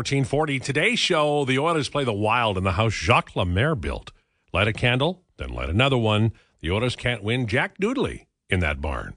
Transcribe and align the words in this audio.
1440. 0.00 0.60
Today's 0.60 0.98
show, 0.98 1.44
the 1.44 1.58
Oilers 1.58 1.90
play 1.90 2.04
the 2.04 2.12
Wild 2.14 2.56
in 2.56 2.64
the 2.64 2.72
house 2.72 2.94
Jacques 2.94 3.36
Lemaire 3.36 3.74
built. 3.74 4.12
Light 4.50 4.66
a 4.66 4.72
candle, 4.72 5.22
then 5.36 5.50
light 5.50 5.68
another 5.68 5.98
one. 5.98 6.32
The 6.60 6.70
Oilers 6.70 6.96
can't 6.96 7.22
win 7.22 7.46
Jack 7.46 7.76
Doodley 7.78 8.24
in 8.48 8.60
that 8.60 8.80
barn. 8.80 9.14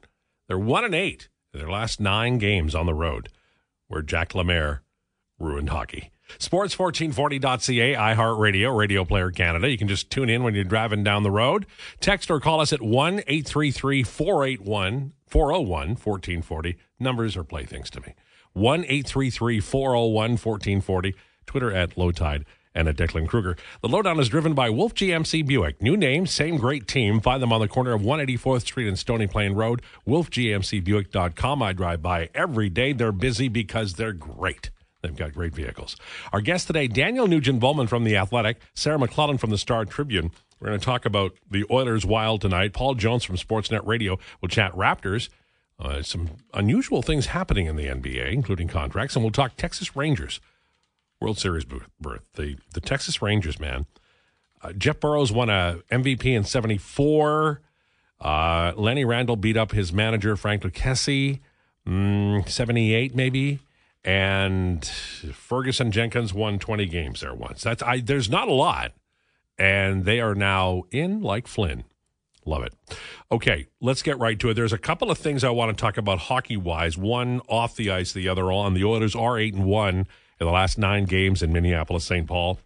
They're 0.49 0.59
one 0.59 0.83
and 0.83 0.93
eight 0.93 1.29
in 1.53 1.61
their 1.61 1.69
last 1.69 2.01
nine 2.01 2.37
games 2.37 2.75
on 2.75 2.85
the 2.85 2.93
road, 2.93 3.29
where 3.87 4.01
Jack 4.01 4.35
Lemaire 4.35 4.83
ruined 5.39 5.69
hockey. 5.69 6.11
Sports1440.ca, 6.37 7.93
iHeartRadio, 7.93 8.77
Radio 8.77 9.05
Player 9.05 9.31
Canada. 9.31 9.69
You 9.69 9.77
can 9.77 9.87
just 9.87 10.09
tune 10.09 10.29
in 10.29 10.43
when 10.43 10.53
you're 10.53 10.65
driving 10.65 11.05
down 11.05 11.23
the 11.23 11.31
road. 11.31 11.65
Text 12.01 12.29
or 12.29 12.41
call 12.41 12.59
us 12.59 12.73
at 12.73 12.81
1 12.81 13.19
833 13.25 14.03
481 14.03 15.13
401 15.27 15.87
1440. 15.91 16.77
Numbers 16.99 17.37
are 17.37 17.45
playthings 17.45 17.89
to 17.91 18.01
me. 18.01 18.15
1 18.53 18.81
833 18.81 19.59
401 19.59 20.31
1440. 20.31 21.15
Twitter 21.45 21.71
at 21.73 21.95
Lowetide 21.97 22.45
and 22.75 22.87
at 22.87 22.95
Declan 22.95 23.27
Kruger. 23.27 23.55
The 23.81 23.87
lowdown 23.87 24.19
is 24.19 24.29
driven 24.29 24.53
by 24.53 24.69
Wolf 24.69 24.93
GMC 24.93 25.45
Buick. 25.45 25.81
New 25.81 25.95
name, 25.95 26.25
same 26.25 26.57
great 26.57 26.87
team. 26.87 27.19
Find 27.19 27.41
them 27.41 27.53
on 27.53 27.61
the 27.61 27.67
corner 27.67 27.93
of 27.93 28.01
184th 28.01 28.61
Street 28.61 28.87
and 28.87 28.97
Stony 28.97 29.27
Plain 29.27 29.53
Road. 29.53 29.81
WolfGMCBuick.com. 30.07 31.61
I 31.61 31.73
drive 31.73 32.01
by 32.01 32.29
every 32.33 32.69
day. 32.69 32.93
They're 32.93 33.11
busy 33.11 33.47
because 33.47 33.93
they're 33.93 34.13
great. 34.13 34.71
They've 35.01 35.15
got 35.15 35.33
great 35.33 35.53
vehicles. 35.53 35.97
Our 36.31 36.39
guest 36.41 36.67
today, 36.67 36.87
Daniel 36.87 37.27
Nugent 37.27 37.59
Bowman 37.59 37.87
from 37.87 38.05
The 38.05 38.15
Athletic, 38.15 38.61
Sarah 38.73 38.97
McClellan 38.97 39.37
from 39.37 39.49
the 39.49 39.57
Star 39.57 39.83
Tribune. 39.83 40.31
We're 40.59 40.69
going 40.69 40.79
to 40.79 40.85
talk 40.85 41.05
about 41.05 41.33
the 41.51 41.65
Oilers 41.69 42.05
Wild 42.05 42.39
tonight. 42.39 42.71
Paul 42.71 42.95
Jones 42.95 43.25
from 43.25 43.35
Sportsnet 43.35 43.85
Radio 43.85 44.17
will 44.39 44.47
chat 44.47 44.71
Raptors. 44.71 45.27
Uh, 45.79 46.01
some 46.01 46.29
unusual 46.53 47.01
things 47.01 47.27
happening 47.27 47.65
in 47.65 47.75
the 47.75 47.87
NBA, 47.87 48.31
including 48.31 48.67
contracts, 48.67 49.15
and 49.15 49.23
we'll 49.23 49.31
talk 49.31 49.57
Texas 49.57 49.95
Rangers 49.95 50.39
World 51.19 51.37
Series 51.37 51.65
berth. 51.65 52.21
The 52.35 52.57
the 52.73 52.81
Texas 52.81 53.21
Rangers, 53.21 53.59
man. 53.59 53.85
Uh, 54.61 54.73
Jeff 54.73 54.99
Burroughs 54.99 55.31
won 55.31 55.49
a 55.49 55.79
MVP 55.91 56.25
in 56.25 56.43
'74. 56.43 57.61
Uh, 58.19 58.73
Lenny 58.75 59.03
Randle 59.03 59.35
beat 59.35 59.57
up 59.57 59.71
his 59.71 59.91
manager 59.91 60.37
Frank 60.37 60.63
Lucchesi, 60.63 61.39
mm, 61.87 62.47
'78 62.47 63.15
maybe, 63.15 63.59
and 64.03 64.85
Ferguson 64.85 65.91
Jenkins 65.91 66.33
won 66.33 66.59
20 66.59 66.85
games 66.85 67.21
there 67.21 67.33
once. 67.33 67.63
That's 67.63 67.81
I. 67.81 67.99
There's 67.99 68.29
not 68.29 68.47
a 68.47 68.53
lot, 68.53 68.93
and 69.57 70.05
they 70.05 70.19
are 70.19 70.35
now 70.35 70.83
in 70.91 71.21
like 71.21 71.47
Flynn. 71.47 71.83
Love 72.45 72.63
it. 72.63 72.73
Okay, 73.31 73.67
let's 73.81 74.01
get 74.01 74.19
right 74.19 74.37
to 74.39 74.49
it. 74.49 74.53
There's 74.53 74.73
a 74.73 74.77
couple 74.77 75.09
of 75.09 75.17
things 75.17 75.43
I 75.43 75.49
want 75.49 75.75
to 75.75 75.81
talk 75.81 75.97
about 75.97 76.19
hockey 76.19 76.57
wise. 76.57 76.97
One 76.97 77.41
off 77.47 77.75
the 77.75 77.91
ice, 77.91 78.11
the 78.11 78.27
other 78.27 78.51
on. 78.51 78.73
The 78.73 78.83
Oilers 78.83 79.15
are 79.15 79.37
eight 79.37 79.53
and 79.53 79.65
one 79.65 80.07
in 80.39 80.47
the 80.47 80.51
last 80.51 80.77
nine 80.77 81.05
games 81.05 81.41
in 81.41 81.53
Minneapolis, 81.53 82.05
St. 82.05 82.27
Paul. 82.27 82.59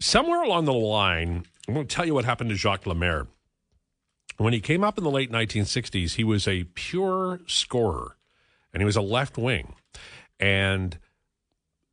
Somewhere 0.00 0.42
along 0.42 0.64
the 0.64 0.72
line, 0.72 1.44
I'm 1.66 1.74
going 1.74 1.86
to 1.86 1.94
tell 1.94 2.06
you 2.06 2.14
what 2.14 2.24
happened 2.24 2.50
to 2.50 2.56
Jacques 2.56 2.86
Lemaire. 2.86 3.26
When 4.38 4.52
he 4.52 4.60
came 4.60 4.84
up 4.84 4.96
in 4.96 5.04
the 5.04 5.10
late 5.10 5.32
1960s, 5.32 6.14
he 6.14 6.24
was 6.24 6.46
a 6.46 6.64
pure 6.74 7.40
scorer, 7.46 8.16
and 8.72 8.80
he 8.80 8.86
was 8.86 8.96
a 8.96 9.02
left 9.02 9.36
wing. 9.36 9.74
And 10.38 10.98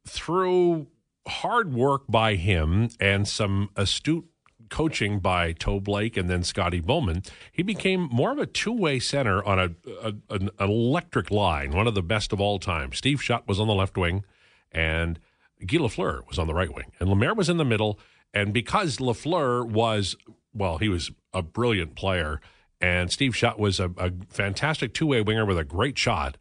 through 0.08 0.88
hard 1.28 1.74
work 1.74 2.04
by 2.08 2.36
him 2.36 2.90
and 3.00 3.28
some 3.28 3.70
astute 3.76 4.26
coaching 4.70 5.20
by 5.20 5.54
Toe 5.54 5.80
Blake 5.80 6.18
and 6.18 6.30
then 6.30 6.44
Scotty 6.44 6.80
Bowman, 6.80 7.24
he 7.52 7.64
became 7.64 8.10
more 8.12 8.32
of 8.32 8.38
a 8.38 8.46
two 8.46 8.72
way 8.72 9.00
center 9.00 9.44
on 9.44 9.60
a, 9.60 9.70
a, 10.02 10.14
an 10.30 10.50
electric 10.60 11.32
line, 11.32 11.72
one 11.72 11.88
of 11.88 11.96
the 11.96 12.02
best 12.02 12.34
of 12.34 12.42
all 12.42 12.60
time. 12.60 12.94
Steve 12.94 13.22
Shutt 13.22 13.48
was 13.48 13.60
on 13.60 13.68
the 13.68 13.74
left 13.74 13.98
wing, 13.98 14.24
and 14.72 15.20
Guy 15.66 15.78
Lafleur 15.78 16.28
was 16.28 16.40
on 16.40 16.48
the 16.48 16.54
right 16.54 16.74
wing, 16.74 16.92
and 17.00 17.10
Lemaire 17.10 17.34
was 17.34 17.50
in 17.50 17.58
the 17.58 17.66
middle. 17.66 18.00
And 18.34 18.54
because 18.54 18.98
Lafleur 18.98 19.66
was, 19.66 20.16
well, 20.54 20.78
he 20.78 20.90
was 20.90 21.12
a 21.34 21.42
brilliant 21.42 21.96
player, 21.96 22.42
and 22.82 23.12
Steve 23.12 23.36
Shutt 23.36 23.58
was 23.58 23.80
a, 23.80 23.90
a 23.98 24.12
fantastic 24.30 24.94
two 24.94 25.08
way 25.08 25.22
winger 25.22 25.46
with 25.46 25.58
a 25.58 25.64
great 25.64 25.98
shot. 25.98 26.38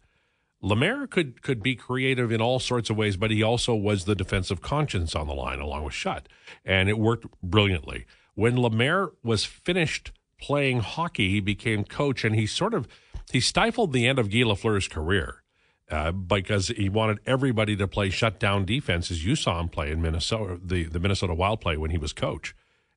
Lemaire 0.65 1.07
could 1.07 1.43
could 1.43 1.63
be 1.63 1.77
creative 1.77 2.33
in 2.33 2.41
all 2.41 2.59
sorts 2.59 2.89
of 2.89 2.97
ways, 2.97 3.19
but 3.19 3.31
he 3.31 3.43
also 3.43 3.75
was 3.75 4.07
the 4.07 4.15
defensive 4.15 4.63
conscience 4.63 5.15
on 5.15 5.27
the 5.27 5.35
line 5.35 5.61
along 5.61 5.85
with 5.85 5.93
Shutt, 5.93 6.27
and 6.65 6.89
it 6.89 6.99
worked 6.99 7.27
brilliantly. 7.43 8.07
When 8.35 8.59
Lemaire 8.59 9.11
was 9.23 9.45
finished 9.45 10.11
playing 10.41 10.81
hockey, 10.81 11.29
he 11.29 11.41
became 11.41 11.85
coach, 11.85 12.25
and 12.25 12.35
he 12.35 12.47
sort 12.47 12.73
of 12.73 12.89
he 13.31 13.41
stifled 13.41 13.93
the 13.93 14.07
end 14.07 14.19
of 14.19 14.31
Guy 14.31 14.39
Lafleur's 14.39 14.89
career 14.89 15.43
uh, 15.91 16.13
because 16.13 16.69
he 16.69 16.89
wanted 16.89 17.19
everybody 17.27 17.77
to 17.77 17.87
play 17.87 18.09
shutdown 18.09 18.65
defense, 18.65 19.11
as 19.11 19.23
you 19.23 19.37
saw 19.37 19.61
him 19.61 19.69
play 19.69 19.91
in 19.91 20.01
Minnesota, 20.01 20.59
the 20.65 20.85
the 20.85 20.99
Minnesota 20.99 21.35
Wild 21.35 21.61
play 21.61 21.77
when 21.77 21.91
he 21.91 21.99
was 21.99 22.15
coach, 22.15 22.55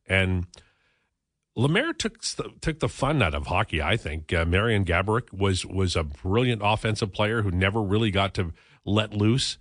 and 0.07 0.47
Lemaire 1.57 1.91
took 1.91 2.21
took 2.61 2.79
the 2.79 2.87
fun 2.87 3.19
out 3.23 3.33
of 3.33 3.47
hockey. 3.47 3.81
I 3.81 3.97
think 3.97 4.31
uh, 4.31 4.45
Marian 4.45 4.85
Gaborik 4.85 5.33
was 5.33 5.65
was 5.65 5.95
a 5.95 6.03
brilliant 6.03 6.61
offensive 6.63 7.11
player 7.11 7.41
who 7.41 7.49
never 7.49 7.81
really 7.81 8.11
got 8.11 8.35
to 8.35 8.53
let 8.85 9.11
loose, 9.11 9.57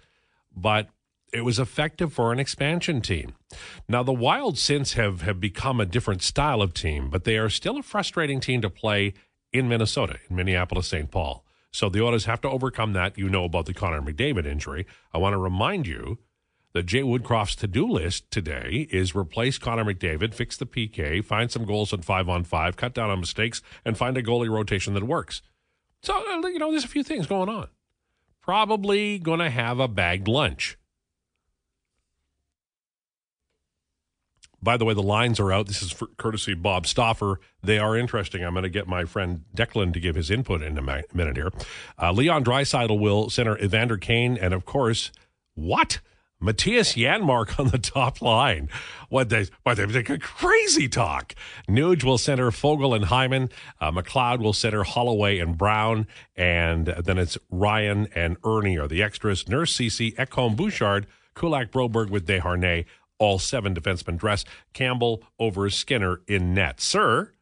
but 0.54 0.90
it 1.32 1.40
was 1.40 1.58
effective 1.58 2.12
for 2.12 2.34
an 2.34 2.38
expansion 2.38 3.00
team. 3.00 3.34
Now 3.88 4.02
the 4.02 4.12
Wild 4.12 4.58
since 4.58 4.92
have 4.92 5.22
have 5.22 5.40
become 5.40 5.80
a 5.80 5.86
different 5.86 6.22
style 6.22 6.60
of 6.60 6.74
team, 6.74 7.08
but 7.08 7.24
they 7.24 7.38
are 7.38 7.48
still 7.48 7.78
a 7.78 7.82
frustrating 7.82 8.40
team 8.40 8.60
to 8.60 8.68
play 8.68 9.14
in 9.50 9.66
Minnesota, 9.66 10.18
in 10.28 10.36
Minneapolis, 10.36 10.88
St. 10.88 11.10
Paul. 11.10 11.46
So 11.72 11.88
the 11.88 12.02
Oilers 12.02 12.26
have 12.26 12.42
to 12.42 12.50
overcome 12.50 12.92
that. 12.92 13.16
You 13.16 13.30
know 13.30 13.44
about 13.44 13.64
the 13.64 13.74
Connor 13.74 14.02
McDavid 14.02 14.44
injury. 14.44 14.86
I 15.14 15.18
want 15.18 15.32
to 15.32 15.38
remind 15.38 15.86
you 15.86 16.18
that 16.72 16.84
Jay 16.84 17.02
Woodcroft's 17.02 17.56
to 17.56 17.66
do 17.66 17.86
list 17.90 18.30
today 18.30 18.86
is 18.90 19.14
replace 19.14 19.58
Connor 19.58 19.84
McDavid, 19.84 20.34
fix 20.34 20.56
the 20.56 20.66
PK, 20.66 21.24
find 21.24 21.50
some 21.50 21.64
goals 21.64 21.92
in 21.92 22.02
five 22.02 22.28
on 22.28 22.44
five, 22.44 22.76
cut 22.76 22.94
down 22.94 23.10
on 23.10 23.20
mistakes, 23.20 23.62
and 23.84 23.96
find 23.96 24.16
a 24.16 24.22
goalie 24.22 24.50
rotation 24.50 24.94
that 24.94 25.04
works. 25.04 25.42
So, 26.02 26.14
uh, 26.14 26.46
you 26.48 26.58
know, 26.58 26.70
there's 26.70 26.84
a 26.84 26.88
few 26.88 27.02
things 27.02 27.26
going 27.26 27.48
on. 27.48 27.68
Probably 28.42 29.18
going 29.18 29.40
to 29.40 29.50
have 29.50 29.80
a 29.80 29.88
bagged 29.88 30.28
lunch. 30.28 30.78
By 34.62 34.76
the 34.76 34.84
way, 34.84 34.94
the 34.94 35.02
lines 35.02 35.38
are 35.38 35.52
out. 35.52 35.68
This 35.68 35.82
is 35.82 35.92
for 35.92 36.08
courtesy 36.16 36.52
of 36.52 36.62
Bob 36.62 36.86
Stauffer. 36.86 37.40
They 37.62 37.78
are 37.78 37.96
interesting. 37.96 38.44
I'm 38.44 38.54
going 38.54 38.64
to 38.64 38.68
get 38.68 38.88
my 38.88 39.04
friend 39.04 39.44
Declan 39.54 39.92
to 39.92 40.00
give 40.00 40.16
his 40.16 40.30
input 40.30 40.62
in 40.62 40.76
a 40.76 40.82
minute 40.82 41.36
here. 41.36 41.52
Uh, 42.00 42.12
Leon 42.12 42.44
Draisaitl 42.44 42.98
will 42.98 43.30
center 43.30 43.56
Evander 43.58 43.96
Kane, 43.96 44.36
and 44.36 44.52
of 44.52 44.64
course, 44.64 45.12
what? 45.54 46.00
Mattias 46.42 46.94
Janmark 46.96 47.58
on 47.58 47.68
the 47.68 47.78
top 47.78 48.20
line. 48.20 48.68
What 49.08 49.30
they, 49.30 49.46
what 49.62 49.76
they, 49.76 49.86
they 49.86 50.02
crazy 50.02 50.88
talk. 50.88 51.34
Nuge 51.68 52.04
will 52.04 52.18
center 52.18 52.50
Foegele 52.50 52.96
and 52.96 53.04
Hyman. 53.06 53.50
Uh, 53.80 53.90
McLeod 53.90 54.40
will 54.40 54.52
center 54.52 54.82
Holloway 54.84 55.38
and 55.38 55.56
Brown. 55.56 56.06
And 56.36 56.86
then 56.86 57.18
it's 57.18 57.38
Ryan 57.50 58.08
and 58.14 58.36
Erne 58.44 58.78
are 58.78 58.88
the 58.88 59.02
extras. 59.02 59.48
Nurse 59.48 59.74
Ceci, 59.74 60.12
Ekholm 60.12 60.56
Bouchard, 60.56 61.06
Kulak 61.34 61.70
Broberg 61.72 62.10
with 62.10 62.26
Desharnais. 62.26 62.84
All 63.18 63.38
seven 63.38 63.74
defensemen 63.74 64.18
dress. 64.18 64.44
Campbell 64.74 65.22
over 65.38 65.70
Skinner 65.70 66.20
in 66.28 66.52
net. 66.52 66.82
Sir, 66.82 67.32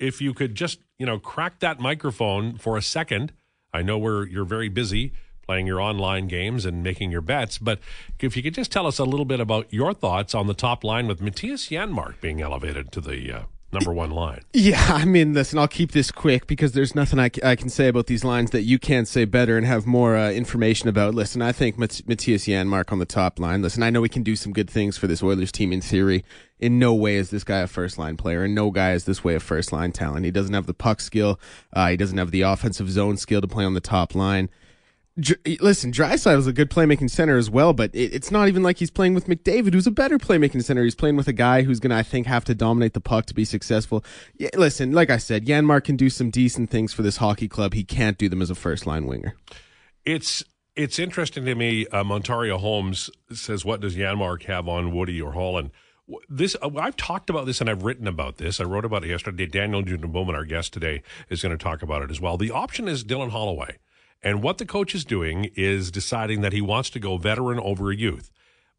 if 0.00 0.20
you 0.20 0.34
could 0.34 0.56
just, 0.56 0.80
you 0.98 1.06
know, 1.06 1.20
crack 1.20 1.60
that 1.60 1.78
microphone 1.78 2.58
for 2.58 2.76
a 2.76 2.82
second. 2.82 3.32
I 3.72 3.82
know 3.82 3.96
we're 3.96 4.26
you're 4.26 4.44
very 4.44 4.68
busy 4.68 5.12
playing 5.50 5.66
your 5.66 5.80
online 5.80 6.28
games 6.28 6.64
and 6.64 6.80
making 6.80 7.10
your 7.10 7.20
bets. 7.20 7.58
But 7.58 7.80
if 8.20 8.36
you 8.36 8.42
could 8.44 8.54
just 8.54 8.70
tell 8.70 8.86
us 8.86 9.00
a 9.00 9.04
little 9.04 9.24
bit 9.24 9.40
about 9.40 9.66
your 9.72 9.92
thoughts 9.92 10.32
on 10.32 10.46
the 10.46 10.54
top 10.54 10.84
line 10.84 11.08
with 11.08 11.18
Mattias 11.20 11.68
Janmark 11.68 12.20
being 12.20 12.40
elevated 12.40 12.92
to 12.92 13.00
the 13.00 13.32
uh, 13.32 13.42
number 13.72 13.92
one 13.92 14.12
line. 14.12 14.42
Yeah, 14.52 14.86
I 14.94 15.04
mean, 15.04 15.34
listen, 15.34 15.58
I'll 15.58 15.66
keep 15.66 15.90
this 15.90 16.12
quick 16.12 16.46
because 16.46 16.70
there's 16.70 16.94
nothing 16.94 17.18
I, 17.18 17.32
I 17.42 17.56
can 17.56 17.68
say 17.68 17.88
about 17.88 18.06
these 18.06 18.22
lines 18.22 18.52
that 18.52 18.62
you 18.62 18.78
can't 18.78 19.08
say 19.08 19.24
better 19.24 19.58
and 19.58 19.66
have 19.66 19.86
more 19.86 20.16
uh, 20.16 20.30
information 20.30 20.88
about. 20.88 21.16
Listen, 21.16 21.42
I 21.42 21.50
think 21.50 21.76
Mat- 21.76 22.02
Mattias 22.06 22.46
Janmark 22.46 22.92
on 22.92 23.00
the 23.00 23.04
top 23.04 23.40
line. 23.40 23.60
Listen, 23.60 23.82
I 23.82 23.90
know 23.90 24.00
we 24.00 24.08
can 24.08 24.22
do 24.22 24.36
some 24.36 24.52
good 24.52 24.70
things 24.70 24.96
for 24.96 25.08
this 25.08 25.20
Oilers 25.20 25.50
team 25.50 25.72
in 25.72 25.80
theory. 25.80 26.24
In 26.60 26.78
no 26.78 26.94
way 26.94 27.16
is 27.16 27.30
this 27.30 27.42
guy 27.42 27.58
a 27.58 27.66
first 27.66 27.98
line 27.98 28.16
player, 28.16 28.44
and 28.44 28.54
no 28.54 28.70
guy 28.70 28.92
is 28.92 29.04
this 29.04 29.24
way 29.24 29.34
a 29.34 29.40
first 29.40 29.72
line 29.72 29.90
talent. 29.90 30.26
He 30.26 30.30
doesn't 30.30 30.54
have 30.54 30.66
the 30.66 30.74
puck 30.74 31.00
skill. 31.00 31.40
Uh, 31.72 31.88
he 31.88 31.96
doesn't 31.96 32.18
have 32.18 32.30
the 32.30 32.42
offensive 32.42 32.88
zone 32.88 33.16
skill 33.16 33.40
to 33.40 33.48
play 33.48 33.64
on 33.64 33.74
the 33.74 33.80
top 33.80 34.14
line. 34.14 34.48
Listen, 35.60 35.92
Draisaitl 35.92 36.38
is 36.38 36.46
a 36.46 36.52
good 36.52 36.70
playmaking 36.70 37.10
center 37.10 37.36
as 37.36 37.50
well, 37.50 37.72
but 37.72 37.94
it, 37.94 38.14
it's 38.14 38.30
not 38.30 38.48
even 38.48 38.62
like 38.62 38.78
he's 38.78 38.90
playing 38.90 39.14
with 39.14 39.26
McDavid, 39.26 39.74
who's 39.74 39.86
a 39.86 39.90
better 39.90 40.18
playmaking 40.18 40.62
center. 40.62 40.84
He's 40.84 40.94
playing 40.94 41.16
with 41.16 41.28
a 41.28 41.32
guy 41.32 41.62
who's 41.62 41.80
going 41.80 41.90
to, 41.90 41.96
I 41.96 42.02
think, 42.02 42.26
have 42.26 42.44
to 42.46 42.54
dominate 42.54 42.94
the 42.94 43.00
puck 43.00 43.26
to 43.26 43.34
be 43.34 43.44
successful. 43.44 44.04
Yeah, 44.38 44.50
listen, 44.54 44.92
like 44.92 45.10
I 45.10 45.18
said, 45.18 45.44
Janmark 45.44 45.84
can 45.84 45.96
do 45.96 46.10
some 46.10 46.30
decent 46.30 46.70
things 46.70 46.92
for 46.92 47.02
this 47.02 47.18
hockey 47.18 47.48
club. 47.48 47.74
He 47.74 47.84
can't 47.84 48.18
do 48.18 48.28
them 48.28 48.40
as 48.40 48.50
a 48.50 48.54
first 48.54 48.86
line 48.86 49.06
winger. 49.06 49.34
It's 50.04 50.42
it's 50.76 50.98
interesting 50.98 51.44
to 51.44 51.54
me. 51.54 51.86
Uh, 51.88 52.04
Montario 52.04 52.58
Holmes 52.58 53.10
says, 53.32 53.64
"What 53.64 53.80
does 53.80 53.96
Janmark 53.96 54.44
have 54.44 54.68
on 54.68 54.94
Woody 54.94 55.20
or 55.20 55.32
Holland?" 55.32 55.70
This 56.28 56.56
uh, 56.62 56.70
I've 56.78 56.96
talked 56.96 57.30
about 57.30 57.46
this 57.46 57.60
and 57.60 57.68
I've 57.68 57.82
written 57.82 58.06
about 58.06 58.38
this. 58.38 58.60
I 58.60 58.64
wrote 58.64 58.84
about 58.84 59.04
it 59.04 59.10
yesterday. 59.10 59.46
Daniel 59.46 59.82
Nugent 59.82 60.12
Bowman, 60.12 60.34
our 60.34 60.44
guest 60.44 60.72
today, 60.72 61.02
is 61.28 61.42
going 61.42 61.56
to 61.56 61.62
talk 61.62 61.82
about 61.82 62.02
it 62.02 62.10
as 62.10 62.20
well. 62.20 62.36
The 62.36 62.50
option 62.50 62.88
is 62.88 63.04
Dylan 63.04 63.30
Holloway. 63.30 63.78
And 64.22 64.42
what 64.42 64.58
the 64.58 64.66
coach 64.66 64.94
is 64.94 65.04
doing 65.04 65.50
is 65.54 65.90
deciding 65.90 66.42
that 66.42 66.52
he 66.52 66.60
wants 66.60 66.90
to 66.90 67.00
go 67.00 67.16
veteran 67.16 67.58
over 67.58 67.90
youth. 67.90 68.30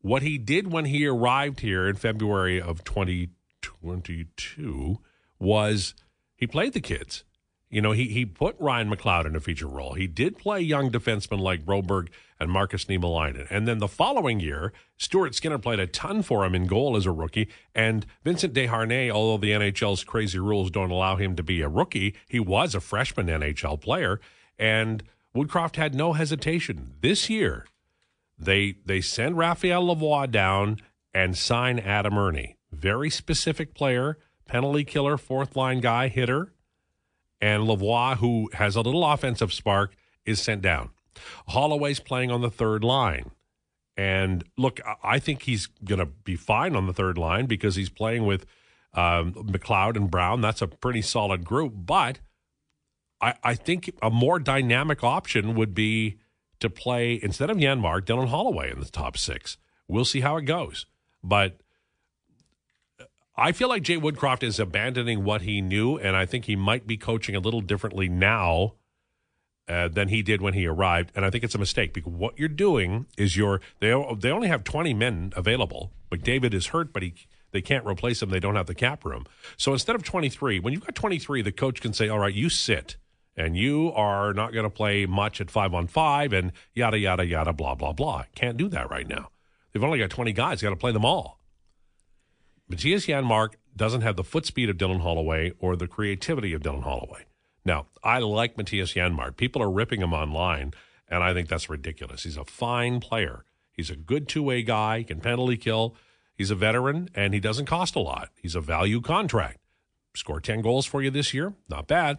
What 0.02 0.22
he 0.22 0.38
did 0.38 0.72
when 0.72 0.86
he 0.86 1.08
arrived 1.08 1.62
here 1.62 1.88
in 1.88 1.96
February 1.96 2.62
of 2.62 2.84
2022 2.84 5.00
was 5.40 5.96
he 6.36 6.46
played 6.48 6.74
the 6.74 6.82
kids. 6.82 7.24
You 7.70 7.82
know, 7.82 7.94
he, 7.94 8.10
he 8.10 8.26
put 8.26 8.58
Ryan 8.60 8.90
McLeod 8.90 9.26
in 9.26 9.34
a 9.36 9.40
feature 9.40 9.68
role. 9.68 9.94
He 9.94 10.06
did 10.06 10.38
play 10.38 10.60
young 10.60 10.92
defensemen 10.92 11.40
like 11.40 11.66
Broberg 11.66 12.10
and 12.38 12.52
Markus 12.52 12.84
Niemelainen. 12.86 13.48
And 13.50 13.66
then 13.66 13.78
the 13.78 13.88
following 13.88 14.42
year, 14.42 14.74
Stuart 14.98 15.36
Skinner 15.36 15.58
played 15.58 15.80
a 15.80 15.88
ton 15.88 16.22
for 16.22 16.44
him 16.44 16.54
in 16.54 16.68
goal 16.68 16.98
as 16.98 17.06
a 17.06 17.12
rookie. 17.12 17.48
And 17.74 18.06
Vincent 18.26 18.54
Desharnais, 18.54 19.10
although 19.10 19.38
the 19.38 19.52
NHL's 19.52 20.04
crazy 20.04 20.38
rules 20.38 20.70
don't 20.70 20.92
allow 20.92 21.16
him 21.16 21.38
to 21.38 21.44
be 21.44 21.62
a 21.62 21.70
rookie, 21.70 22.14
he 22.28 22.42
was 22.42 22.76
a 22.76 22.82
freshman 22.82 23.28
NHL 23.28 23.80
player. 23.80 24.20
And 24.60 25.02
Woodcroft 25.36 25.76
had 25.76 25.96
no 25.96 26.14
hesitation. 26.14 26.94
This 27.02 27.30
year, 27.30 27.66
they 28.38 28.76
they 28.86 29.02
send 29.02 29.38
Raphael 29.38 29.84
Lavoie 29.84 30.30
down 30.30 30.78
and 31.14 31.38
sign 31.38 31.80
Adam 31.80 32.18
Erne. 32.18 32.56
Very 32.72 33.10
specific 33.10 33.74
player, 33.74 34.18
penalty 34.48 34.84
killer, 34.84 35.18
fourth 35.18 35.56
line 35.56 35.80
guy, 35.80 36.08
hitter 36.08 36.54
and 37.42 37.64
Lavoie, 37.64 38.18
who 38.18 38.50
has 38.54 38.76
a 38.76 38.82
little 38.82 39.04
offensive 39.04 39.52
spark, 39.52 39.96
is 40.26 40.42
sent 40.42 40.62
down. 40.62 40.92
Holloway's 41.50 42.00
playing 42.00 42.32
on 42.32 42.42
the 42.42 42.52
third 42.52 42.84
line. 42.84 43.32
And 43.98 44.44
look, 44.58 44.80
I 45.04 45.20
think 45.20 45.44
he's 45.44 45.68
going 45.84 46.00
to 46.00 46.06
be 46.06 46.36
fine 46.36 46.76
on 46.76 46.88
the 46.88 46.94
third 46.94 47.18
line 47.18 47.48
because 47.48 47.76
he's 47.76 47.90
playing 47.90 48.26
with 48.26 48.46
um, 48.94 49.34
McLeod 49.34 49.98
and 49.98 50.10
Brown. 50.10 50.42
That's 50.42 50.62
a 50.62 50.68
pretty 50.68 51.02
solid 51.02 51.44
group. 51.44 51.74
But 51.76 52.20
I, 53.22 53.36
I, 53.44 53.56
think 53.56 53.94
a 54.02 54.10
more 54.10 54.40
dynamic 54.40 55.04
option 55.04 55.56
would 55.56 55.76
be 55.76 56.18
to 56.60 56.70
play, 56.70 57.20
instead 57.22 57.50
of 57.50 57.58
Janmark, 57.58 58.06
Dylan 58.06 58.30
Holloway 58.30 58.72
in 58.72 58.80
the 58.80 58.86
top 58.86 59.18
six. 59.18 59.58
We'll 59.88 60.06
see 60.06 60.22
how 60.22 60.38
it 60.38 60.44
goes. 60.44 60.86
But 61.24 61.62
I 63.36 63.52
feel 63.52 63.70
like 63.70 63.84
Jay 63.84 63.98
Woodcroft 63.98 64.44
is 64.44 64.60
abandoning 64.60 65.24
what 65.24 65.42
he 65.42 65.62
knew, 65.62 65.98
and 65.98 66.16
I 66.16 66.26
think 66.26 66.46
he 66.46 66.56
might 66.56 66.88
be 66.88 66.98
coaching 66.98 67.36
a 67.36 67.40
little 67.40 67.62
differently 67.62 68.08
now 68.08 68.74
uh, 69.68 69.88
than 69.88 70.10
he 70.10 70.22
did 70.22 70.42
when 70.42 70.54
he 70.54 70.66
arrived. 70.66 71.12
And 71.16 71.26
I 71.26 71.30
think 71.30 71.44
it's 71.44 71.56
a 71.56 71.60
mistake 71.60 71.94
because 71.94 72.12
what 72.12 72.38
you're 72.38 72.50
doing 72.50 73.06
is 73.18 73.38
you're 73.38 73.62
they 73.80 73.90
they 74.20 74.32
only 74.32 74.48
have 74.48 74.64
20 74.64 74.94
men 74.94 75.34
available. 75.36 75.92
McDavid 76.12 76.54
is 76.54 76.68
hurt, 76.68 76.92
but 76.94 77.04
he 77.04 77.14
they 77.52 77.62
can't 77.62 77.86
replace 77.86 78.22
him. 78.22 78.30
They 78.30 78.40
don't 78.40 78.56
have 78.56 78.68
the 78.68 78.76
cap 78.76 79.06
room. 79.06 79.26
So 79.58 79.74
instead 79.74 79.96
of 79.96 80.04
23, 80.04 80.60
when 80.60 80.74
you've 80.74 80.86
got 80.86 80.96
23, 80.96 81.42
the 81.42 81.52
coach 81.52 81.82
can 81.82 81.94
say, 81.94 82.10
"All 82.10 82.20
right, 82.20 82.34
you 82.34 82.50
sit." 82.50 82.98
And 83.36 83.56
you 83.56 83.92
are 83.94 84.34
not 84.34 84.54
going 84.54 84.66
to 84.66 84.70
play 84.70 85.06
much 85.06 85.40
at 85.40 85.50
five 85.50 85.74
on 85.74 85.88
five, 85.88 86.34
and 86.34 86.52
yada 86.74 87.00
yada 87.00 87.26
yada, 87.26 87.54
blah 87.54 87.76
blah 87.76 87.94
blah. 87.94 88.26
Can't 88.36 88.58
do 88.58 88.68
that 88.70 88.90
right 88.90 89.08
now. 89.08 89.30
They've 89.72 89.84
only 89.84 90.00
got 90.00 90.10
20 90.10 90.34
guys. 90.34 90.62
Got 90.62 90.72
to 90.72 90.76
play 90.76 90.92
them 90.92 91.06
all. 91.06 91.40
Mattias 92.70 93.08
Janmark 93.08 93.56
doesn't 93.76 94.02
have 94.02 94.16
the 94.16 94.24
foot 94.24 94.46
speed 94.46 94.70
of 94.70 94.78
Dylan 94.78 95.02
Holloway 95.02 95.54
or 95.60 95.76
the 95.76 95.88
creativity 95.88 96.54
of 96.54 96.62
Dylan 96.62 96.84
Holloway. 96.84 97.26
Now, 97.64 97.88
I 98.04 98.20
like 98.20 98.56
Mattias 98.56 98.96
Janmark. 98.96 99.38
People 99.38 99.62
are 99.62 99.70
ripping 99.70 100.02
him 100.02 100.14
online, 100.14 100.74
and 101.08 101.24
I 101.24 101.34
think 101.34 101.48
that's 101.48 101.70
ridiculous. 101.70 102.24
He's 102.24 102.38
a 102.38 102.46
fine 102.46 103.00
player. 103.00 103.46
He's 103.72 103.90
a 103.90 103.96
good 103.96 104.28
two 104.28 104.44
way 104.44 104.64
guy, 104.64 105.04
can 105.04 105.22
penalty 105.22 105.58
kill. 105.58 105.96
He's 106.36 106.52
a 106.52 106.56
veteran, 106.56 107.10
and 107.14 107.34
he 107.34 107.40
doesn't 107.40 107.66
cost 107.66 107.96
a 107.96 108.00
lot. 108.00 108.30
He's 108.42 108.56
a 108.56 108.62
value 108.62 109.02
contract. 109.02 109.60
Score 110.16 110.40
10 110.42 110.62
goals 110.62 110.86
for 110.86 111.02
you 111.02 111.10
this 111.10 111.34
year, 111.34 111.54
not 111.70 111.88
bad. 111.88 112.18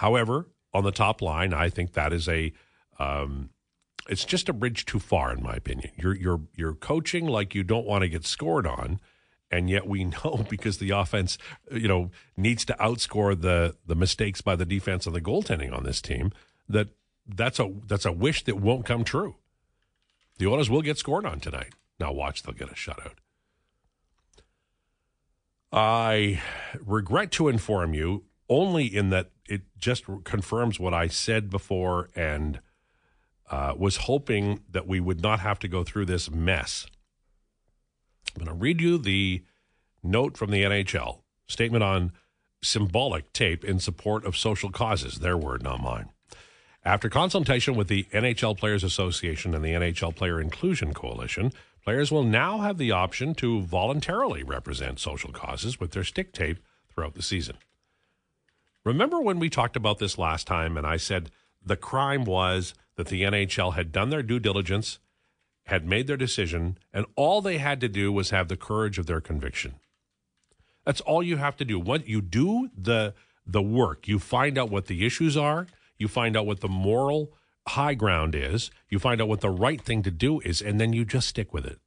However, 0.00 0.46
on 0.72 0.82
the 0.82 0.92
top 0.92 1.20
line, 1.20 1.52
I 1.52 1.68
think 1.68 1.92
that 1.92 2.14
is 2.14 2.26
a 2.26 2.54
um, 2.98 3.50
it's 4.08 4.24
just 4.24 4.48
a 4.48 4.54
bridge 4.54 4.86
too 4.86 4.98
far, 4.98 5.30
in 5.30 5.42
my 5.42 5.52
opinion. 5.52 5.90
You're 5.94 6.16
you're 6.16 6.40
you're 6.56 6.72
coaching 6.72 7.26
like 7.26 7.54
you 7.54 7.62
don't 7.62 7.84
want 7.84 8.00
to 8.00 8.08
get 8.08 8.24
scored 8.24 8.66
on, 8.66 8.98
and 9.50 9.68
yet 9.68 9.86
we 9.86 10.04
know 10.24 10.46
because 10.48 10.78
the 10.78 10.88
offense, 10.88 11.36
you 11.70 11.86
know, 11.86 12.10
needs 12.34 12.64
to 12.64 12.76
outscore 12.80 13.38
the 13.38 13.76
the 13.84 13.94
mistakes 13.94 14.40
by 14.40 14.56
the 14.56 14.64
defense 14.64 15.04
and 15.04 15.14
the 15.14 15.20
goaltending 15.20 15.76
on 15.76 15.84
this 15.84 16.00
team 16.00 16.32
that 16.66 16.88
that's 17.26 17.60
a 17.60 17.70
that's 17.86 18.06
a 18.06 18.12
wish 18.12 18.42
that 18.44 18.56
won't 18.56 18.86
come 18.86 19.04
true. 19.04 19.36
The 20.38 20.46
Oilers 20.46 20.70
will 20.70 20.80
get 20.80 20.96
scored 20.96 21.26
on 21.26 21.40
tonight. 21.40 21.74
Now 21.98 22.10
watch, 22.10 22.42
they'll 22.42 22.54
get 22.54 22.70
a 22.70 22.74
shutout. 22.74 23.16
I 25.70 26.40
regret 26.86 27.32
to 27.32 27.48
inform 27.48 27.92
you 27.92 28.24
only 28.48 28.86
in 28.86 29.10
that 29.10 29.30
it 29.50 29.62
just 29.76 30.04
confirms 30.24 30.78
what 30.80 30.94
I 30.94 31.08
said 31.08 31.50
before 31.50 32.08
and 32.14 32.60
uh, 33.50 33.74
was 33.76 33.96
hoping 33.96 34.60
that 34.70 34.86
we 34.86 35.00
would 35.00 35.20
not 35.20 35.40
have 35.40 35.58
to 35.58 35.68
go 35.68 35.82
through 35.84 36.06
this 36.06 36.30
mess 36.30 36.86
I'm 38.36 38.44
going 38.44 38.56
to 38.56 38.62
read 38.62 38.80
you 38.80 38.98
the 38.98 39.42
note 40.02 40.36
from 40.36 40.50
the 40.50 40.62
NHL 40.62 41.20
statement 41.46 41.82
on 41.82 42.12
symbolic 42.62 43.32
tape 43.32 43.64
in 43.64 43.80
support 43.80 44.24
of 44.24 44.36
social 44.36 44.70
causes. 44.70 45.18
Their 45.18 45.36
word, 45.36 45.62
not 45.62 45.80
mine. 45.80 46.10
After 46.84 47.08
consultation 47.08 47.74
with 47.74 47.88
the 47.88 48.04
NHL 48.12 48.56
Players 48.56 48.84
Association 48.84 49.54
and 49.54 49.64
the 49.64 49.70
NHL 49.72 50.14
Player 50.14 50.40
Inclusion 50.40 50.94
Coalition, 50.94 51.52
players 51.84 52.10
will 52.10 52.22
now 52.22 52.58
have 52.58 52.78
the 52.78 52.92
option 52.92 53.34
to 53.36 53.62
voluntarily 53.62 54.42
represent 54.42 54.98
social 54.98 55.32
causes 55.32 55.78
with 55.78 55.90
their 55.90 56.04
stick 56.04 56.32
tape 56.32 56.58
throughout 56.88 57.14
the 57.14 57.22
season. 57.22 57.56
Remember 58.84 59.20
when 59.20 59.38
we 59.38 59.50
talked 59.50 59.76
about 59.76 59.98
this 59.98 60.18
last 60.18 60.46
time 60.46 60.76
and 60.76 60.86
I 60.86 60.96
said 60.96 61.30
the 61.64 61.76
crime 61.76 62.24
was 62.24 62.74
that 62.96 63.08
the 63.08 63.22
NHL 63.22 63.74
had 63.74 63.92
done 63.92 64.10
their 64.10 64.22
due 64.22 64.38
diligence 64.38 64.98
had 65.64 65.86
made 65.86 66.06
their 66.06 66.16
decision, 66.16 66.78
and 66.92 67.06
all 67.14 67.40
they 67.40 67.58
had 67.58 67.80
to 67.80 67.88
do 67.88 68.10
was 68.10 68.30
have 68.30 68.48
the 68.48 68.56
courage 68.56 68.98
of 68.98 69.06
their 69.06 69.20
conviction. 69.20 69.74
That's 70.84 71.00
all 71.02 71.22
you 71.22 71.36
have 71.36 71.56
to 71.58 71.64
do. 71.64 71.78
What 71.78 72.08
you 72.08 72.20
do 72.20 72.70
the 72.76 73.14
the 73.46 73.62
work, 73.62 74.06
you 74.06 74.18
find 74.18 74.58
out 74.58 74.70
what 74.70 74.86
the 74.86 75.04
issues 75.04 75.36
are, 75.36 75.66
you 75.98 76.08
find 76.08 76.36
out 76.36 76.46
what 76.46 76.60
the 76.60 76.68
moral 76.68 77.32
high 77.68 77.94
ground 77.94 78.34
is, 78.34 78.70
you 78.88 78.98
find 78.98 79.20
out 79.20 79.28
what 79.28 79.40
the 79.40 79.50
right 79.50 79.80
thing 79.80 80.02
to 80.02 80.10
do 80.10 80.40
is, 80.40 80.62
and 80.62 80.80
then 80.80 80.92
you 80.92 81.04
just 81.04 81.28
stick 81.28 81.52
with 81.52 81.66
it. 81.66 81.78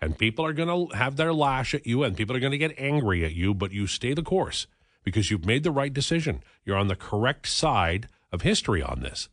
And 0.00 0.18
people 0.18 0.44
are 0.46 0.52
going 0.52 0.68
to 0.88 0.96
have 0.96 1.16
their 1.16 1.32
lash 1.32 1.74
at 1.74 1.86
you, 1.86 2.02
and 2.02 2.16
people 2.16 2.34
are 2.34 2.40
going 2.40 2.52
to 2.52 2.58
get 2.58 2.78
angry 2.78 3.24
at 3.24 3.34
you, 3.34 3.54
but 3.54 3.72
you 3.72 3.86
stay 3.86 4.14
the 4.14 4.22
course 4.22 4.66
because 5.04 5.30
you've 5.30 5.46
made 5.46 5.62
the 5.62 5.70
right 5.70 5.92
decision. 5.92 6.42
You're 6.64 6.76
on 6.76 6.88
the 6.88 6.96
correct 6.96 7.46
side 7.46 8.08
of 8.32 8.42
history 8.42 8.82
on 8.82 9.00
this. 9.00 9.28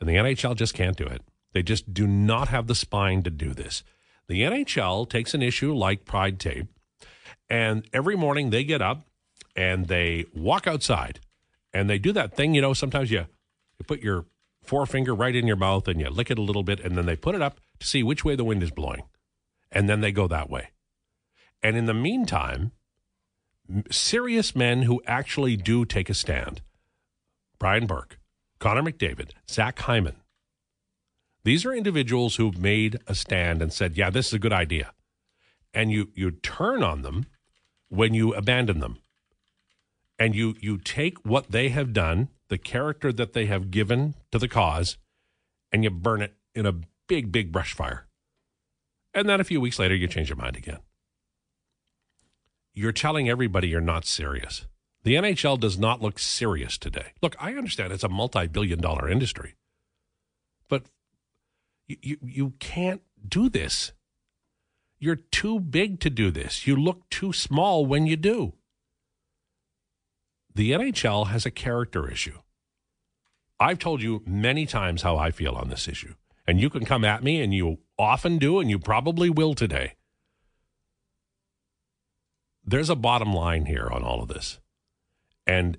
And 0.00 0.08
the 0.08 0.14
NHL 0.14 0.56
just 0.56 0.74
can't 0.74 0.96
do 0.96 1.04
it. 1.04 1.22
They 1.52 1.62
just 1.62 1.94
do 1.94 2.06
not 2.06 2.48
have 2.48 2.66
the 2.66 2.74
spine 2.74 3.22
to 3.22 3.30
do 3.30 3.54
this. 3.54 3.82
The 4.26 4.42
NHL 4.42 5.08
takes 5.08 5.34
an 5.34 5.42
issue 5.42 5.74
like 5.74 6.04
Pride 6.04 6.40
Tape, 6.40 6.66
and 7.48 7.86
every 7.92 8.16
morning 8.16 8.50
they 8.50 8.64
get 8.64 8.82
up 8.82 9.06
and 9.54 9.86
they 9.86 10.24
walk 10.34 10.66
outside 10.66 11.20
and 11.74 11.90
they 11.90 11.98
do 11.98 12.12
that 12.12 12.34
thing, 12.34 12.54
you 12.54 12.62
know, 12.62 12.72
sometimes 12.72 13.10
you, 13.10 13.26
you 13.78 13.84
put 13.86 14.00
your 14.00 14.26
forefinger 14.62 15.14
right 15.14 15.34
in 15.34 15.46
your 15.46 15.56
mouth 15.56 15.88
and 15.88 16.00
you 16.00 16.08
lick 16.08 16.30
it 16.30 16.38
a 16.38 16.42
little 16.42 16.62
bit, 16.62 16.80
and 16.80 16.96
then 16.96 17.04
they 17.04 17.16
put 17.16 17.34
it 17.34 17.42
up 17.42 17.60
to 17.80 17.86
see 17.86 18.02
which 18.02 18.24
way 18.24 18.36
the 18.36 18.44
wind 18.44 18.62
is 18.62 18.70
blowing. 18.70 19.02
And 19.72 19.88
then 19.88 20.00
they 20.00 20.12
go 20.12 20.28
that 20.28 20.48
way. 20.48 20.70
And 21.62 21.76
in 21.76 21.86
the 21.86 21.94
meantime, 21.94 22.70
serious 23.90 24.54
men 24.54 24.82
who 24.82 25.02
actually 25.06 25.56
do 25.56 25.84
take 25.84 26.10
a 26.10 26.14
stand 26.14 26.60
Brian 27.58 27.86
Burke, 27.86 28.18
Connor 28.58 28.82
McDavid, 28.82 29.30
Zach 29.48 29.78
Hyman, 29.78 30.16
these 31.44 31.66
are 31.66 31.74
individuals 31.74 32.36
who've 32.36 32.58
made 32.58 32.98
a 33.06 33.14
stand 33.14 33.60
and 33.60 33.72
said, 33.72 33.96
yeah, 33.96 34.10
this 34.10 34.28
is 34.28 34.32
a 34.32 34.38
good 34.38 34.52
idea. 34.52 34.92
And 35.74 35.90
you, 35.90 36.10
you 36.14 36.30
turn 36.30 36.82
on 36.82 37.02
them 37.02 37.26
when 37.88 38.14
you 38.14 38.34
abandon 38.34 38.80
them. 38.80 38.98
And 40.18 40.34
you, 40.34 40.54
you 40.60 40.78
take 40.78 41.24
what 41.24 41.50
they 41.50 41.68
have 41.68 41.92
done, 41.92 42.28
the 42.48 42.56
character 42.56 43.12
that 43.12 43.34
they 43.34 43.46
have 43.46 43.70
given 43.70 44.14
to 44.32 44.38
the 44.38 44.48
cause, 44.48 44.96
and 45.70 45.84
you 45.84 45.90
burn 45.90 46.22
it 46.22 46.34
in 46.54 46.64
a 46.66 46.80
big, 47.08 47.30
big 47.30 47.52
brush 47.52 47.74
fire. 47.74 48.06
And 49.12 49.28
then 49.28 49.40
a 49.40 49.44
few 49.44 49.60
weeks 49.60 49.78
later, 49.78 49.94
you 49.94 50.08
change 50.08 50.30
your 50.30 50.36
mind 50.36 50.56
again. 50.56 50.78
You're 52.74 52.92
telling 52.92 53.28
everybody 53.28 53.68
you're 53.68 53.80
not 53.80 54.04
serious. 54.04 54.66
The 55.04 55.14
NHL 55.14 55.60
does 55.60 55.78
not 55.78 56.02
look 56.02 56.18
serious 56.18 56.76
today. 56.76 57.12
Look, 57.22 57.36
I 57.38 57.52
understand 57.54 57.92
it's 57.92 58.02
a 58.02 58.08
multi 58.08 58.48
billion 58.48 58.80
dollar 58.80 59.08
industry. 59.08 59.54
But 60.68 60.86
you, 61.86 61.96
you, 62.02 62.16
you 62.22 62.50
can't 62.58 63.02
do 63.26 63.48
this. 63.48 63.92
You're 64.98 65.16
too 65.16 65.60
big 65.60 66.00
to 66.00 66.10
do 66.10 66.30
this. 66.30 66.66
You 66.66 66.74
look 66.74 67.08
too 67.10 67.32
small 67.32 67.86
when 67.86 68.06
you 68.06 68.16
do. 68.16 68.54
The 70.54 70.72
NHL 70.72 71.28
has 71.28 71.44
a 71.44 71.50
character 71.50 72.10
issue. 72.10 72.38
I've 73.60 73.78
told 73.78 74.02
you 74.02 74.22
many 74.26 74.66
times 74.66 75.02
how 75.02 75.16
I 75.16 75.30
feel 75.30 75.54
on 75.54 75.68
this 75.68 75.86
issue, 75.86 76.14
and 76.46 76.60
you 76.60 76.70
can 76.70 76.84
come 76.84 77.04
at 77.04 77.22
me, 77.22 77.40
and 77.40 77.54
you 77.54 77.78
often 77.98 78.38
do, 78.38 78.58
and 78.58 78.70
you 78.70 78.78
probably 78.78 79.30
will 79.30 79.54
today. 79.54 79.94
There's 82.66 82.90
a 82.90 82.96
bottom 82.96 83.32
line 83.32 83.66
here 83.66 83.88
on 83.90 84.02
all 84.02 84.22
of 84.22 84.28
this. 84.28 84.58
And 85.46 85.78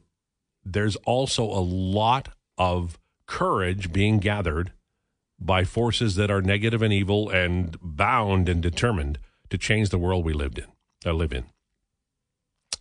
there's 0.64 0.96
also 0.98 1.44
a 1.44 1.62
lot 1.62 2.30
of 2.58 3.00
courage 3.26 3.92
being 3.92 4.20
gathered 4.20 4.72
by 5.40 5.64
forces 5.64 6.16
that 6.16 6.32
are 6.32 6.42
negative 6.42 6.82
and 6.82 6.94
evil 6.94 7.30
and 7.30 7.78
bound 7.82 8.48
and 8.48 8.62
determined 8.62 9.20
to 9.50 9.58
change 9.58 9.90
the 9.90 9.98
world 9.98 10.24
we 10.24 10.34
lived 10.34 10.60
in, 10.60 10.66
uh, 11.06 11.14
live 11.14 11.34
in. 11.34 11.46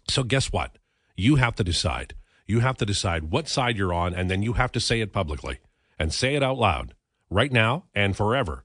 So 0.09 0.23
guess 0.23 0.53
what? 0.53 0.79
You 1.17 1.37
have 1.37 1.55
to 1.57 1.65
decide. 1.65 2.15
You 2.47 2.61
have 2.61 2.77
to 2.79 2.87
decide 2.87 3.31
what 3.31 3.49
side 3.49 3.77
you're 3.77 3.95
on, 3.95 4.15
and 4.15 4.31
then 4.31 4.43
you 4.43 4.55
have 4.55 4.73
to 4.73 4.81
say 4.81 5.01
it 5.01 5.13
publicly 5.13 5.59
and 5.99 6.13
say 6.13 6.35
it 6.35 6.43
out 6.43 6.59
loud 6.59 6.95
right 7.31 7.53
now 7.53 7.85
and 7.95 8.17
forever. 8.17 8.65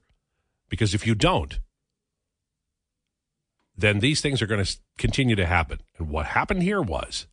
Because 0.68 0.94
if 0.94 1.06
you 1.06 1.14
don't, 1.14 1.58
then 3.80 4.00
these 4.00 4.20
things 4.20 4.42
are 4.42 4.46
going 4.46 4.64
to 4.64 4.76
continue 4.98 5.36
to 5.36 5.46
happen. 5.46 5.80
And 5.98 6.08
what 6.08 6.26
happened 6.26 6.62
here 6.62 6.82
was 6.82 7.26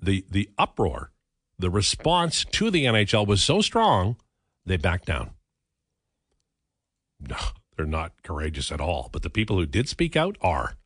the 0.00 0.24
the 0.30 0.50
uproar, 0.58 1.12
the 1.58 1.70
response 1.70 2.44
to 2.44 2.70
the 2.70 2.84
NHL 2.84 3.26
was 3.26 3.42
so 3.42 3.60
strong, 3.60 4.16
they 4.66 4.76
backed 4.76 5.06
down. 5.06 5.30
No, 7.20 7.36
they're 7.76 7.86
not 7.86 8.22
courageous 8.22 8.72
at 8.72 8.80
all. 8.80 9.08
But 9.12 9.22
the 9.22 9.30
people 9.30 9.56
who 9.56 9.66
did 9.66 9.88
speak 9.88 10.16
out 10.16 10.36
are. 10.40 10.76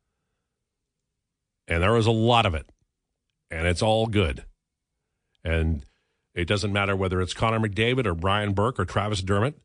And 1.67 1.83
there 1.83 1.93
was 1.93 2.05
a 2.05 2.11
lot 2.11 2.45
of 2.45 2.53
it. 2.55 2.69
And 3.49 3.67
it's 3.67 3.81
all 3.81 4.07
good. 4.07 4.45
And 5.43 5.83
it 6.33 6.47
doesn't 6.47 6.71
matter 6.73 6.95
whether 6.95 7.21
it's 7.21 7.33
Connor 7.33 7.59
McDavid 7.59 8.05
or 8.05 8.13
Brian 8.13 8.53
Burke 8.53 8.79
or 8.79 8.85
Travis 8.85 9.21
Dermott, 9.21 9.57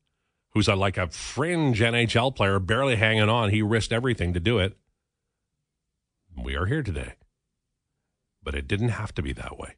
who's 0.50 0.68
a, 0.68 0.74
like 0.74 0.96
a 0.96 1.08
fringe 1.08 1.80
NHL 1.80 2.34
player, 2.34 2.58
barely 2.58 2.96
hanging 2.96 3.28
on. 3.28 3.50
He 3.50 3.62
risked 3.62 3.92
everything 3.92 4.32
to 4.32 4.40
do 4.40 4.58
it. 4.58 4.76
We 6.36 6.56
are 6.56 6.66
here 6.66 6.82
today. 6.82 7.14
But 8.42 8.54
it 8.54 8.66
didn't 8.66 8.90
have 8.90 9.14
to 9.14 9.22
be 9.22 9.32
that 9.32 9.58
way. 9.58 9.76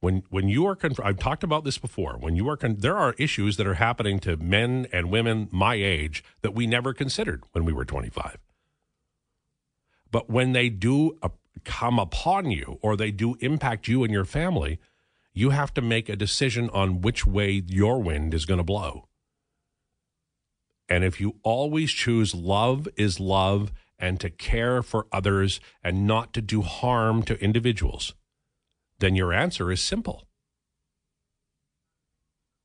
When, 0.00 0.22
when 0.28 0.48
you 0.48 0.66
are, 0.66 0.76
conf- 0.76 1.00
I've 1.02 1.18
talked 1.18 1.42
about 1.42 1.64
this 1.64 1.78
before. 1.78 2.18
When 2.18 2.36
you 2.36 2.48
are, 2.50 2.56
con- 2.56 2.76
there 2.78 2.96
are 2.96 3.14
issues 3.16 3.56
that 3.56 3.66
are 3.66 3.74
happening 3.74 4.18
to 4.20 4.36
men 4.36 4.86
and 4.92 5.10
women 5.10 5.48
my 5.50 5.74
age 5.74 6.22
that 6.42 6.54
we 6.54 6.66
never 6.66 6.92
considered 6.92 7.42
when 7.52 7.64
we 7.64 7.72
were 7.72 7.86
25. 7.86 8.38
But 10.10 10.28
when 10.28 10.52
they 10.52 10.68
do 10.68 11.16
uh, 11.22 11.30
come 11.64 11.98
upon 11.98 12.50
you 12.50 12.78
or 12.82 12.96
they 12.96 13.10
do 13.10 13.36
impact 13.40 13.88
you 13.88 14.04
and 14.04 14.12
your 14.12 14.26
family, 14.26 14.78
you 15.32 15.50
have 15.50 15.72
to 15.74 15.82
make 15.82 16.08
a 16.08 16.16
decision 16.16 16.70
on 16.70 17.00
which 17.00 17.26
way 17.26 17.62
your 17.66 18.02
wind 18.02 18.34
is 18.34 18.44
going 18.44 18.58
to 18.58 18.64
blow. 18.64 19.08
And 20.88 21.02
if 21.02 21.20
you 21.20 21.36
always 21.42 21.90
choose 21.90 22.34
love 22.34 22.86
is 22.96 23.18
love 23.18 23.72
and 23.98 24.20
to 24.20 24.30
care 24.30 24.82
for 24.82 25.06
others 25.12 25.60
and 25.82 26.06
not 26.06 26.32
to 26.34 26.40
do 26.40 26.62
harm 26.62 27.22
to 27.22 27.42
individuals, 27.42 28.14
then 28.98 29.14
your 29.14 29.32
answer 29.32 29.70
is 29.70 29.80
simple. 29.80 30.26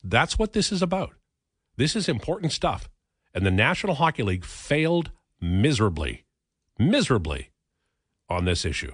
That's 0.04 0.40
what 0.40 0.54
this 0.54 0.72
is 0.72 0.82
about. 0.82 1.14
This 1.76 1.96
is 1.96 2.10
important 2.10 2.52
stuff. 2.52 2.90
And 3.34 3.46
the 3.46 3.52
National 3.52 3.96
Hockey 3.96 4.24
League 4.24 4.46
failed 4.46 5.12
miserably, 5.40 6.26
miserably 6.78 7.52
on 8.28 8.46
this 8.46 8.66
issue. 8.66 8.94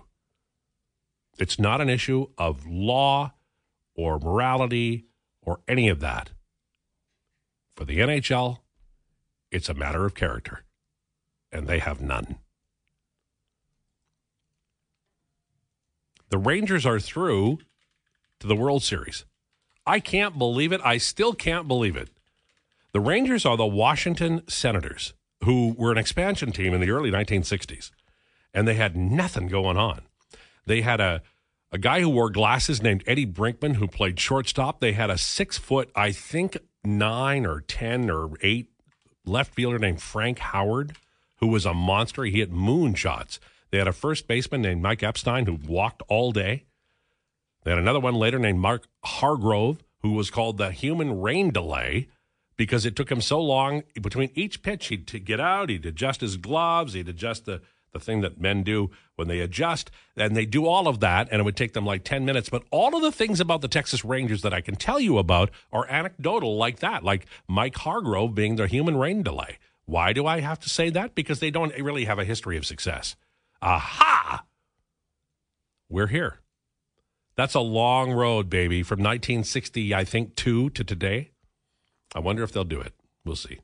It's 1.38 1.60
not 1.60 1.82
an 1.82 1.90
issue 1.90 2.28
of 2.38 2.66
law 2.66 3.34
or 3.96 4.20
morality 4.20 5.06
or 5.42 5.62
any 5.68 5.90
of 5.90 6.00
that. 6.00 6.32
For 7.76 7.86
the 7.86 8.00
NHL, 8.00 8.60
it's 9.52 9.70
a 9.70 9.74
matter 9.74 10.06
of 10.06 10.16
character, 10.16 10.64
and 11.56 11.68
they 11.68 11.80
have 11.80 12.02
none. 12.02 12.36
The 16.30 16.38
Rangers 16.38 16.86
are 16.86 17.00
through 17.00 17.60
to 18.40 18.48
the 18.48 18.56
World 18.56 18.84
Series. 18.84 19.26
I 19.88 20.00
can't 20.00 20.38
believe 20.38 20.74
it. 20.74 20.82
I 20.84 20.98
still 20.98 21.34
can't 21.34 21.68
believe 21.68 21.96
it. 21.96 22.10
The 22.92 23.00
Rangers 23.00 23.46
are 23.46 23.56
the 23.56 23.66
Washington 23.66 24.42
Senators, 24.48 25.14
who 25.44 25.74
were 25.78 25.92
an 25.92 25.98
expansion 25.98 26.52
team 26.52 26.74
in 26.74 26.82
the 26.82 26.90
early 26.90 27.12
1960s, 27.12 27.92
and 28.54 28.68
they 28.68 28.74
had 28.74 28.98
nothing 28.98 29.48
going 29.48 29.78
on. 29.78 30.02
They 30.66 30.82
had 30.82 31.00
a, 31.00 31.22
a 31.72 31.78
guy 31.78 32.02
who 32.02 32.10
wore 32.10 32.30
glasses 32.30 32.82
named 32.82 33.04
Eddie 33.08 33.28
Brinkman 33.28 33.76
who 33.76 33.88
played 33.88 34.20
shortstop. 34.20 34.80
They 34.80 34.94
had 34.94 35.10
a 35.10 35.18
six 35.18 35.58
foot, 35.58 35.90
I 35.96 36.12
think, 36.12 36.58
nine 36.84 37.46
or 37.46 37.62
10 37.62 38.10
or 38.10 38.32
eight 38.42 38.72
left 39.26 39.54
fielder 39.54 39.80
named 39.80 40.02
Frank 40.02 40.40
Howard, 40.40 40.96
who 41.38 41.48
was 41.48 41.66
a 41.66 41.74
monster. 41.74 42.24
He 42.24 42.40
hit 42.40 42.54
moonshots. 42.54 43.40
They 43.72 43.78
had 43.78 43.88
a 43.88 43.94
first 43.94 44.28
baseman 44.28 44.62
named 44.62 44.82
Mike 44.82 45.04
Epstein 45.04 45.46
who 45.46 45.60
walked 45.68 46.02
all 46.08 46.32
day. 46.32 46.66
They 47.64 47.72
had 47.72 47.80
another 47.80 48.00
one 48.00 48.16
later 48.16 48.40
named 48.40 48.60
Mark 48.60 48.88
Hargrove, 49.04 49.84
who 50.02 50.12
was 50.12 50.30
called 50.30 50.58
the 50.58 50.72
human 50.72 51.20
rain 51.20 51.52
delay 51.52 52.08
because 52.58 52.86
it 52.86 52.96
took 52.96 53.12
him 53.12 53.22
so 53.22 53.42
long 53.42 53.84
between 54.02 54.32
each 54.36 54.62
pitch. 54.62 54.88
He'd 54.88 55.26
get 55.26 55.40
out, 55.40 55.70
he'd 55.70 55.86
adjust 55.86 56.22
his 56.22 56.38
gloves, 56.38 56.94
he'd 56.94 57.10
adjust 57.10 57.46
the, 57.46 57.62
the 57.92 58.00
thing 58.00 58.22
that 58.22 58.40
men 58.40 58.64
do 58.64 58.92
when 59.16 59.28
they 59.28 59.40
adjust, 59.40 59.92
and 60.16 60.36
they 60.36 60.46
do 60.46 60.68
all 60.68 60.88
of 60.88 61.00
that, 61.00 61.28
and 61.32 61.40
it 61.40 61.44
would 61.44 61.58
take 61.58 61.74
them 61.74 61.86
like 61.86 62.04
10 62.04 62.24
minutes. 62.24 62.50
But 62.50 62.64
all 62.72 62.96
of 62.96 63.02
the 63.02 63.12
things 63.12 63.40
about 63.40 63.62
the 63.62 63.68
Texas 63.68 64.06
Rangers 64.06 64.42
that 64.44 64.54
I 64.54 64.62
can 64.62 64.76
tell 64.76 65.00
you 65.00 65.18
about 65.18 65.50
are 65.72 65.88
anecdotal 65.90 66.58
like 66.58 66.80
that, 66.80 67.04
like 67.04 67.26
Mike 67.48 67.76
Hargrove 67.78 68.36
being 68.36 68.56
the 68.56 68.68
human 68.68 68.98
rain 68.98 69.24
delay. 69.24 69.58
Why 69.86 70.14
do 70.14 70.26
I 70.26 70.40
have 70.40 70.60
to 70.62 70.70
say 70.70 70.90
that? 70.92 71.16
Because 71.16 71.40
they 71.40 71.52
don't 71.52 71.78
really 71.78 72.06
have 72.06 72.20
a 72.20 72.26
history 72.26 72.58
of 72.58 72.66
success. 72.66 73.16
Aha! 73.62 74.44
We're 75.90 76.08
here. 76.08 76.40
That's 77.36 77.54
a 77.54 77.60
long 77.60 78.12
road, 78.12 78.50
baby, 78.50 78.82
from 78.82 79.00
1960, 79.00 79.94
I 79.94 80.04
think, 80.04 80.36
two 80.36 80.70
to 80.72 80.84
today. 80.84 81.32
I 82.16 82.20
wonder 82.20 82.44
if 82.44 82.52
they'll 82.52 82.64
do 82.64 82.80
it. 82.80 82.94
We'll 83.26 83.36
see. 83.36 83.60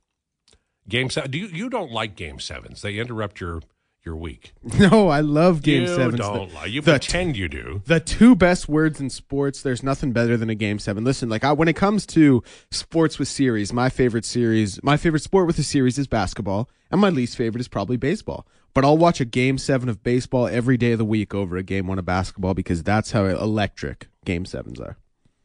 Game 0.88 1.10
seven. 1.10 1.32
Do 1.32 1.38
you 1.38 1.48
you 1.48 1.70
don't 1.70 1.92
like 1.92 2.16
game 2.16 2.40
sevens? 2.40 2.82
They 2.82 2.98
interrupt 2.98 3.40
your 3.40 3.62
your 4.06 4.16
week. 4.16 4.54
No, 4.80 5.10
I 5.10 5.20
love 5.22 5.62
game 5.62 5.84
you 5.84 5.88
sevens. 5.88 6.16
don't 6.20 6.50
The- 6.50 6.56
lie. 6.56 6.66
You 6.66 6.82
the- 6.82 6.92
pretend 6.94 7.38
you 7.38 7.48
do. 7.48 7.82
the 7.86 8.00
two 8.00 8.36
best 8.36 8.68
words 8.70 9.00
in 9.00 9.10
sports 9.10 9.62
there's 9.62 9.84
nothing 9.84 10.12
better 10.12 10.38
than 10.38 10.50
a 10.50 10.56
game 10.56 10.80
seven 10.80 11.04
listen 11.04 11.30
like 11.30 11.44
I, 11.44 11.52
when 11.54 11.68
it 11.68 11.76
comes 11.76 12.06
to 12.08 12.44
sports 12.72 13.20
with 13.20 13.28
series 13.28 13.72
my 13.74 13.90
favorite 13.90 14.26
series 14.26 14.82
my 14.84 14.98
favorite 14.98 15.22
sport 15.24 15.48
with 15.48 15.58
a 15.60 15.64
series 15.64 15.98
is 16.00 16.08
basketball 16.08 16.70
and 16.90 17.00
my 17.02 17.10
least 17.10 17.36
favorite 17.38 17.62
is 17.62 17.68
probably 17.68 17.98
baseball 17.98 18.48
but 18.74 18.84
i'll 18.86 18.98
watch 18.98 19.20
a 19.22 19.26
game 19.26 19.58
seven 19.58 19.88
of 19.90 20.02
baseball 20.04 20.48
every 20.48 20.78
day 20.78 20.94
of 20.94 20.98
the 20.98 21.06
week 21.06 21.34
over 21.34 21.58
a 21.58 21.64
game 21.64 21.88
one 21.88 22.00
of 22.00 22.06
basketball 22.06 22.54
because 22.54 22.82
that's 22.84 23.12
how 23.12 23.26
electric 23.26 24.08
game 24.26 24.46
sevens 24.46 24.80
are 24.80 24.98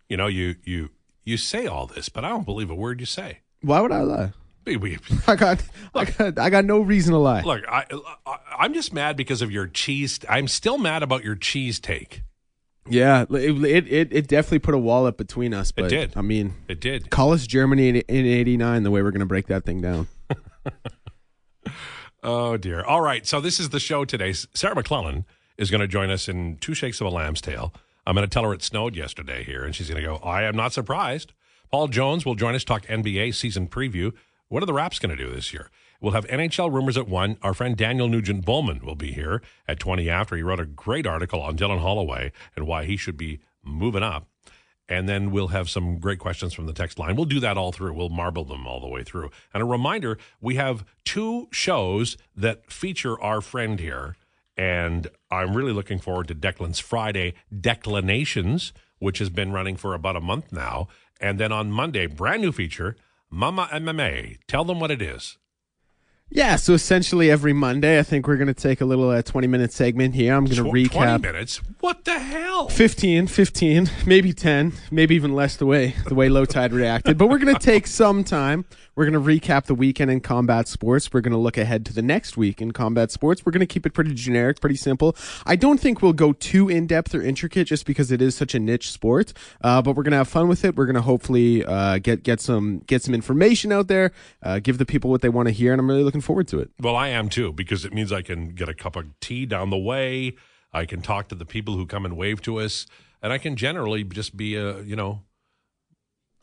You 0.08 0.16
know, 0.16 0.26
you 0.28 0.56
you 0.64 0.90
you 1.24 1.36
say 1.36 1.66
all 1.66 1.86
this, 1.86 2.08
but 2.08 2.24
I 2.24 2.28
don't 2.28 2.44
believe 2.46 2.70
a 2.70 2.74
word 2.74 3.00
you 3.00 3.06
say. 3.06 3.40
why 3.60 3.80
would 3.80 3.92
i 3.92 4.00
lie 4.02 4.32
We- 4.66 4.76
we- 4.76 4.98
i 5.28 5.36
got 5.36 5.62
i 5.94 6.04
got 6.04 6.38
i 6.38 6.50
got 6.50 6.64
no 6.64 6.80
reason 6.80 7.12
to 7.12 7.18
lie 7.18 7.42
Look, 7.42 7.62
I, 7.68 7.84
I 8.26 8.36
I'm 8.58 8.74
just 8.74 8.92
mad 8.92 9.16
because 9.16 9.40
of 9.42 9.50
your 9.52 9.66
cheese. 9.68 10.18
I'm 10.28 10.48
still 10.48 10.76
mad 10.78 11.02
about 11.04 11.22
your 11.24 11.36
cheese 11.36 11.78
take. 11.78 12.22
yeah 12.88 13.22
it, 13.30 13.64
it 13.64 13.86
it 13.88 14.08
it 14.12 14.26
definitely 14.28 14.58
put 14.60 14.74
a 14.74 14.78
wall 14.78 15.06
up 15.06 15.16
between 15.16 15.54
us 15.54 15.70
but 15.72 15.88
did. 15.88 16.12
i 16.16 16.20
mean 16.22 16.54
It 16.68 16.80
did. 16.80 17.10
call 17.10 17.32
us 17.32 17.46
germany 17.46 17.88
in, 17.90 17.96
in 17.96 18.26
89 18.26 18.82
the 18.82 18.90
way 18.90 19.02
we're 19.02 19.10
gonna 19.12 19.26
break 19.26 19.46
that 19.46 19.64
thing 19.64 19.80
down 19.80 20.08
Oh 22.22 22.56
dear. 22.56 22.82
All 22.82 23.00
right. 23.00 23.24
So 23.26 23.40
this 23.40 23.60
is 23.60 23.68
the 23.68 23.78
show 23.78 24.04
today. 24.04 24.32
Sarah 24.32 24.74
McClellan 24.74 25.24
is 25.58 25.70
going 25.70 25.80
to 25.80 25.86
join 25.86 26.10
us 26.10 26.28
in 26.28 26.56
two 26.56 26.74
shakes 26.74 27.00
of 27.00 27.06
a 27.06 27.10
lamb's 27.10 27.40
tail. 27.40 27.72
I'm 28.04 28.16
going 28.16 28.26
to 28.28 28.32
tell 28.32 28.42
her 28.44 28.52
it 28.52 28.62
snowed 28.64 28.96
yesterday 28.96 29.44
here, 29.44 29.64
and 29.64 29.72
she's 29.74 29.88
going 29.88 30.00
to 30.02 30.06
go. 30.08 30.16
I 30.16 30.42
am 30.42 30.56
not 30.56 30.72
surprised. 30.72 31.32
Paul 31.70 31.86
Jones 31.88 32.24
will 32.26 32.34
join 32.34 32.54
us 32.56 32.64
talk 32.64 32.84
NBA 32.86 33.34
season 33.34 33.68
preview. 33.68 34.12
What 34.48 34.62
are 34.62 34.66
the 34.66 34.72
Raps 34.72 35.00
going 35.00 35.16
to 35.16 35.22
do 35.22 35.32
this 35.32 35.52
year? 35.52 35.70
We'll 36.00 36.12
have 36.12 36.26
NHL 36.28 36.72
rumors 36.72 36.96
at 36.96 37.08
one. 37.08 37.36
Our 37.42 37.52
friend 37.52 37.76
Daniel 37.76 38.08
Nugent 38.08 38.44
Bowman 38.44 38.84
will 38.84 38.94
be 38.94 39.12
here 39.12 39.42
at 39.66 39.80
20 39.80 40.08
after. 40.08 40.36
He 40.36 40.42
wrote 40.42 40.60
a 40.60 40.66
great 40.66 41.06
article 41.06 41.40
on 41.40 41.56
Dylan 41.56 41.80
Holloway 41.80 42.30
and 42.54 42.66
why 42.66 42.84
he 42.84 42.96
should 42.96 43.16
be 43.16 43.40
moving 43.64 44.04
up. 44.04 44.28
And 44.88 45.08
then 45.08 45.32
we'll 45.32 45.48
have 45.48 45.68
some 45.68 45.98
great 45.98 46.20
questions 46.20 46.54
from 46.54 46.66
the 46.66 46.72
text 46.72 46.96
line. 46.96 47.16
We'll 47.16 47.24
do 47.24 47.40
that 47.40 47.58
all 47.58 47.72
through. 47.72 47.94
We'll 47.94 48.08
marble 48.08 48.44
them 48.44 48.68
all 48.68 48.78
the 48.78 48.86
way 48.86 49.02
through. 49.02 49.30
And 49.52 49.64
a 49.64 49.66
reminder 49.66 50.16
we 50.40 50.54
have 50.54 50.84
two 51.04 51.48
shows 51.50 52.16
that 52.36 52.70
feature 52.70 53.20
our 53.20 53.40
friend 53.40 53.80
here. 53.80 54.16
And 54.56 55.08
I'm 55.28 55.56
really 55.56 55.72
looking 55.72 55.98
forward 55.98 56.28
to 56.28 56.36
Declan's 56.36 56.78
Friday 56.78 57.34
Declinations, 57.52 58.72
which 59.00 59.18
has 59.18 59.28
been 59.28 59.50
running 59.50 59.76
for 59.76 59.92
about 59.92 60.14
a 60.14 60.20
month 60.20 60.52
now. 60.52 60.86
And 61.20 61.40
then 61.40 61.50
on 61.50 61.72
Monday, 61.72 62.06
brand 62.06 62.42
new 62.42 62.52
feature, 62.52 62.96
Mama 63.36 63.68
MMA. 63.70 64.38
Tell 64.48 64.64
them 64.64 64.80
what 64.80 64.90
it 64.90 65.02
is. 65.02 65.36
Yeah, 66.30 66.56
so 66.56 66.72
essentially 66.72 67.30
every 67.30 67.52
Monday, 67.52 67.98
I 67.98 68.02
think 68.02 68.26
we're 68.26 68.38
going 68.38 68.46
to 68.46 68.54
take 68.54 68.80
a 68.80 68.86
little 68.86 69.10
uh, 69.10 69.20
20 69.20 69.46
minute 69.46 69.74
segment 69.74 70.14
here. 70.14 70.34
I'm 70.34 70.46
going 70.46 70.56
to 70.56 70.62
Tw- 70.62 70.70
20 70.70 70.88
recap 70.88 71.20
minutes? 71.20 71.60
What 71.80 72.06
the 72.06 72.18
hell? 72.18 72.70
15, 72.70 73.26
15, 73.26 73.90
maybe 74.06 74.32
10, 74.32 74.72
maybe 74.90 75.14
even 75.14 75.34
less 75.34 75.54
the 75.56 75.66
way 75.66 75.94
the 76.06 76.14
way 76.14 76.28
Lowetide 76.28 76.72
reacted. 76.72 77.18
But 77.18 77.28
we're 77.28 77.38
going 77.38 77.54
to 77.54 77.60
take 77.60 77.86
some 77.86 78.24
time. 78.24 78.64
We're 78.96 79.04
going 79.04 79.22
to 79.22 79.30
recap 79.30 79.66
the 79.66 79.74
weekend 79.74 80.10
in 80.10 80.20
combat 80.20 80.68
sports. 80.68 81.12
We're 81.12 81.20
going 81.20 81.34
to 81.34 81.38
look 81.38 81.58
ahead 81.58 81.84
to 81.84 81.92
the 81.92 82.00
next 82.00 82.38
week 82.38 82.62
in 82.62 82.72
combat 82.72 83.10
sports. 83.10 83.44
We're 83.44 83.52
going 83.52 83.60
to 83.60 83.66
keep 83.66 83.84
it 83.84 83.92
pretty 83.92 84.14
generic, 84.14 84.58
pretty 84.58 84.76
simple. 84.76 85.14
I 85.44 85.54
don't 85.54 85.78
think 85.78 86.00
we'll 86.00 86.14
go 86.14 86.32
too 86.32 86.70
in 86.70 86.86
depth 86.86 87.14
or 87.14 87.20
intricate 87.20 87.66
just 87.66 87.84
because 87.84 88.10
it 88.10 88.22
is 88.22 88.34
such 88.34 88.54
a 88.54 88.58
niche 88.58 88.90
sport. 88.90 89.34
Uh, 89.60 89.82
but 89.82 89.96
we're 89.96 90.02
going 90.02 90.12
to 90.12 90.16
have 90.16 90.28
fun 90.28 90.48
with 90.48 90.64
it. 90.64 90.76
We're 90.76 90.86
going 90.86 90.94
to 90.94 91.02
hopefully 91.02 91.62
uh, 91.62 91.98
get 91.98 92.22
get 92.22 92.40
some 92.40 92.78
get 92.86 93.02
some 93.02 93.12
information 93.12 93.70
out 93.70 93.88
there, 93.88 94.12
uh, 94.42 94.60
give 94.60 94.78
the 94.78 94.86
people 94.86 95.10
what 95.10 95.20
they 95.20 95.28
want 95.28 95.48
to 95.48 95.52
hear, 95.52 95.72
and 95.72 95.80
I'm 95.80 95.90
really 95.90 96.02
looking 96.02 96.22
forward 96.22 96.48
to 96.48 96.60
it. 96.60 96.70
Well, 96.80 96.96
I 96.96 97.08
am 97.08 97.28
too 97.28 97.52
because 97.52 97.84
it 97.84 97.92
means 97.92 98.12
I 98.12 98.22
can 98.22 98.54
get 98.54 98.70
a 98.70 98.74
cup 98.74 98.96
of 98.96 99.04
tea 99.20 99.44
down 99.44 99.68
the 99.68 99.76
way. 99.76 100.36
I 100.72 100.86
can 100.86 101.02
talk 101.02 101.28
to 101.28 101.34
the 101.34 101.44
people 101.44 101.76
who 101.76 101.84
come 101.84 102.06
and 102.06 102.16
wave 102.16 102.40
to 102.42 102.60
us, 102.60 102.86
and 103.22 103.30
I 103.30 103.36
can 103.36 103.56
generally 103.56 104.04
just 104.04 104.38
be 104.38 104.54
a 104.54 104.80
you 104.80 104.96
know 104.96 105.20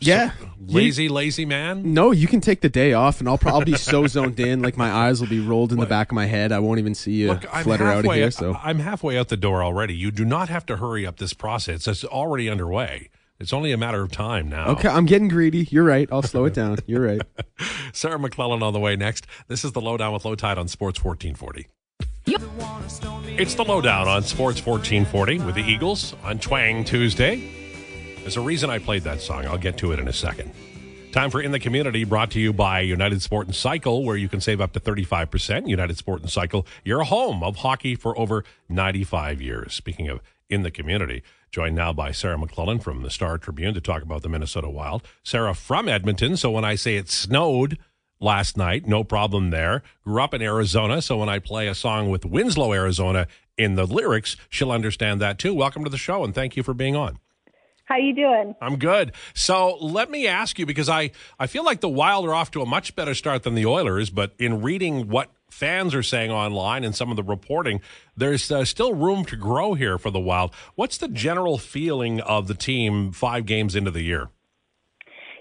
yeah, 0.05 0.31
lazy, 0.65 1.03
you, 1.03 1.13
lazy 1.13 1.45
man. 1.45 1.93
No, 1.93 2.11
you 2.11 2.27
can 2.27 2.41
take 2.41 2.61
the 2.61 2.69
day 2.69 2.93
off, 2.93 3.19
and 3.19 3.29
I'll 3.29 3.37
probably 3.37 3.73
be 3.73 3.77
so 3.77 4.07
zoned 4.07 4.39
in, 4.39 4.61
like 4.61 4.77
my 4.77 4.91
eyes 4.91 5.21
will 5.21 5.27
be 5.27 5.39
rolled 5.39 5.71
in 5.71 5.79
the 5.79 5.85
back 5.85 6.11
of 6.11 6.15
my 6.15 6.25
head. 6.25 6.51
I 6.51 6.59
won't 6.59 6.79
even 6.79 6.95
see 6.95 7.13
you 7.13 7.29
Look, 7.29 7.43
flutter 7.43 7.85
out 7.85 8.05
of 8.05 8.13
here. 8.13 8.31
So 8.31 8.55
I'm 8.55 8.79
halfway 8.79 9.17
out 9.17 9.29
the 9.29 9.37
door 9.37 9.63
already. 9.63 9.95
You 9.95 10.11
do 10.11 10.25
not 10.25 10.49
have 10.49 10.65
to 10.67 10.77
hurry 10.77 11.05
up 11.05 11.17
this 11.17 11.33
process. 11.33 11.87
It's 11.87 12.03
already 12.03 12.49
underway. 12.49 13.09
It's 13.39 13.51
only 13.51 13.71
a 13.71 13.77
matter 13.77 14.01
of 14.01 14.11
time 14.11 14.47
now. 14.47 14.67
Okay, 14.69 14.87
I'm 14.87 15.05
getting 15.05 15.27
greedy. 15.27 15.67
You're 15.69 15.83
right. 15.83 16.07
I'll 16.11 16.21
slow 16.21 16.45
it 16.45 16.53
down. 16.53 16.77
You're 16.85 17.05
right. 17.05 17.21
Sarah 17.93 18.19
McClellan 18.19 18.63
on 18.63 18.73
the 18.73 18.79
way 18.79 18.95
next. 18.95 19.27
This 19.47 19.65
is 19.65 19.73
the 19.73 19.81
lowdown 19.81 20.13
with 20.13 20.23
Lowetide 20.23 20.57
on 20.57 20.67
Sports 20.67 21.03
1440. 21.03 21.67
It's 23.37 23.55
the 23.55 23.63
lowdown 23.63 24.07
on 24.07 24.23
Sports 24.23 24.65
1440 24.65 25.39
with 25.39 25.55
the 25.55 25.63
Eagles 25.63 26.15
on 26.23 26.39
Twang 26.39 26.85
Tuesday. 26.85 27.62
There's 28.23 28.37
a 28.37 28.41
reason 28.41 28.69
I 28.69 28.79
played 28.79 29.03
that 29.03 29.19
song. 29.19 29.45
I'll 29.45 29.57
get 29.57 29.75
to 29.79 29.91
it 29.91 29.99
in 29.99 30.07
a 30.07 30.13
second. 30.13 30.53
Time 31.11 31.29
for 31.29 31.41
In 31.41 31.51
the 31.51 31.59
Community, 31.59 32.05
brought 32.05 32.31
to 32.31 32.39
you 32.39 32.53
by 32.53 32.79
United 32.79 33.21
Sport 33.21 33.47
and 33.47 33.55
Cycle, 33.55 34.05
where 34.05 34.15
you 34.15 34.29
can 34.29 34.39
save 34.39 34.61
up 34.61 34.71
to 34.71 34.79
35%. 34.79 35.67
United 35.67 35.97
Sport 35.97 36.21
and 36.21 36.29
Cycle, 36.29 36.65
your 36.85 37.03
home 37.03 37.43
of 37.43 37.57
hockey 37.57 37.95
for 37.95 38.17
over 38.17 38.45
95 38.69 39.41
years. 39.41 39.73
Speaking 39.73 40.07
of 40.07 40.21
In 40.49 40.63
the 40.63 40.71
Community, 40.71 41.21
joined 41.51 41.75
now 41.75 41.91
by 41.91 42.13
Sarah 42.13 42.37
McClellan 42.37 42.79
from 42.79 43.03
the 43.03 43.09
Star 43.09 43.37
Tribune 43.37 43.73
to 43.73 43.81
talk 43.81 44.01
about 44.01 44.21
the 44.21 44.29
Minnesota 44.29 44.69
Wild. 44.69 45.05
Sarah 45.21 45.53
from 45.53 45.89
Edmonton, 45.89 46.37
so 46.37 46.49
when 46.49 46.63
I 46.63 46.75
say 46.75 46.95
it 46.95 47.09
snowed 47.09 47.77
last 48.21 48.55
night, 48.55 48.87
no 48.87 49.03
problem 49.03 49.49
there. 49.49 49.83
Grew 50.05 50.23
up 50.23 50.33
in 50.33 50.41
Arizona, 50.41 51.01
so 51.01 51.17
when 51.17 51.27
I 51.27 51.39
play 51.39 51.67
a 51.67 51.75
song 51.75 52.09
with 52.09 52.25
Winslow, 52.25 52.71
Arizona 52.71 53.27
in 53.57 53.75
the 53.75 53.85
lyrics, 53.85 54.37
she'll 54.47 54.71
understand 54.71 55.19
that 55.19 55.37
too. 55.37 55.53
Welcome 55.53 55.83
to 55.83 55.89
the 55.89 55.97
show, 55.97 56.23
and 56.23 56.33
thank 56.33 56.55
you 56.55 56.63
for 56.63 56.73
being 56.73 56.95
on. 56.95 57.19
How 57.85 57.97
you 57.97 58.15
doing? 58.15 58.55
I'm 58.61 58.77
good. 58.77 59.11
So 59.33 59.75
let 59.81 60.09
me 60.09 60.27
ask 60.27 60.57
you 60.57 60.65
because 60.65 60.87
I, 60.87 61.11
I 61.37 61.47
feel 61.47 61.65
like 61.65 61.81
the 61.81 61.89
Wild 61.89 62.25
are 62.25 62.33
off 62.33 62.51
to 62.51 62.61
a 62.61 62.65
much 62.65 62.95
better 62.95 63.13
start 63.13 63.43
than 63.43 63.55
the 63.55 63.65
Oilers, 63.65 64.09
but 64.09 64.33
in 64.39 64.61
reading 64.61 65.09
what 65.09 65.29
fans 65.49 65.93
are 65.93 66.03
saying 66.03 66.31
online 66.31 66.83
and 66.83 66.95
some 66.95 67.11
of 67.11 67.17
the 67.17 67.23
reporting, 67.23 67.81
there's 68.15 68.49
uh, 68.51 68.63
still 68.63 68.93
room 68.93 69.25
to 69.25 69.35
grow 69.35 69.73
here 69.73 69.97
for 69.97 70.11
the 70.11 70.19
Wild. 70.19 70.53
What's 70.75 70.97
the 70.97 71.09
general 71.09 71.57
feeling 71.57 72.21
of 72.21 72.47
the 72.47 72.55
team 72.55 73.11
five 73.11 73.45
games 73.45 73.75
into 73.75 73.91
the 73.91 74.01
year? 74.01 74.29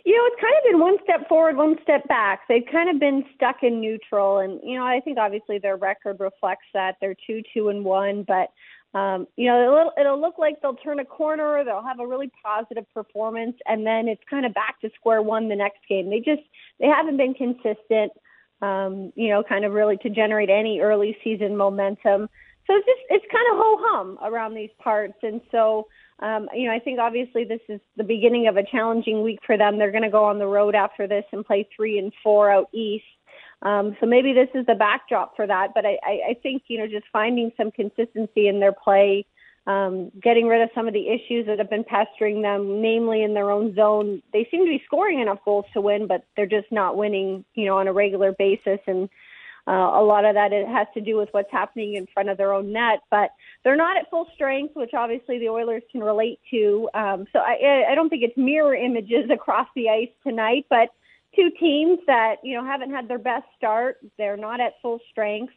You 0.04 0.16
know, 0.16 0.22
it's 0.26 0.40
kind 0.40 0.54
of 0.56 0.64
been 0.64 0.80
one 0.80 0.96
step 1.04 1.28
forward, 1.28 1.56
one 1.56 1.76
step 1.84 2.08
back. 2.08 2.40
They've 2.49 2.66
kind 2.70 2.90
of 2.90 2.99
been 2.99 3.25
stuck 3.37 3.62
in 3.62 3.80
neutral, 3.80 4.38
and 4.40 4.61
you 4.64 4.76
know, 4.76 4.84
I 4.84 4.99
think 4.99 5.16
obviously 5.16 5.58
their 5.58 5.76
record 5.76 6.18
reflects 6.18 6.66
that. 6.75 6.96
They're 7.00 7.14
two, 7.25 7.40
two, 7.54 7.68
and 7.68 7.84
one, 7.84 8.25
but 8.26 8.49
um, 8.94 9.26
you 9.37 9.49
know, 9.49 9.62
it'll, 9.62 9.92
it'll 9.99 10.20
look 10.20 10.38
like 10.38 10.61
they'll 10.61 10.75
turn 10.75 11.00
a 11.00 11.04
corner, 11.04 11.64
they'll 11.64 11.82
have 11.82 12.00
a 12.00 12.06
really 12.06 12.30
positive 12.44 12.84
performance, 12.92 13.56
and 13.66 13.87
then 13.87 14.06
it's 14.06 14.22
kind 14.28 14.44
of 14.44 14.52
back 14.52 14.80
to 14.82 14.90
square 14.94 15.22
one 15.22 15.49
the 15.49 15.56
next 15.56 15.80
game. 15.88 16.11
They 16.11 16.18
just 16.18 16.42
they 16.78 16.87
haven't 16.87 17.16
been 17.16 17.32
consistent, 17.34 18.12
um, 18.61 19.12
you 19.16 19.28
know, 19.28 19.42
kind 19.42 19.64
of 19.64 19.72
really 19.72 19.96
to 19.99 20.11
generate 20.11 20.50
any 20.50 20.80
early 20.80 21.16
season 21.25 21.56
momentum. 21.56 22.28
So 22.66 22.76
it's 22.76 22.87
just 22.87 23.00
it's 23.08 23.25
kind 23.32 23.46
of 23.52 23.56
ho 23.56 23.76
hum 23.80 24.18
around 24.22 24.54
these 24.54 24.70
parts, 24.78 25.16
and 25.22 25.40
so 25.50 25.87
um, 26.22 26.49
you 26.54 26.68
know, 26.68 26.75
I 26.75 26.78
think 26.78 27.00
obviously 27.00 27.44
this 27.44 27.61
is 27.68 27.80
the 27.96 28.04
beginning 28.04 28.46
of 28.46 28.56
a 28.56 28.62
challenging 28.62 29.22
week 29.22 29.40
for 29.44 29.58
them. 29.58 29.76
They're 29.76 29.90
going 29.90 30.04
to 30.04 30.11
go 30.11 30.25
on 30.25 30.38
the 30.38 30.46
road 30.46 30.76
after 30.76 31.08
this 31.08 31.25
and 31.32 31.44
play 31.44 31.68
three 31.75 31.99
and 31.99 32.12
four 32.22 32.50
out 32.50 32.68
east. 32.72 33.04
Um, 33.62 33.97
so 34.00 34.07
maybe 34.07 34.33
this 34.33 34.49
is 34.54 34.66
the 34.66 34.75
backdrop 34.75 35.37
for 35.37 35.47
that. 35.47 35.69
But 35.75 35.87
I, 35.87 35.99
I, 36.04 36.21
I 36.31 36.37
think, 36.42 36.64
you 36.66 36.78
know, 36.78 36.87
just 36.87 37.07
finding 37.12 37.52
some 37.57 37.71
consistency 37.71 38.48
in 38.48 38.61
their 38.61 38.72
play, 38.72 39.25
um, 39.66 40.11
getting 40.20 40.48
rid 40.48 40.62
of 40.62 40.70
some 40.75 40.88
of 40.88 40.94
the 40.94 41.09
issues 41.09 41.46
that 41.46 41.59
have 41.59 41.70
been 41.70 41.85
pestering 41.85 42.42
them, 42.42 42.83
namely 42.83 43.22
in 43.22 43.35
their 43.35 43.51
own 43.51 43.75
zone. 43.75 44.22
They 44.33 44.48
seem 44.51 44.64
to 44.64 44.70
be 44.70 44.83
scoring 44.85 45.20
enough 45.20 45.38
goals 45.44 45.66
to 45.75 45.81
win, 45.81 46.09
but 46.09 46.25
they're 46.37 46.46
just 46.46 46.70
not 46.72 46.96
winning, 46.96 47.44
you 47.55 47.66
know, 47.66 47.79
on 47.79 47.87
a 47.87 47.92
regular 47.92 48.33
basis. 48.33 48.81
And 48.87 49.09
uh, 49.68 49.70
a 49.70 50.03
lot 50.03 50.25
of 50.25 50.35
that 50.35 50.53
it 50.53 50.66
has 50.66 50.88
to 50.94 51.01
do 51.01 51.16
with 51.16 51.29
what's 51.31 51.53
happening 51.53 51.94
in 51.94 52.09
front 52.12 52.29
of 52.29 52.37
their 52.37 52.53
own 52.53 52.72
net. 52.72 53.01
But 53.12 53.31
they're 53.62 53.77
not 53.77 53.96
at 53.96 54.11
full 54.11 54.27
strength, 54.35 54.75
which 54.75 54.90
obviously 54.92 55.38
the 55.38 55.51
Oilers 55.51 55.85
can 55.92 56.01
relate 56.01 56.40
to. 56.51 56.88
Um, 56.94 57.27
so 57.33 57.38
I, 57.38 57.87
I 57.88 57.94
don't 57.94 58.09
think 58.09 58.25
it's 58.25 58.37
mirror 58.37 58.75
images 58.75 59.31
across 59.33 59.68
the 59.77 59.88
ice 59.88 60.11
tonight, 60.27 60.66
but 60.68 60.88
two 61.35 61.51
teams 61.59 61.99
that 62.07 62.37
you 62.42 62.55
know 62.55 62.64
haven't 62.64 62.90
had 62.90 63.09
their 63.09 63.18
best 63.18 63.47
start. 63.57 63.99
They're 64.18 64.37
not 64.37 64.61
at 64.61 64.75
full 64.83 65.01
strength. 65.11 65.53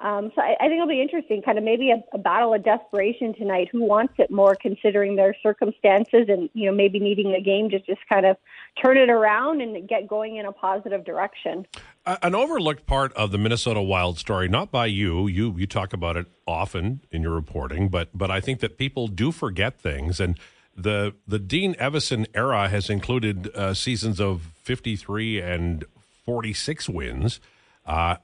Um, 0.00 0.32
so 0.34 0.40
I, 0.40 0.56
I 0.58 0.68
think 0.68 0.74
it'll 0.74 0.88
be 0.88 1.02
interesting, 1.02 1.42
kind 1.42 1.58
of 1.58 1.64
maybe 1.64 1.90
a, 1.90 2.02
a 2.14 2.18
battle 2.18 2.54
of 2.54 2.64
desperation 2.64 3.34
tonight. 3.34 3.68
Who 3.70 3.84
wants 3.84 4.14
it 4.18 4.30
more, 4.30 4.54
considering 4.54 5.14
their 5.14 5.36
circumstances, 5.42 6.26
and 6.28 6.48
you 6.54 6.70
know 6.70 6.74
maybe 6.74 6.98
needing 6.98 7.34
a 7.34 7.40
game 7.40 7.68
to 7.70 7.78
just 7.80 8.00
kind 8.08 8.24
of 8.24 8.36
turn 8.82 8.96
it 8.96 9.10
around 9.10 9.60
and 9.60 9.86
get 9.88 10.08
going 10.08 10.36
in 10.36 10.46
a 10.46 10.52
positive 10.52 11.04
direction. 11.04 11.66
An 12.06 12.34
overlooked 12.34 12.86
part 12.86 13.12
of 13.12 13.30
the 13.30 13.36
Minnesota 13.36 13.82
Wild 13.82 14.18
story, 14.18 14.48
not 14.48 14.70
by 14.70 14.86
you, 14.86 15.28
you 15.28 15.54
you 15.58 15.66
talk 15.66 15.92
about 15.92 16.16
it 16.16 16.26
often 16.46 17.02
in 17.10 17.20
your 17.22 17.32
reporting, 17.32 17.88
but 17.88 18.08
but 18.14 18.30
I 18.30 18.40
think 18.40 18.60
that 18.60 18.78
people 18.78 19.06
do 19.06 19.30
forget 19.30 19.78
things 19.78 20.18
and 20.18 20.38
the 20.82 21.14
the 21.26 21.38
Dean 21.38 21.74
Evason 21.74 22.26
era 22.34 22.68
has 22.68 22.90
included 22.90 23.50
uh, 23.54 23.74
seasons 23.74 24.20
of 24.20 24.42
53 24.62 25.40
and 25.40 25.84
46 26.24 26.88
wins. 26.88 27.40
Uh, 27.86 28.16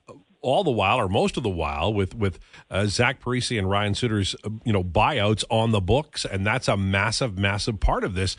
all 0.43 0.63
the 0.63 0.71
while, 0.71 1.01
or 1.01 1.09
most 1.09 1.37
of 1.37 1.43
the 1.43 1.51
while, 1.51 1.93
with 1.93 2.15
with 2.15 2.39
uh, 2.71 2.87
Zach 2.87 3.21
Parise 3.21 3.59
and 3.59 3.69
Ryan 3.69 3.95
Suter's 3.95 4.37
uh, 4.45 4.51
you 4.65 4.73
know 4.73 4.85
buyouts 4.85 5.45
on 5.51 5.73
the 5.73 5.81
books, 5.81 6.25
and 6.25 6.47
that's 6.47 6.69
a 6.69 6.77
massive, 6.77 7.37
massive 7.37 7.81
part 7.81 8.05
of 8.05 8.15
this. 8.15 8.37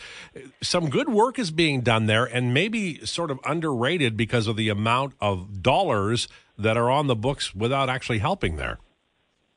Some 0.62 0.90
good 0.90 1.10
work 1.10 1.38
is 1.38 1.52
being 1.52 1.82
done 1.82 2.06
there, 2.06 2.24
and 2.24 2.54
maybe 2.54 3.06
sort 3.06 3.30
of 3.30 3.40
underrated 3.44 4.16
because 4.16 4.48
of 4.48 4.56
the 4.56 4.70
amount 4.70 5.16
of 5.20 5.62
dollars 5.62 6.30
that 6.58 6.78
are 6.78 6.90
on 6.90 7.08
the 7.08 7.16
books 7.16 7.54
without 7.54 7.90
actually 7.90 8.20
helping 8.20 8.56
there. 8.56 8.80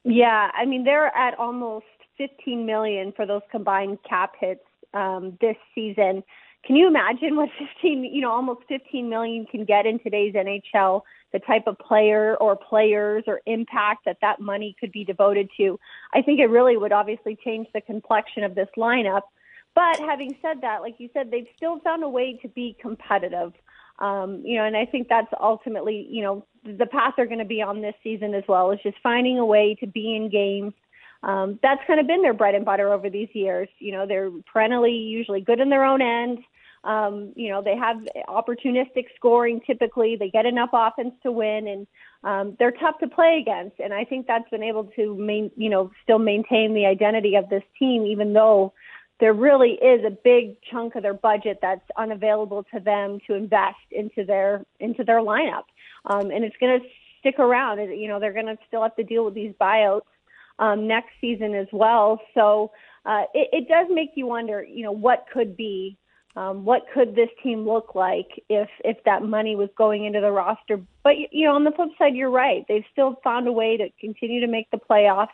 Yeah, 0.02 0.50
I 0.52 0.64
mean 0.64 0.84
they're 0.84 1.14
at 1.16 1.38
almost 1.38 1.86
15 2.20 2.66
million 2.66 3.12
for 3.16 3.24
those 3.24 3.40
combined 3.50 3.98
cap 4.06 4.34
hits 4.38 4.60
um, 4.92 5.38
this 5.40 5.56
season. 5.74 6.22
Can 6.66 6.76
you 6.76 6.86
imagine 6.86 7.34
what 7.36 7.48
15, 7.58 8.04
you 8.04 8.20
know, 8.20 8.30
almost 8.30 8.60
15 8.68 9.08
million 9.08 9.46
can 9.46 9.64
get 9.64 9.86
in 9.86 9.98
today's 10.00 10.34
NHL? 10.34 11.00
The 11.32 11.38
type 11.38 11.64
of 11.66 11.78
player 11.78 12.36
or 12.36 12.56
players 12.56 13.24
or 13.26 13.40
impact 13.46 14.04
that 14.04 14.18
that 14.20 14.40
money 14.40 14.76
could 14.78 14.92
be 14.92 15.04
devoted 15.04 15.48
to. 15.56 15.78
I 16.12 16.22
think 16.22 16.40
it 16.40 16.46
really 16.46 16.76
would 16.76 16.92
obviously 16.92 17.38
change 17.42 17.68
the 17.72 17.80
complexion 17.80 18.42
of 18.42 18.54
this 18.54 18.68
lineup. 18.76 19.22
But 19.74 20.00
having 20.00 20.36
said 20.42 20.60
that, 20.62 20.82
like 20.82 20.96
you 20.98 21.08
said, 21.14 21.30
they've 21.30 21.46
still 21.56 21.78
found 21.78 22.02
a 22.02 22.08
way 22.08 22.38
to 22.42 22.48
be 22.48 22.76
competitive. 22.80 23.52
Um, 24.00 24.42
you 24.44 24.56
know, 24.56 24.64
and 24.64 24.76
I 24.76 24.86
think 24.86 25.08
that's 25.08 25.32
ultimately, 25.40 26.06
you 26.10 26.22
know, 26.22 26.44
the 26.64 26.86
path 26.86 27.14
they're 27.16 27.26
going 27.26 27.38
to 27.38 27.44
be 27.44 27.62
on 27.62 27.80
this 27.80 27.94
season 28.02 28.34
as 28.34 28.44
well 28.48 28.72
is 28.72 28.80
just 28.82 28.96
finding 29.02 29.38
a 29.38 29.44
way 29.44 29.76
to 29.80 29.86
be 29.86 30.16
in 30.16 30.28
games 30.28 30.74
um, 31.22 31.58
that's 31.62 31.82
kind 31.86 32.00
of 32.00 32.06
been 32.06 32.22
their 32.22 32.34
bread 32.34 32.54
and 32.54 32.64
butter 32.64 32.92
over 32.92 33.10
these 33.10 33.28
years. 33.32 33.68
You 33.78 33.92
know, 33.92 34.06
they're 34.06 34.30
perennially 34.52 34.92
usually 34.92 35.40
good 35.40 35.60
in 35.60 35.70
their 35.70 35.84
own 35.84 36.00
end. 36.00 36.38
Um, 36.82 37.34
you 37.36 37.50
know, 37.50 37.62
they 37.62 37.76
have 37.76 37.98
opportunistic 38.26 39.04
scoring 39.16 39.60
typically. 39.66 40.16
They 40.16 40.30
get 40.30 40.46
enough 40.46 40.70
offense 40.72 41.12
to 41.22 41.30
win, 41.30 41.68
and 41.68 41.86
um, 42.24 42.56
they're 42.58 42.72
tough 42.72 42.98
to 43.00 43.08
play 43.08 43.38
against. 43.42 43.78
And 43.80 43.92
I 43.92 44.04
think 44.04 44.26
that's 44.26 44.48
been 44.48 44.62
able 44.62 44.84
to, 44.96 45.14
main, 45.14 45.50
you 45.56 45.68
know, 45.68 45.90
still 46.02 46.18
maintain 46.18 46.72
the 46.72 46.86
identity 46.86 47.34
of 47.34 47.50
this 47.50 47.64
team, 47.78 48.06
even 48.06 48.32
though 48.32 48.72
there 49.18 49.34
really 49.34 49.72
is 49.72 50.02
a 50.06 50.10
big 50.10 50.56
chunk 50.62 50.94
of 50.94 51.02
their 51.02 51.12
budget 51.12 51.58
that's 51.60 51.84
unavailable 51.98 52.64
to 52.72 52.80
them 52.80 53.18
to 53.26 53.34
invest 53.34 53.76
into 53.90 54.24
their 54.24 54.64
into 54.78 55.04
their 55.04 55.20
lineup. 55.20 55.64
Um, 56.06 56.30
and 56.30 56.44
it's 56.44 56.56
going 56.56 56.80
to 56.80 56.86
stick 57.18 57.38
around. 57.38 57.78
You 57.78 58.08
know, 58.08 58.18
they're 58.18 58.32
going 58.32 58.46
to 58.46 58.56
still 58.66 58.82
have 58.82 58.96
to 58.96 59.04
deal 59.04 59.26
with 59.26 59.34
these 59.34 59.52
buyouts 59.60 60.00
um, 60.60 60.86
next 60.86 61.10
season 61.20 61.54
as 61.54 61.66
well. 61.72 62.20
So 62.34 62.70
uh, 63.04 63.24
it, 63.34 63.48
it 63.52 63.68
does 63.68 63.86
make 63.90 64.10
you 64.14 64.26
wonder, 64.26 64.62
you 64.62 64.84
know, 64.84 64.92
what 64.92 65.24
could 65.32 65.56
be, 65.56 65.96
um, 66.36 66.64
what 66.64 66.82
could 66.94 67.16
this 67.16 67.30
team 67.42 67.66
look 67.66 67.96
like 67.96 68.28
if 68.48 68.68
if 68.84 69.02
that 69.04 69.24
money 69.24 69.56
was 69.56 69.68
going 69.76 70.04
into 70.04 70.20
the 70.20 70.30
roster? 70.30 70.80
But 71.02 71.14
you 71.32 71.46
know, 71.46 71.56
on 71.56 71.64
the 71.64 71.72
flip 71.72 71.88
side, 71.98 72.14
you're 72.14 72.30
right. 72.30 72.64
They've 72.68 72.84
still 72.92 73.18
found 73.24 73.48
a 73.48 73.52
way 73.52 73.76
to 73.76 73.88
continue 74.00 74.40
to 74.40 74.46
make 74.46 74.70
the 74.70 74.78
playoffs. 74.78 75.28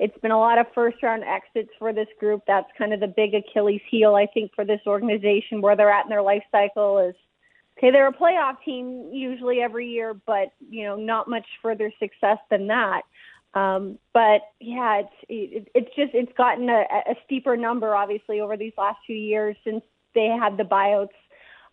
It's 0.00 0.18
been 0.18 0.32
a 0.32 0.38
lot 0.38 0.58
of 0.58 0.66
first 0.74 1.02
round 1.02 1.22
exits 1.24 1.70
for 1.78 1.94
this 1.94 2.08
group. 2.20 2.42
That's 2.46 2.66
kind 2.76 2.92
of 2.92 3.00
the 3.00 3.06
big 3.06 3.32
Achilles 3.32 3.80
heel, 3.88 4.16
I 4.16 4.26
think, 4.26 4.50
for 4.54 4.64
this 4.66 4.80
organization 4.86 5.62
where 5.62 5.76
they're 5.76 5.90
at 5.90 6.04
in 6.04 6.10
their 6.10 6.20
life 6.20 6.42
cycle 6.52 6.98
is 6.98 7.14
okay, 7.78 7.90
they're 7.90 8.08
a 8.08 8.12
playoff 8.12 8.56
team 8.64 9.10
usually 9.12 9.60
every 9.60 9.88
year, 9.88 10.14
but 10.26 10.52
you 10.68 10.84
know, 10.84 10.96
not 10.96 11.28
much 11.28 11.46
further 11.62 11.90
success 11.98 12.38
than 12.50 12.66
that. 12.66 13.02
Um, 13.54 13.98
but 14.12 14.42
yeah, 14.60 15.00
it's 15.02 15.14
it, 15.28 15.68
it's 15.74 15.94
just 15.94 16.12
it's 16.12 16.32
gotten 16.36 16.68
a, 16.68 16.84
a 17.06 17.14
steeper 17.24 17.56
number 17.56 17.94
obviously 17.94 18.40
over 18.40 18.56
these 18.56 18.72
last 18.76 18.98
few 19.06 19.16
years 19.16 19.56
since 19.64 19.82
they 20.14 20.26
had 20.26 20.56
the 20.56 20.64
buyouts, 20.64 21.08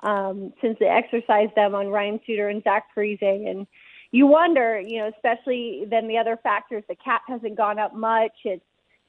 um, 0.01 0.53
since 0.61 0.77
they 0.79 0.85
exercised 0.87 1.55
them 1.55 1.73
on 1.73 1.87
Ryan 1.87 2.19
Suter 2.25 2.49
and 2.49 2.63
Zach 2.63 2.85
Parise, 2.95 3.21
and 3.21 3.65
you 4.11 4.27
wonder, 4.27 4.79
you 4.79 4.99
know, 4.99 5.11
especially 5.15 5.85
then 5.89 6.07
the 6.07 6.17
other 6.17 6.37
factors. 6.43 6.83
The 6.87 6.95
cap 6.95 7.23
hasn't 7.27 7.55
gone 7.55 7.79
up 7.79 7.95
much. 7.95 8.33
It's 8.43 8.63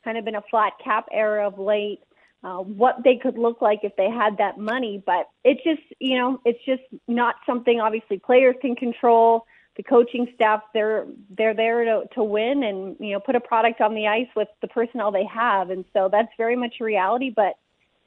kind 0.05 0.17
of 0.17 0.25
been 0.25 0.37
a 0.37 0.43
flat 0.51 0.73
cap 0.83 1.07
era 1.13 1.47
of 1.47 1.59
late. 1.59 2.01
Uh, 2.45 2.59
what 2.59 2.97
they 3.05 3.17
could 3.17 3.39
look 3.39 3.63
like 3.63 3.81
if 3.85 3.95
they 3.95 4.11
had 4.11 4.37
that 4.39 4.59
money, 4.59 5.01
but 5.07 5.29
it's 5.45 5.63
just, 5.63 5.83
you 6.01 6.19
know, 6.19 6.41
it's 6.45 6.59
just 6.67 6.83
not 7.07 7.37
something 7.47 7.81
obviously 7.81 8.19
players 8.19 8.57
can 8.61 8.75
control. 8.75 9.47
The 9.77 9.83
coaching 9.83 10.29
staff, 10.35 10.63
they're 10.75 11.07
they're 11.31 11.55
there 11.55 11.85
to 11.85 12.03
to 12.15 12.23
win 12.23 12.63
and 12.63 12.97
you 13.01 13.13
know 13.13 13.21
put 13.21 13.37
a 13.37 13.41
product 13.41 13.81
on 13.81 13.95
the 13.95 14.07
ice 14.07 14.29
with 14.37 14.49
the 14.61 14.69
personnel 14.69 15.11
they 15.11 15.25
have, 15.25 15.71
and 15.71 15.85
so 15.93 16.09
that's 16.11 16.29
very 16.37 16.57
much 16.57 16.75
a 16.81 16.85
reality. 16.85 17.31
But 17.35 17.55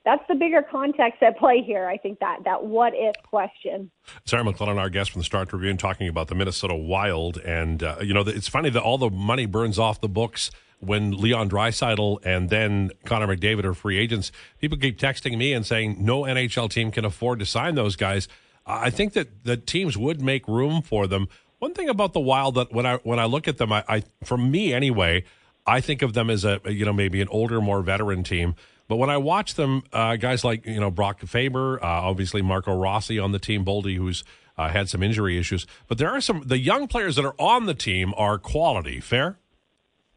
that's 0.06 0.24
the 0.28 0.36
bigger 0.36 0.62
context 0.62 1.24
at 1.24 1.38
play 1.38 1.64
here. 1.64 1.88
I 1.88 1.98
think 1.98 2.20
that 2.20 2.44
that 2.46 2.64
what 2.64 2.94
if 2.96 3.16
question. 3.24 3.90
Sarah 4.26 4.44
McLellan, 4.44 4.78
our 4.78 4.90
guest 4.90 5.12
from 5.12 5.22
the 5.22 5.26
Star 5.26 5.46
Tribune, 5.46 5.78
talking 5.78 6.08
about 6.08 6.28
the 6.28 6.36
Minnesota 6.36 6.76
Wild, 6.76 7.38
and 7.40 7.82
uh, 7.82 7.98
you 8.02 8.14
know 8.14 8.22
it's 8.22 8.48
funny 8.48 8.70
that 8.70 8.82
all 8.82 9.00
the 9.00 9.10
money 9.10 9.48
burns 9.48 9.80
off 9.80 10.00
the 10.00 10.10
books 10.10 10.52
when 10.80 11.12
Leon 11.12 11.50
Draisaitl 11.50 12.20
and 12.24 12.50
then 12.50 12.92
Connor 13.06 13.28
McDavid 13.28 13.64
are 13.64 13.74
free 13.74 13.98
agents. 13.98 14.32
People 14.60 14.78
keep 14.78 15.00
texting 15.00 15.38
me 15.38 15.54
and 15.54 15.66
saying 15.66 15.98
no 16.00 16.24
NHL 16.24 16.70
team 16.70 16.92
can 16.92 17.06
afford 17.06 17.40
to 17.40 17.46
sign 17.46 17.76
those 17.76 17.96
guys. 17.96 18.28
I 18.66 18.90
think 18.90 19.14
that 19.14 19.44
the 19.44 19.58
teams 19.58 19.98
would 19.98 20.22
make 20.22 20.48
room 20.48 20.82
for 20.82 21.08
them. 21.08 21.28
One 21.60 21.74
thing 21.74 21.90
about 21.90 22.14
the 22.14 22.20
Wild 22.20 22.56
that 22.56 22.74
when 22.74 22.86
I 22.86 22.96
when 22.98 23.20
I 23.20 23.26
look 23.26 23.48
at 23.48 23.58
them, 23.58 23.72
I, 23.72 23.84
I 23.88 24.04
for 24.24 24.38
me 24.38 24.74
anyway, 24.74 25.24
I 25.66 25.82
think 25.82 26.02
of 26.02 26.14
them 26.14 26.30
as 26.30 26.46
a 26.46 26.60
you 26.66 26.86
know 26.86 26.94
maybe 26.94 27.22
an 27.22 27.28
older, 27.30 27.62
more 27.62 27.82
veteran 27.82 28.24
team 28.24 28.56
but 28.88 28.98
when 28.98 29.10
I 29.10 29.18
watch 29.18 29.56
them, 29.56 29.84
uh, 29.92 30.16
guys 30.16 30.44
like 30.44 30.66
you 30.66 30.80
know 30.80 30.92
Brock 30.92 31.20
Faber, 31.22 31.84
uh, 31.84 31.88
obviously 31.88 32.42
Marco 32.42 32.76
Rossi 32.76 33.18
on 33.18 33.32
the 33.32 33.40
team, 33.40 33.66
Boldy, 33.66 33.98
who's 33.98 34.24
uh, 34.58 34.70
had 34.70 34.90
some 34.90 35.02
injury 35.02 35.38
issues. 35.38 35.66
But 35.88 35.98
there 35.98 36.10
are 36.10 36.22
some 36.22 36.44
the 36.46 36.60
young 36.60 36.88
players 36.88 37.16
that 37.16 37.26
are 37.26 37.36
on 37.40 37.66
the 37.66 37.74
team 37.74 38.14
are 38.16 38.38
quality. 38.38 39.00
Fair. 39.00 39.38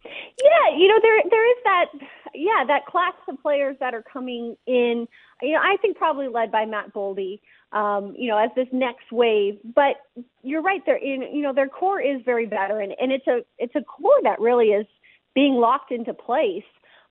Yeah, 0.05 0.77
you 0.77 0.89
know 0.89 0.99
there 1.01 1.23
there 1.31 1.51
is 1.51 1.57
that 1.65 1.87
yeah 2.35 2.65
that 2.67 2.87
class 2.87 3.15
of 3.29 3.41
players 3.41 3.77
that 3.81 3.95
are 3.95 4.03
coming 4.03 4.57
in. 4.67 5.09
You 5.41 5.55
know, 5.55 5.61
I 5.63 5.77
think 5.81 5.97
probably 5.97 6.29
led 6.29 6.53
by 6.53 6.67
Matt 6.67 6.93
Boldy. 6.93 7.41
Um, 7.71 8.15
you 8.17 8.29
know, 8.29 8.39
as 8.39 8.51
this 8.57 8.69
next 8.73 9.13
wave. 9.13 9.59
But 9.75 9.97
you're 10.43 10.63
right. 10.63 10.81
They're 10.87 10.97
in. 10.97 11.23
You 11.23 11.43
know, 11.43 11.53
their 11.53 11.69
core 11.69 12.01
is 12.01 12.23
very 12.25 12.47
veteran, 12.47 12.93
and 13.01 13.13
it's 13.13 13.27
a 13.27 13.41
it's 13.59 13.75
a 13.75 13.83
core 13.83 14.21
that 14.23 14.41
really 14.41 14.69
is 14.69 14.87
being 15.35 15.55
locked 15.55 15.93
into 15.93 16.15
place. 16.15 16.65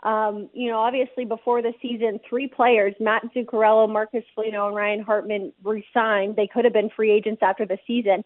Um, 0.03 0.49
you 0.53 0.69
know, 0.69 0.77
obviously 0.77 1.25
before 1.25 1.61
the 1.61 1.73
season, 1.81 2.19
three 2.27 2.47
players, 2.47 2.93
Matt 2.99 3.23
Zuccarello, 3.35 3.89
Marcus 3.89 4.23
Foligno, 4.35 4.67
and 4.67 4.75
Ryan 4.75 5.01
Hartman 5.01 5.53
resigned. 5.63 6.35
They 6.35 6.47
could 6.47 6.65
have 6.65 6.73
been 6.73 6.89
free 6.95 7.11
agents 7.11 7.41
after 7.41 7.65
the 7.65 7.77
season. 7.87 8.23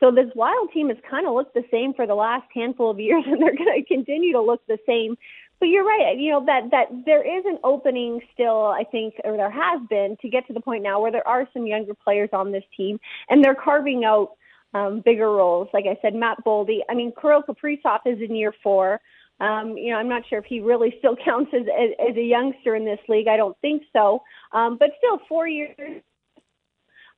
So 0.00 0.10
this 0.10 0.30
Wild 0.34 0.70
team 0.72 0.88
has 0.88 0.98
kind 1.08 1.26
of 1.26 1.34
looked 1.34 1.54
the 1.54 1.64
same 1.70 1.94
for 1.94 2.06
the 2.06 2.14
last 2.14 2.46
handful 2.54 2.90
of 2.90 3.00
years, 3.00 3.24
and 3.26 3.40
they're 3.40 3.56
going 3.56 3.82
to 3.82 3.84
continue 3.86 4.32
to 4.32 4.40
look 4.40 4.66
the 4.66 4.78
same. 4.86 5.16
But 5.64 5.70
you're 5.70 5.82
right. 5.82 6.18
You 6.18 6.32
know 6.32 6.44
that 6.44 6.70
that 6.72 6.88
there 7.06 7.22
is 7.22 7.42
an 7.46 7.56
opening 7.64 8.20
still. 8.34 8.66
I 8.66 8.84
think, 8.84 9.14
or 9.24 9.38
there 9.38 9.50
has 9.50 9.80
been, 9.88 10.14
to 10.20 10.28
get 10.28 10.46
to 10.48 10.52
the 10.52 10.60
point 10.60 10.82
now 10.82 11.00
where 11.00 11.10
there 11.10 11.26
are 11.26 11.48
some 11.54 11.66
younger 11.66 11.94
players 11.94 12.28
on 12.34 12.52
this 12.52 12.64
team, 12.76 13.00
and 13.30 13.42
they're 13.42 13.54
carving 13.54 14.04
out 14.04 14.32
um, 14.74 15.00
bigger 15.02 15.30
roles. 15.30 15.68
Like 15.72 15.86
I 15.86 15.98
said, 16.02 16.14
Matt 16.14 16.44
Boldy. 16.44 16.80
I 16.90 16.94
mean, 16.94 17.14
Kirill 17.18 17.42
Kaprizov 17.44 18.00
is 18.04 18.20
in 18.20 18.36
year 18.36 18.52
four. 18.62 19.00
Um, 19.40 19.78
you 19.78 19.90
know, 19.90 19.96
I'm 19.96 20.08
not 20.08 20.24
sure 20.28 20.38
if 20.38 20.44
he 20.44 20.60
really 20.60 20.96
still 20.98 21.16
counts 21.24 21.50
as, 21.54 21.62
as, 21.62 22.10
as 22.10 22.16
a 22.18 22.22
youngster 22.22 22.76
in 22.76 22.84
this 22.84 23.00
league. 23.08 23.26
I 23.26 23.38
don't 23.38 23.56
think 23.62 23.84
so. 23.94 24.20
Um, 24.52 24.76
but 24.78 24.90
still, 24.98 25.18
four 25.30 25.48
years. 25.48 26.02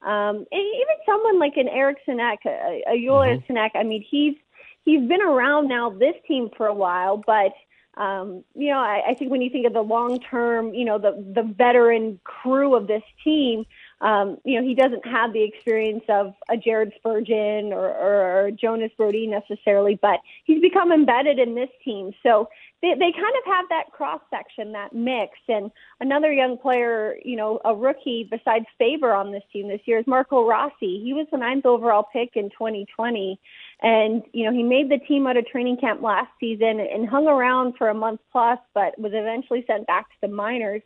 Um, 0.02 0.36
and 0.36 0.46
even 0.52 0.96
someone 1.04 1.40
like 1.40 1.54
an 1.56 1.66
Eriksson 1.66 2.20
Ek, 2.20 2.38
a, 2.46 2.82
a 2.92 3.04
Joel 3.04 3.26
mm-hmm. 3.26 3.52
Sinek, 3.52 3.70
I 3.74 3.82
mean, 3.82 4.04
he's 4.08 4.36
he's 4.84 5.00
been 5.00 5.20
around 5.20 5.66
now 5.66 5.90
this 5.90 6.14
team 6.28 6.48
for 6.56 6.68
a 6.68 6.74
while, 6.74 7.20
but 7.26 7.50
um, 7.96 8.44
you 8.54 8.70
know, 8.70 8.78
I, 8.78 9.02
I 9.08 9.14
think 9.14 9.30
when 9.30 9.40
you 9.40 9.50
think 9.50 9.66
of 9.66 9.72
the 9.72 9.82
long 9.82 10.20
term, 10.20 10.74
you 10.74 10.84
know, 10.84 10.98
the 10.98 11.12
the 11.34 11.42
veteran 11.42 12.20
crew 12.24 12.74
of 12.74 12.86
this 12.86 13.02
team, 13.24 13.64
um, 14.02 14.36
you 14.44 14.60
know, 14.60 14.66
he 14.66 14.74
doesn't 14.74 15.06
have 15.06 15.32
the 15.32 15.42
experience 15.42 16.04
of 16.10 16.34
a 16.50 16.56
Jared 16.58 16.92
Spurgeon 16.96 17.72
or, 17.72 17.88
or, 17.88 18.46
or 18.46 18.50
Jonas 18.50 18.92
Brodin 18.98 19.30
necessarily, 19.30 19.98
but 20.00 20.20
he's 20.44 20.60
become 20.60 20.92
embedded 20.92 21.38
in 21.38 21.54
this 21.54 21.70
team. 21.82 22.12
So 22.22 22.50
they, 22.82 22.92
they 22.94 23.12
kind 23.12 23.34
of 23.36 23.44
have 23.46 23.64
that 23.70 23.90
cross 23.92 24.20
section, 24.30 24.72
that 24.72 24.94
mix. 24.94 25.38
And 25.48 25.70
another 26.00 26.32
young 26.32 26.58
player, 26.58 27.16
you 27.24 27.36
know, 27.36 27.58
a 27.64 27.74
rookie 27.74 28.28
besides 28.30 28.66
Faber 28.78 29.12
on 29.12 29.32
this 29.32 29.42
team 29.52 29.68
this 29.68 29.80
year 29.86 29.98
is 29.98 30.06
Marco 30.06 30.46
Rossi. 30.46 31.00
He 31.02 31.12
was 31.14 31.26
the 31.32 31.38
ninth 31.38 31.64
overall 31.64 32.06
pick 32.12 32.30
in 32.34 32.50
2020. 32.50 33.40
And, 33.82 34.22
you 34.32 34.44
know, 34.44 34.52
he 34.52 34.62
made 34.62 34.90
the 34.90 34.98
team 35.06 35.26
out 35.26 35.36
of 35.36 35.46
training 35.46 35.78
camp 35.78 36.02
last 36.02 36.30
season 36.38 36.80
and 36.80 37.08
hung 37.08 37.26
around 37.26 37.74
for 37.78 37.88
a 37.88 37.94
month 37.94 38.20
plus, 38.30 38.58
but 38.74 38.98
was 38.98 39.12
eventually 39.14 39.64
sent 39.66 39.86
back 39.86 40.08
to 40.10 40.16
the 40.22 40.28
minors. 40.28 40.82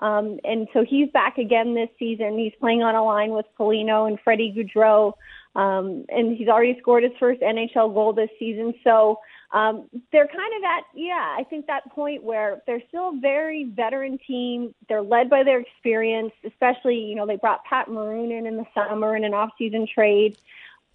Um, 0.00 0.40
and 0.44 0.66
so 0.72 0.84
he's 0.88 1.08
back 1.10 1.38
again 1.38 1.74
this 1.74 1.88
season. 1.98 2.38
He's 2.38 2.52
playing 2.58 2.82
on 2.82 2.94
a 2.94 3.04
line 3.04 3.30
with 3.30 3.46
Foligno 3.56 4.06
and 4.06 4.18
Freddie 4.24 4.52
Gaudreau. 4.56 5.12
Um, 5.54 6.04
and 6.08 6.36
he's 6.36 6.48
already 6.48 6.76
scored 6.80 7.04
his 7.04 7.12
first 7.18 7.40
NHL 7.40 7.94
goal 7.94 8.12
this 8.12 8.30
season. 8.38 8.74
So 8.82 9.20
um, 9.52 9.88
they're 10.10 10.26
kind 10.26 10.52
of 10.56 10.64
at, 10.64 10.84
yeah, 10.94 11.36
I 11.38 11.44
think 11.48 11.66
that 11.66 11.88
point 11.92 12.24
where 12.24 12.62
they're 12.66 12.82
still 12.88 13.10
a 13.10 13.18
very 13.20 13.64
veteran 13.64 14.18
team. 14.26 14.74
They're 14.88 15.02
led 15.02 15.30
by 15.30 15.44
their 15.44 15.60
experience, 15.60 16.32
especially, 16.44 16.98
you 16.98 17.14
know, 17.14 17.26
they 17.26 17.36
brought 17.36 17.64
Pat 17.64 17.88
Maroon 17.88 18.32
in 18.32 18.46
in 18.46 18.56
the 18.56 18.66
summer 18.74 19.14
in 19.16 19.24
an 19.24 19.32
off-season 19.32 19.86
trade. 19.86 20.36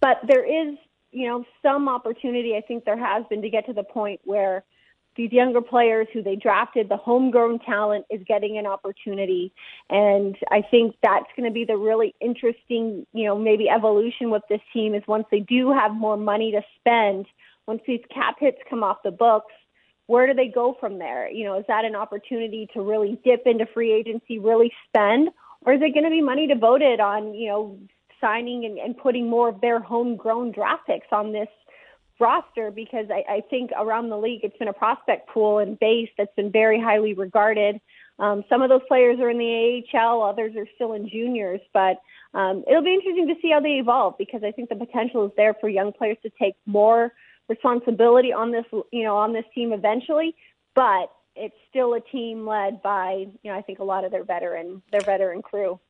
But 0.00 0.20
there 0.26 0.44
is, 0.44 0.76
you 1.10 1.26
know, 1.26 1.44
some 1.62 1.88
opportunity, 1.88 2.54
I 2.54 2.60
think 2.60 2.84
there 2.84 2.98
has 2.98 3.24
been 3.30 3.42
to 3.42 3.50
get 3.50 3.66
to 3.66 3.72
the 3.72 3.84
point 3.84 4.20
where– 4.24 4.64
these 5.20 5.32
younger 5.32 5.60
players 5.60 6.08
who 6.14 6.22
they 6.22 6.34
drafted, 6.34 6.88
the 6.88 6.96
homegrown 6.96 7.58
talent 7.58 8.06
is 8.08 8.22
getting 8.26 8.56
an 8.56 8.64
opportunity. 8.64 9.52
And 9.90 10.34
I 10.50 10.62
think 10.62 10.96
that's 11.02 11.26
going 11.36 11.46
to 11.46 11.52
be 11.52 11.66
the 11.66 11.76
really 11.76 12.14
interesting, 12.22 13.06
you 13.12 13.26
know, 13.26 13.38
maybe 13.38 13.68
evolution 13.68 14.30
with 14.30 14.42
this 14.48 14.62
team 14.72 14.94
is 14.94 15.02
once 15.06 15.26
they 15.30 15.40
do 15.40 15.72
have 15.72 15.92
more 15.92 16.16
money 16.16 16.52
to 16.52 16.62
spend, 16.78 17.26
once 17.66 17.82
these 17.86 18.00
cap 18.14 18.36
hits 18.40 18.56
come 18.70 18.82
off 18.82 18.96
the 19.04 19.10
books, 19.10 19.52
where 20.06 20.26
do 20.26 20.32
they 20.32 20.48
go 20.48 20.74
from 20.80 20.98
there? 20.98 21.30
You 21.30 21.44
know, 21.44 21.58
is 21.58 21.66
that 21.68 21.84
an 21.84 21.94
opportunity 21.94 22.66
to 22.72 22.80
really 22.80 23.20
dip 23.22 23.42
into 23.44 23.66
free 23.74 23.92
agency, 23.92 24.38
really 24.38 24.72
spend? 24.88 25.28
Or 25.66 25.74
is 25.74 25.82
it 25.82 25.92
going 25.92 26.04
to 26.04 26.10
be 26.10 26.22
money 26.22 26.46
devoted 26.46 26.98
on, 26.98 27.34
you 27.34 27.48
know, 27.50 27.78
signing 28.22 28.64
and, 28.64 28.78
and 28.78 28.96
putting 28.96 29.28
more 29.28 29.50
of 29.50 29.60
their 29.60 29.80
homegrown 29.80 30.52
draft 30.52 30.86
picks 30.86 31.08
on 31.12 31.32
this 31.32 31.48
roster 32.20 32.70
because 32.70 33.06
I, 33.10 33.24
I 33.28 33.40
think 33.48 33.70
around 33.78 34.08
the 34.08 34.18
league 34.18 34.40
it's 34.42 34.56
been 34.58 34.68
a 34.68 34.72
prospect 34.72 35.28
pool 35.28 35.58
and 35.58 35.78
base 35.78 36.10
that's 36.18 36.34
been 36.36 36.52
very 36.52 36.80
highly 36.80 37.14
regarded. 37.14 37.80
Um, 38.18 38.44
some 38.48 38.60
of 38.60 38.68
those 38.68 38.82
players 38.86 39.18
are 39.18 39.30
in 39.30 39.38
the 39.38 39.82
AHL, 39.94 40.22
others 40.22 40.54
are 40.56 40.66
still 40.74 40.92
in 40.92 41.08
juniors, 41.08 41.60
but 41.72 42.00
um, 42.34 42.64
it'll 42.68 42.82
be 42.82 42.94
interesting 42.94 43.26
to 43.28 43.34
see 43.40 43.50
how 43.50 43.60
they 43.60 43.78
evolve 43.78 44.18
because 44.18 44.42
I 44.44 44.52
think 44.52 44.68
the 44.68 44.76
potential 44.76 45.24
is 45.26 45.32
there 45.36 45.54
for 45.54 45.68
young 45.68 45.92
players 45.92 46.18
to 46.22 46.30
take 46.38 46.54
more 46.66 47.12
responsibility 47.48 48.32
on 48.32 48.52
this, 48.52 48.64
you 48.92 49.02
know, 49.02 49.16
on 49.16 49.32
this 49.32 49.44
team 49.54 49.72
eventually. 49.72 50.34
But 50.74 51.10
it's 51.34 51.54
still 51.68 51.94
a 51.94 52.00
team 52.00 52.46
led 52.46 52.82
by, 52.82 53.26
you 53.42 53.50
know, 53.50 53.56
I 53.56 53.62
think 53.62 53.78
a 53.78 53.84
lot 53.84 54.04
of 54.04 54.12
their 54.12 54.24
veteran, 54.24 54.82
their 54.92 55.00
veteran 55.00 55.42
crew. 55.42 55.80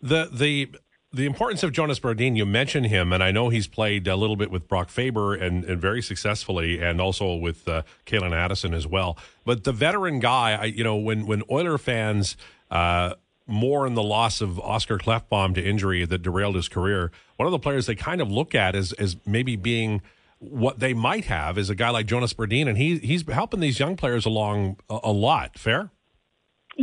The 0.00 0.28
the 0.32 0.68
the 1.12 1.26
importance 1.26 1.62
of 1.62 1.72
Jonas 1.72 1.98
Brodin, 1.98 2.36
you 2.36 2.46
mentioned 2.46 2.86
him, 2.86 3.12
and 3.12 3.22
I 3.22 3.32
know 3.32 3.48
he's 3.48 3.66
played 3.66 4.06
a 4.06 4.14
little 4.14 4.36
bit 4.36 4.50
with 4.50 4.68
Brock 4.68 4.90
Faber 4.90 5.34
and, 5.34 5.64
and 5.64 5.80
very 5.80 6.02
successfully, 6.02 6.80
and 6.80 7.00
also 7.00 7.34
with 7.34 7.66
uh, 7.68 7.82
Calen 8.06 8.32
Addison 8.32 8.74
as 8.74 8.86
well. 8.86 9.18
But 9.44 9.64
the 9.64 9.72
veteran 9.72 10.20
guy, 10.20 10.52
I, 10.52 10.64
you 10.66 10.84
know, 10.84 10.96
when 10.96 11.26
when 11.26 11.42
Oiler 11.50 11.78
fans 11.78 12.36
uh, 12.70 13.14
mourn 13.46 13.94
the 13.94 14.04
loss 14.04 14.40
of 14.40 14.60
Oscar 14.60 14.98
Klefbom 14.98 15.54
to 15.56 15.62
injury 15.62 16.04
that 16.04 16.22
derailed 16.22 16.54
his 16.54 16.68
career, 16.68 17.10
one 17.36 17.46
of 17.46 17.52
the 17.52 17.58
players 17.58 17.86
they 17.86 17.96
kind 17.96 18.20
of 18.20 18.30
look 18.30 18.54
at 18.54 18.76
as 18.76 18.92
as 18.92 19.16
maybe 19.26 19.56
being 19.56 20.02
what 20.38 20.78
they 20.78 20.94
might 20.94 21.24
have 21.24 21.58
is 21.58 21.68
a 21.70 21.74
guy 21.74 21.90
like 21.90 22.06
Jonas 22.06 22.32
Brodin, 22.32 22.68
and 22.68 22.78
he 22.78 22.98
he's 22.98 23.28
helping 23.28 23.58
these 23.58 23.80
young 23.80 23.96
players 23.96 24.26
along 24.26 24.76
a, 24.88 25.00
a 25.04 25.12
lot. 25.12 25.58
Fair. 25.58 25.90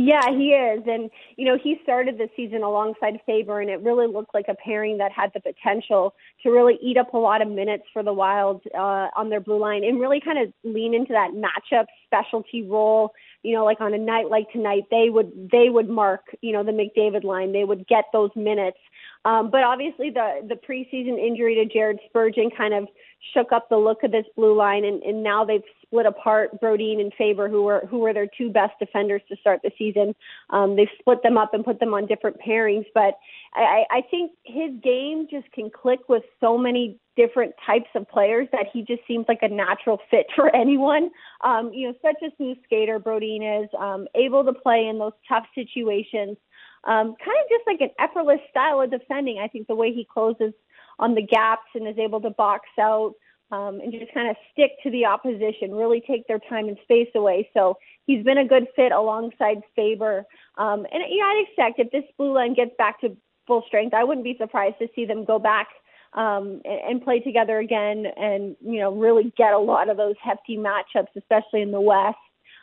Yeah, 0.00 0.30
he 0.30 0.50
is. 0.50 0.84
And, 0.86 1.10
you 1.36 1.44
know, 1.44 1.58
he 1.60 1.80
started 1.82 2.18
the 2.18 2.28
season 2.36 2.62
alongside 2.62 3.18
Faber, 3.26 3.60
and 3.60 3.68
it 3.68 3.80
really 3.80 4.06
looked 4.06 4.32
like 4.32 4.46
a 4.48 4.54
pairing 4.54 4.98
that 4.98 5.10
had 5.10 5.32
the 5.34 5.40
potential 5.40 6.14
to 6.44 6.50
really 6.50 6.78
eat 6.80 6.96
up 6.96 7.14
a 7.14 7.18
lot 7.18 7.42
of 7.42 7.48
minutes 7.48 7.82
for 7.92 8.04
the 8.04 8.12
Wild 8.12 8.62
uh, 8.76 9.08
on 9.16 9.28
their 9.28 9.40
blue 9.40 9.58
line 9.58 9.82
and 9.82 9.98
really 9.98 10.20
kind 10.20 10.38
of 10.38 10.52
lean 10.62 10.94
into 10.94 11.12
that 11.12 11.32
matchup 11.32 11.86
specialty 12.06 12.62
role. 12.62 13.10
You 13.42 13.56
know, 13.56 13.64
like 13.64 13.80
on 13.80 13.92
a 13.92 13.98
night 13.98 14.30
like 14.30 14.48
tonight, 14.52 14.84
they 14.92 15.10
would 15.10 15.50
they 15.50 15.68
would 15.68 15.88
mark, 15.88 16.22
you 16.42 16.52
know, 16.52 16.62
the 16.62 16.70
McDavid 16.70 17.24
line. 17.24 17.52
They 17.52 17.64
would 17.64 17.86
get 17.88 18.04
those 18.12 18.30
minutes. 18.36 18.78
Um, 19.24 19.50
but 19.50 19.64
obviously, 19.64 20.10
the 20.10 20.46
the 20.48 20.54
preseason 20.54 21.18
injury 21.18 21.56
to 21.56 21.64
Jared 21.64 21.98
Spurgeon 22.08 22.50
kind 22.56 22.74
of 22.74 22.86
shook 23.34 23.50
up 23.52 23.68
the 23.68 23.76
look 23.76 24.04
of 24.04 24.12
this 24.12 24.26
blue 24.36 24.56
line, 24.56 24.84
and, 24.84 25.02
and 25.02 25.24
now 25.24 25.44
they've 25.44 25.62
split 25.88 26.06
apart 26.06 26.60
Brodin 26.60 27.00
and 27.00 27.12
Faber, 27.16 27.48
who 27.48 27.62
were 27.62 27.86
who 27.90 27.98
were 27.98 28.12
their 28.12 28.28
two 28.38 28.50
best 28.50 28.72
defenders 28.78 29.22
to 29.28 29.36
start 29.36 29.60
the 29.62 29.70
season. 29.78 30.14
Um, 30.50 30.76
they've 30.76 30.88
split 30.98 31.22
them 31.22 31.36
up 31.36 31.54
and 31.54 31.64
put 31.64 31.80
them 31.80 31.94
on 31.94 32.06
different 32.06 32.36
pairings, 32.46 32.86
but 32.94 33.18
I, 33.54 33.84
I 33.90 34.02
think 34.10 34.32
his 34.44 34.70
game 34.82 35.26
just 35.30 35.50
can 35.52 35.70
click 35.70 36.00
with 36.08 36.22
so 36.40 36.56
many 36.56 36.98
different 37.16 37.54
types 37.66 37.88
of 37.94 38.08
players 38.08 38.48
that 38.52 38.66
he 38.72 38.82
just 38.82 39.00
seems 39.08 39.24
like 39.28 39.40
a 39.42 39.48
natural 39.48 39.98
fit 40.10 40.26
for 40.36 40.54
anyone. 40.54 41.10
Um, 41.42 41.72
you 41.72 41.88
know, 41.88 41.94
such 42.02 42.22
a 42.22 42.34
smooth 42.36 42.58
skater, 42.64 43.00
Brodin 43.00 43.64
is 43.64 43.70
um, 43.78 44.06
able 44.14 44.44
to 44.44 44.52
play 44.52 44.86
in 44.86 44.98
those 44.98 45.12
tough 45.28 45.44
situations. 45.54 46.36
Um, 46.84 47.16
kind 47.24 47.36
of 47.42 47.48
just 47.50 47.66
like 47.66 47.80
an 47.80 47.90
effortless 47.98 48.40
style 48.50 48.80
of 48.80 48.90
defending. 48.90 49.40
I 49.40 49.48
think 49.48 49.66
the 49.66 49.74
way 49.74 49.92
he 49.92 50.06
closes 50.10 50.52
on 50.98 51.14
the 51.14 51.22
gaps 51.22 51.66
and 51.74 51.88
is 51.88 51.98
able 51.98 52.20
to 52.20 52.30
box 52.30 52.68
out 52.80 53.14
um, 53.50 53.80
and 53.80 53.92
just 53.92 54.12
kind 54.12 54.28
of 54.28 54.36
stick 54.52 54.72
to 54.82 54.90
the 54.90 55.04
opposition, 55.06 55.74
really 55.74 56.02
take 56.06 56.26
their 56.26 56.40
time 56.48 56.68
and 56.68 56.76
space 56.82 57.08
away. 57.14 57.48
So 57.54 57.78
he's 58.06 58.24
been 58.24 58.38
a 58.38 58.46
good 58.46 58.66
fit 58.76 58.92
alongside 58.92 59.58
Faber. 59.74 60.24
Um, 60.56 60.86
and 60.92 61.02
yeah, 61.08 61.24
I'd 61.24 61.44
expect 61.46 61.78
if 61.78 61.90
this 61.90 62.04
blue 62.16 62.34
line 62.34 62.54
gets 62.54 62.72
back 62.76 63.00
to 63.00 63.16
full 63.46 63.64
strength, 63.66 63.94
I 63.94 64.04
wouldn't 64.04 64.24
be 64.24 64.36
surprised 64.38 64.76
to 64.80 64.88
see 64.94 65.06
them 65.06 65.24
go 65.24 65.38
back 65.38 65.68
um, 66.12 66.60
and, 66.64 66.80
and 66.88 67.02
play 67.02 67.20
together 67.20 67.58
again, 67.58 68.06
and 68.16 68.56
you 68.60 68.80
know 68.80 68.94
really 68.94 69.32
get 69.36 69.52
a 69.52 69.58
lot 69.58 69.88
of 69.88 69.96
those 69.96 70.14
hefty 70.22 70.56
matchups, 70.56 71.08
especially 71.16 71.62
in 71.62 71.70
the 71.70 71.80
West 71.80 72.16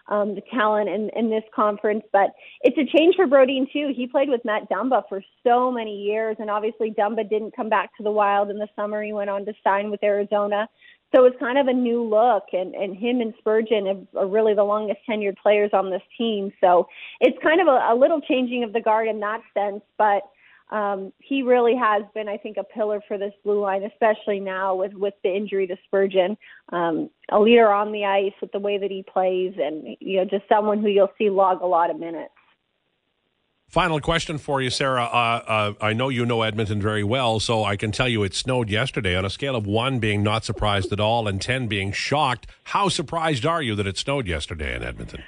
um, 0.08 0.36
the 0.36 0.42
talent 0.54 0.90
in, 0.90 1.10
in 1.16 1.30
this 1.30 1.44
conference. 1.56 2.04
But 2.12 2.32
it's 2.62 2.78
a 2.78 2.98
change 2.98 3.16
for 3.16 3.28
Brodin 3.28 3.72
too. 3.72 3.92
He 3.96 4.08
played 4.08 4.30
with 4.30 4.46
Matt 4.46 4.70
Dumba 4.70 5.04
for 5.10 5.22
so 5.46 5.72
many 5.72 6.04
years, 6.04 6.38
and 6.40 6.50
obviously 6.50 6.92
Dumba 6.92 7.30
didn't 7.30 7.56
come 7.56 7.70
back 7.70 7.96
to 7.98 8.04
the 8.04 8.12
Wild 8.12 8.50
in 8.50 8.58
the 8.58 8.68
summer. 8.76 9.04
He 9.04 9.14
went 9.14 9.30
on 9.30 9.46
to 9.46 9.54
sign 9.64 9.90
with 9.92 10.04
Arizona. 10.04 10.68
So 11.16 11.24
it's 11.26 11.40
kind 11.40 11.58
of 11.58 11.68
a 11.68 11.74
new 11.74 12.04
look, 12.04 12.44
and, 12.52 12.76
and 12.76 12.98
him 12.98 13.22
and 13.22 13.34
Spurgeon 13.38 14.08
are 14.18 14.28
really 14.28 14.54
the 14.54 14.64
longest 14.64 15.00
tenured 15.10 15.38
players 15.38 15.70
on 15.72 15.90
this 15.90 16.02
team. 16.18 16.52
So 16.60 16.88
it's 17.22 17.38
kind 17.42 17.62
of 17.62 17.68
a, 17.68 17.94
a 17.94 17.96
little 17.96 18.20
changing 18.20 18.64
of 18.64 18.74
the 18.74 18.82
guard 18.82 19.08
in 19.08 19.20
that 19.22 19.42
sense, 19.54 19.82
but 19.98 20.24
um, 20.72 21.14
he 21.20 21.44
really 21.44 21.76
has 21.76 22.04
been, 22.14 22.28
I 22.28 22.38
think, 22.38 22.58
a 22.58 22.64
pillar 22.64 23.02
for 23.08 23.18
this 23.18 23.34
blue 23.44 23.62
line, 23.62 23.84
especially 23.84 24.40
now 24.40 24.76
with 24.76 24.94
with 24.94 25.14
the 25.24 25.36
injury 25.36 25.68
to 25.68 25.76
Spurgeon. 25.86 26.38
Um, 26.72 27.10
a 27.32 27.40
leader 27.40 27.72
on 27.72 27.92
the 27.92 28.06
ice 28.06 28.34
with 28.42 28.52
the 28.52 28.60
way 28.60 28.78
that 28.80 28.90
he 28.90 29.04
plays, 29.04 29.54
and 29.58 29.96
you 30.00 30.18
know, 30.18 30.26
just 30.26 30.48
someone 30.50 30.82
who 30.82 30.88
you'll 30.88 31.12
see 31.18 31.30
log 31.30 31.62
a 31.62 31.68
lot 31.68 31.92
of 31.92 32.00
minutes. 32.00 32.32
Final 33.68 34.00
question 34.00 34.38
for 34.38 34.62
you, 34.62 34.70
Sarah. 34.70 35.04
Uh, 35.04 35.44
uh, 35.48 35.74
I 35.82 35.94
know 35.94 36.10
you 36.10 36.26
know 36.26 36.44
Edmonton 36.44 36.82
very 36.82 37.04
well, 37.04 37.40
so 37.40 37.64
I 37.64 37.76
can 37.76 37.92
tell 37.92 38.08
you 38.08 38.24
it 38.24 38.34
snowed 38.34 38.70
yesterday. 38.70 39.16
On 39.16 39.26
a 39.26 39.30
scale 39.30 39.56
of 39.56 39.68
one 39.68 40.00
being 40.00 40.24
not 40.24 40.46
surprised 40.46 40.92
at 40.94 41.00
all 41.00 41.28
and 41.28 41.42
ten 41.42 41.68
being 41.68 41.92
shocked, 41.92 42.48
how 42.64 42.90
surprised 42.90 43.46
are 43.46 43.62
you 43.62 43.76
that 43.76 43.86
it 43.86 43.98
snowed 43.98 44.28
yesterday 44.28 44.76
in 44.76 44.84
Edmonton? 44.84 45.24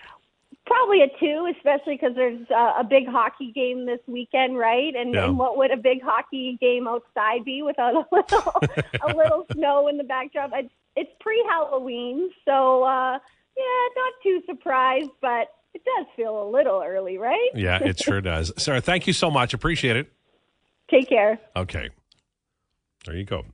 Probably 0.68 1.02
a 1.02 1.08
two, 1.20 1.52
especially 1.56 1.96
because 1.96 2.14
there's 2.16 2.46
uh, 2.52 2.74
a 2.78 2.84
big 2.84 3.08
hockey 3.08 3.52
game 3.54 3.86
this 3.86 4.00
weekend, 4.06 4.58
right? 4.58 4.94
And, 4.94 5.14
yeah. 5.14 5.26
and 5.26 5.40
what 5.40 5.58
would 5.58 5.72
a 5.72 5.78
big 5.78 6.02
hockey 6.04 6.58
game 6.60 6.88
outside 6.88 7.46
be 7.46 7.62
without 7.62 7.96
a 7.96 8.06
little 8.12 8.54
a 9.02 9.16
little 9.16 9.46
snow 9.54 9.88
in 9.88 9.98
the 9.98 10.04
backdrop? 10.04 10.52
It's, 10.54 10.74
it's 10.98 11.12
pre-Halloween, 11.22 12.30
so 12.44 12.84
uh, 12.84 13.18
yeah, 13.58 13.88
not 13.96 14.14
too 14.22 14.42
surprised, 14.46 15.12
but 15.22 15.48
it 15.74 15.82
does 15.86 16.06
feel 16.16 16.44
a 16.44 16.48
little 16.50 16.84
early, 16.86 17.18
right? 17.18 17.50
Yeah, 17.56 17.80
it 17.82 18.00
sure 18.04 18.20
does. 18.20 18.52
Sarah, 18.58 18.82
thank 18.82 19.08
you 19.08 19.14
so 19.14 19.32
much. 19.32 19.54
Appreciate 19.54 19.96
it. 19.96 20.12
Take 20.92 21.08
care. 21.08 21.40
Okay, 21.56 21.90
there 23.06 23.16
you 23.16 23.26
go. 23.26 23.46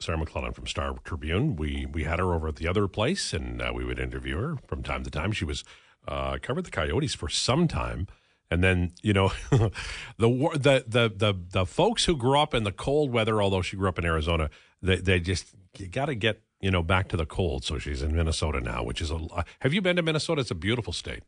Sarah 0.00 0.18
McLellan 0.18 0.54
from 0.54 0.66
Star 0.66 0.94
Tribune. 1.04 1.56
We 1.56 1.86
we 1.86 2.04
had 2.04 2.18
her 2.18 2.34
over 2.34 2.48
at 2.48 2.56
the 2.56 2.68
other 2.68 2.88
place, 2.88 3.32
and 3.32 3.60
uh, 3.60 3.72
we 3.74 3.84
would 3.84 3.98
interview 3.98 4.36
her 4.36 4.56
from 4.66 4.82
time 4.82 5.02
to 5.04 5.10
time. 5.10 5.32
She 5.32 5.44
was 5.44 5.64
uh, 6.06 6.38
covered 6.42 6.64
the 6.64 6.70
Coyotes 6.70 7.14
for 7.14 7.28
some 7.28 7.68
time. 7.68 8.06
And 8.50 8.62
then 8.62 8.92
you 9.02 9.12
know, 9.12 9.32
the 9.50 9.70
the 10.18 10.84
the 10.86 11.12
the 11.16 11.34
the 11.50 11.66
folks 11.66 12.04
who 12.04 12.16
grew 12.16 12.38
up 12.38 12.54
in 12.54 12.64
the 12.64 12.72
cold 12.72 13.10
weather, 13.12 13.42
although 13.42 13.62
she 13.62 13.76
grew 13.76 13.88
up 13.88 13.98
in 13.98 14.04
Arizona, 14.04 14.50
they 14.82 14.96
they 14.96 15.18
just 15.18 15.46
you 15.78 15.88
got 15.88 16.06
to 16.06 16.14
get 16.14 16.42
you 16.60 16.70
know 16.70 16.82
back 16.82 17.08
to 17.08 17.16
the 17.16 17.26
cold. 17.26 17.64
So 17.64 17.78
she's 17.78 18.02
in 18.02 18.14
Minnesota 18.14 18.60
now, 18.60 18.82
which 18.84 19.00
is 19.00 19.10
a. 19.10 19.44
Have 19.60 19.72
you 19.72 19.80
been 19.80 19.96
to 19.96 20.02
Minnesota? 20.02 20.42
It's 20.42 20.50
a 20.50 20.54
beautiful 20.54 20.92
state. 20.92 21.22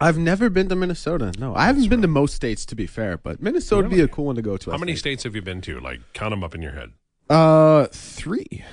I've 0.00 0.18
never 0.18 0.50
been 0.50 0.68
to 0.68 0.76
Minnesota. 0.76 1.32
No, 1.38 1.54
I 1.54 1.66
haven't 1.66 1.82
That's 1.82 1.88
been 1.88 2.00
right. 2.00 2.06
to 2.06 2.08
most 2.08 2.34
states, 2.34 2.66
to 2.66 2.74
be 2.74 2.86
fair. 2.86 3.16
But 3.16 3.40
Minnesota 3.40 3.88
would 3.88 3.96
be 3.96 4.02
a 4.02 4.08
cool 4.08 4.26
one 4.26 4.36
to 4.36 4.42
go 4.42 4.56
to. 4.58 4.70
How 4.70 4.76
I 4.76 4.80
many 4.80 4.92
think. 4.92 4.98
states 4.98 5.22
have 5.22 5.34
you 5.34 5.40
been 5.42 5.62
to? 5.62 5.80
Like 5.80 6.00
count 6.12 6.32
them 6.32 6.44
up 6.44 6.54
in 6.54 6.60
your 6.60 6.72
head. 6.72 6.90
Uh, 7.30 7.86
three. 7.92 8.64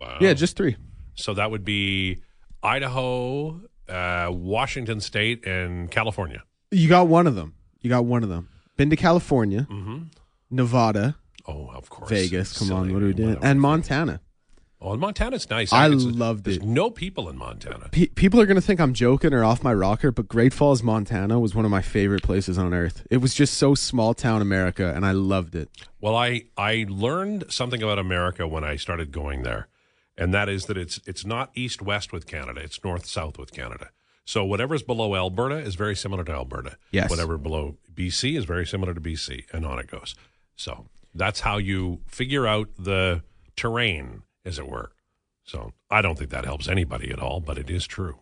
Wow. 0.00 0.16
Yeah, 0.20 0.32
just 0.32 0.56
three. 0.56 0.76
So 1.14 1.34
that 1.34 1.50
would 1.50 1.64
be 1.64 2.22
Idaho, 2.62 3.60
uh, 3.88 4.28
Washington 4.30 5.00
State, 5.00 5.46
and 5.46 5.90
California. 5.90 6.42
You 6.70 6.88
got 6.88 7.08
one 7.08 7.26
of 7.26 7.34
them. 7.34 7.54
You 7.80 7.90
got 7.90 8.04
one 8.04 8.22
of 8.22 8.28
them. 8.28 8.48
Been 8.76 8.90
to 8.90 8.96
California, 8.96 9.66
mm-hmm. 9.70 10.04
Nevada. 10.50 11.16
Oh, 11.46 11.68
of 11.68 11.90
course. 11.90 12.08
Vegas. 12.08 12.58
Come 12.58 12.72
on, 12.72 12.92
what 12.92 13.02
are 13.02 13.06
we 13.06 13.12
doing? 13.12 13.38
And 13.42 13.60
Montana. 13.60 14.20
Oh, 14.84 14.92
and 14.92 15.00
Montana's 15.00 15.48
nice. 15.48 15.72
I, 15.72 15.84
I 15.84 15.86
loved 15.88 16.44
there's 16.44 16.56
it. 16.56 16.64
No 16.64 16.90
people 16.90 17.28
in 17.28 17.36
Montana. 17.36 17.88
Pe- 17.92 18.06
people 18.06 18.40
are 18.40 18.46
going 18.46 18.56
to 18.56 18.60
think 18.62 18.80
I'm 18.80 18.94
joking 18.94 19.32
or 19.32 19.44
off 19.44 19.62
my 19.62 19.72
rocker, 19.72 20.10
but 20.10 20.26
Great 20.26 20.52
Falls, 20.52 20.82
Montana 20.82 21.38
was 21.38 21.54
one 21.54 21.64
of 21.64 21.70
my 21.70 21.82
favorite 21.82 22.24
places 22.24 22.58
on 22.58 22.74
earth. 22.74 23.06
It 23.08 23.18
was 23.18 23.32
just 23.32 23.54
so 23.54 23.76
small 23.76 24.12
town 24.12 24.42
America, 24.42 24.92
and 24.92 25.06
I 25.06 25.12
loved 25.12 25.54
it. 25.54 25.70
Well, 26.00 26.16
I, 26.16 26.46
I 26.56 26.86
learned 26.88 27.44
something 27.48 27.80
about 27.80 28.00
America 28.00 28.48
when 28.48 28.64
I 28.64 28.74
started 28.74 29.12
going 29.12 29.44
there 29.44 29.68
and 30.22 30.32
that 30.32 30.48
is 30.48 30.66
that 30.66 30.78
it's 30.78 31.00
it's 31.04 31.26
not 31.26 31.50
east 31.56 31.82
west 31.82 32.12
with 32.12 32.28
Canada; 32.28 32.60
it's 32.60 32.82
north 32.84 33.06
south 33.06 33.38
with 33.38 33.52
Canada. 33.52 33.90
So 34.24 34.44
whatever's 34.44 34.84
below 34.84 35.16
Alberta 35.16 35.56
is 35.56 35.74
very 35.74 35.96
similar 35.96 36.22
to 36.22 36.30
Alberta. 36.30 36.76
Yes. 36.92 37.10
Whatever 37.10 37.38
below 37.38 37.76
BC 37.92 38.38
is 38.38 38.44
very 38.44 38.64
similar 38.64 38.94
to 38.94 39.00
BC, 39.00 39.46
and 39.52 39.66
on 39.66 39.80
it 39.80 39.88
goes. 39.88 40.14
So 40.54 40.86
that's 41.12 41.40
how 41.40 41.58
you 41.58 42.02
figure 42.06 42.46
out 42.46 42.68
the 42.78 43.24
terrain, 43.56 44.22
as 44.44 44.60
it 44.60 44.68
were. 44.68 44.92
So 45.42 45.72
I 45.90 46.02
don't 46.02 46.16
think 46.16 46.30
that 46.30 46.44
helps 46.44 46.68
anybody 46.68 47.10
at 47.10 47.18
all, 47.18 47.40
but 47.40 47.58
it 47.58 47.68
is 47.68 47.84
true. 47.84 48.20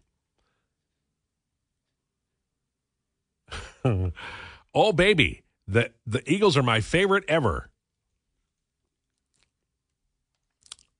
oh 4.74 4.92
baby, 4.94 5.42
the 5.68 5.92
the 6.06 6.22
Eagles 6.32 6.56
are 6.56 6.62
my 6.62 6.80
favorite 6.80 7.24
ever. 7.28 7.68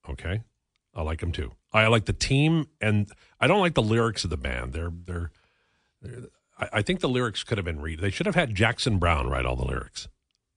Okay. 0.07 0.43
I 0.95 1.03
like 1.03 1.21
them 1.21 1.33
too. 1.33 1.53
I 1.73 1.87
like 1.87 2.07
the 2.07 2.13
team, 2.13 2.67
and 2.81 3.11
I 3.41 3.47
don't 3.47 3.61
like 3.61 3.75
the 3.75 3.83
lyrics 3.83 4.25
of 4.25 4.31
the 4.31 4.37
band. 4.37 4.73
They're 4.73 4.93
they're. 4.93 5.31
they're 6.03 6.29
I, 6.59 6.69
I 6.75 6.83
think 6.83 7.01
the 7.01 7.09
lyrics 7.09 7.45
could 7.45 7.59
have 7.59 7.65
been 7.65 7.81
read. 7.81 8.01
They 8.01 8.11
should 8.11 8.27
have 8.27 8.35
had 8.35 8.55
Jackson 8.55 8.99
Browne 8.99 9.29
write 9.29 9.47
all 9.47 9.57
the 9.57 9.65
lyrics. 9.65 10.09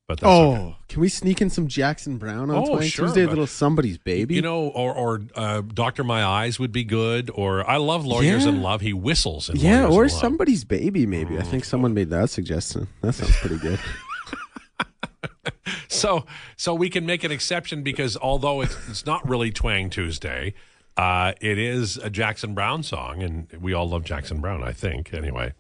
But 0.06 0.20
oh, 0.22 0.52
okay. 0.52 0.76
can 0.90 1.02
we 1.02 1.08
sneak 1.08 1.42
in 1.42 1.50
some 1.50 1.68
Jackson 1.68 2.18
Browne 2.18 2.50
on 2.50 2.58
oh, 2.58 2.82
sure, 2.82 3.06
Tuesday? 3.06 3.26
Little 3.26 3.48
somebody's 3.48 3.98
baby, 3.98 4.36
you 4.36 4.42
know, 4.42 4.68
or 4.68 4.94
or 4.94 5.22
uh, 5.34 5.62
Doctor 5.62 6.04
My 6.04 6.26
Eyes 6.26 6.60
would 6.60 6.74
be 6.74 6.84
good. 6.84 7.32
Or 7.34 7.68
I 7.70 7.78
love 7.78 8.06
Lawyers 8.06 8.44
yeah. 8.44 8.50
in 8.50 8.62
Love. 8.62 8.82
He 8.82 8.92
whistles 8.92 9.50
in 9.50 9.56
yeah, 9.56 9.86
Lawyers 9.88 10.14
or 10.14 10.20
somebody's 10.20 10.66
baby. 10.66 11.06
Maybe 11.06 11.36
mm. 11.36 11.40
I 11.40 11.44
think 11.44 11.64
someone 11.64 11.94
made 11.94 12.10
that 12.10 12.30
suggestion. 12.30 12.88
That 13.02 13.14
sounds 13.14 13.36
pretty 13.38 13.60
good. 13.60 13.80
so 15.88 16.26
so 16.58 16.74
we 16.74 16.90
can 16.90 17.06
make 17.06 17.24
an 17.24 17.32
exception 17.32 17.84
because 17.84 18.18
although 18.18 18.62
it's, 18.62 18.78
it's 18.90 19.06
not 19.06 19.28
really 19.28 19.52
Twang 19.52 19.90
Tuesday, 19.90 20.54
uh, 20.98 21.34
it 21.42 21.58
is 21.58 21.98
a 21.98 22.10
Jackson 22.10 22.54
Browne 22.54 22.84
song, 22.84 23.24
and 23.24 23.48
we 23.60 23.74
all 23.74 23.90
love 23.90 24.04
Jackson 24.04 24.42
Browne, 24.42 24.64
I 24.64 24.72
think. 24.72 25.14
Anyway, 25.14 25.54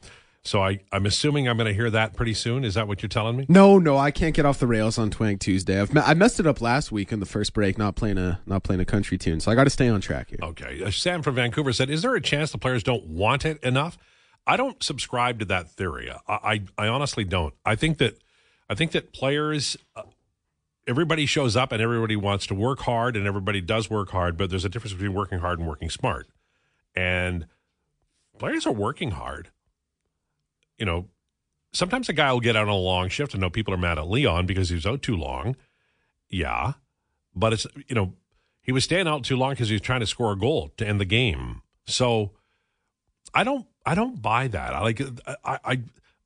so 0.43 0.63
I 0.63 0.79
I'm 0.91 1.05
assuming 1.05 1.47
I'm 1.47 1.57
going 1.57 1.67
to 1.67 1.73
hear 1.73 1.89
that 1.89 2.15
pretty 2.15 2.33
soon. 2.33 2.63
Is 2.63 2.75
that 2.75 2.87
what 2.87 3.01
you're 3.01 3.09
telling 3.09 3.37
me? 3.37 3.45
No, 3.49 3.79
no, 3.79 3.97
I 3.97 4.11
can't 4.11 4.35
get 4.35 4.45
off 4.45 4.59
the 4.59 4.67
rails 4.67 4.97
on 4.97 5.09
Twang 5.09 5.37
Tuesday. 5.37 5.79
I've 5.79 5.95
I 5.97 6.13
messed 6.13 6.39
it 6.39 6.47
up 6.47 6.61
last 6.61 6.91
week 6.91 7.11
in 7.11 7.19
the 7.19 7.25
first 7.25 7.53
break, 7.53 7.77
not 7.77 7.95
playing 7.95 8.17
a 8.17 8.39
not 8.45 8.63
playing 8.63 8.81
a 8.81 8.85
country 8.85 9.17
tune, 9.17 9.39
so 9.39 9.51
I 9.51 9.55
got 9.55 9.63
to 9.65 9.69
stay 9.69 9.89
on 9.89 10.01
track 10.01 10.29
here. 10.29 10.39
Okay, 10.41 10.83
uh, 10.83 10.91
Sam 10.91 11.21
from 11.21 11.35
Vancouver 11.35 11.73
said, 11.73 11.89
"Is 11.89 12.03
there 12.03 12.15
a 12.15 12.21
chance 12.21 12.51
the 12.51 12.57
players 12.57 12.83
don't 12.83 13.05
want 13.07 13.45
it 13.45 13.61
enough?" 13.63 13.97
I 14.45 14.57
don't 14.57 14.83
subscribe 14.83 15.39
to 15.39 15.45
that 15.45 15.71
theory. 15.71 16.11
I, 16.27 16.33
I, 16.33 16.61
I 16.77 16.87
honestly 16.87 17.23
don't. 17.23 17.53
I 17.65 17.75
think 17.75 17.97
that 17.99 18.17
I 18.73 18.75
think 18.75 18.93
that 18.93 19.13
players, 19.13 19.77
uh, 19.95 20.01
everybody 20.87 21.27
shows 21.27 21.55
up 21.55 21.71
and 21.71 21.79
everybody 21.79 22.15
wants 22.15 22.47
to 22.47 22.55
work 22.55 22.79
hard 22.79 23.15
and 23.15 23.27
everybody 23.27 23.61
does 23.61 23.87
work 23.87 24.09
hard, 24.09 24.35
but 24.35 24.49
there's 24.49 24.65
a 24.65 24.69
difference 24.69 24.93
between 24.93 25.13
working 25.13 25.37
hard 25.37 25.59
and 25.59 25.67
working 25.67 25.91
smart. 25.91 26.27
And 26.95 27.45
players 28.39 28.65
are 28.65 28.73
working 28.73 29.11
hard. 29.11 29.51
You 30.79 30.87
know, 30.87 31.05
sometimes 31.71 32.09
a 32.09 32.13
guy 32.13 32.33
will 32.33 32.39
get 32.39 32.55
out 32.55 32.63
on 32.63 32.69
a 32.69 32.75
long 32.75 33.09
shift. 33.09 33.35
and 33.35 33.41
know 33.41 33.51
people 33.51 33.75
are 33.75 33.77
mad 33.77 33.99
at 33.99 34.09
Leon 34.09 34.47
because 34.47 34.69
he 34.69 34.75
was 34.75 34.87
out 34.87 35.03
too 35.03 35.15
long. 35.15 35.55
Yeah. 36.31 36.73
But 37.35 37.53
it's, 37.53 37.67
you 37.87 37.93
know, 37.93 38.13
he 38.63 38.71
was 38.71 38.85
staying 38.85 39.07
out 39.07 39.23
too 39.23 39.37
long 39.37 39.51
because 39.51 39.69
he 39.69 39.75
was 39.75 39.81
trying 39.81 39.99
to 39.99 40.07
score 40.07 40.31
a 40.31 40.35
goal 40.35 40.71
to 40.77 40.87
end 40.87 40.99
the 40.99 41.05
game. 41.05 41.61
So 41.85 42.31
I 43.35 43.43
don't, 43.43 43.67
I 43.85 43.93
don't 43.93 44.19
buy 44.19 44.47
that. 44.47 44.73
I 44.73 44.81
like, 44.81 44.99
I, 45.45 45.59
I, 45.63 45.81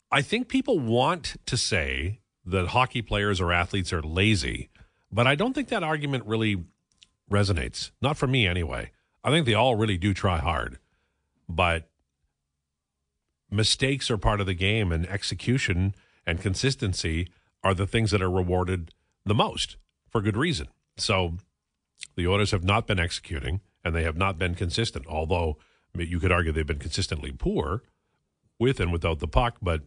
I 0.09 0.21
think 0.21 0.47
people 0.47 0.79
want 0.79 1.35
to 1.45 1.57
say 1.57 2.21
that 2.47 2.69
hockey 2.69 3.01
players 3.01 3.41
or 3.41 3.51
athletes 3.51 3.91
are 3.91 4.01
lazy, 4.01 4.69
but 5.11 5.27
I 5.27 5.35
don't 5.35 5.53
think 5.53 5.67
that 5.67 5.83
argument 5.83 6.25
really 6.25 6.63
resonates. 7.29 7.91
Not 8.01 8.17
for 8.17 8.25
me, 8.25 8.47
anyway. 8.47 8.91
I 9.23 9.29
think 9.29 9.45
they 9.45 9.53
all 9.53 9.75
really 9.75 9.97
do 9.97 10.13
try 10.13 10.37
hard, 10.37 10.79
but 11.49 11.89
mistakes 13.51 14.09
are 14.09 14.17
part 14.17 14.39
of 14.39 14.45
the 14.45 14.53
game, 14.53 14.91
and 14.91 15.05
execution 15.07 15.93
and 16.25 16.41
consistency 16.41 17.27
are 17.63 17.73
the 17.73 17.87
things 17.87 18.11
that 18.11 18.21
are 18.21 18.31
rewarded 18.31 18.93
the 19.25 19.35
most 19.35 19.75
for 20.09 20.21
good 20.21 20.37
reason. 20.37 20.67
So 20.95 21.33
the 22.15 22.27
Oilers 22.27 22.51
have 22.51 22.63
not 22.63 22.87
been 22.87 22.99
executing, 22.99 23.59
and 23.83 23.93
they 23.93 24.03
have 24.03 24.17
not 24.17 24.37
been 24.37 24.55
consistent, 24.55 25.05
although 25.07 25.57
you 25.93 26.19
could 26.19 26.31
argue 26.31 26.51
they've 26.51 26.65
been 26.65 26.79
consistently 26.79 27.31
poor 27.31 27.83
with 28.59 28.79
and 28.79 28.91
without 28.91 29.19
the 29.19 29.27
puck, 29.27 29.57
but 29.61 29.81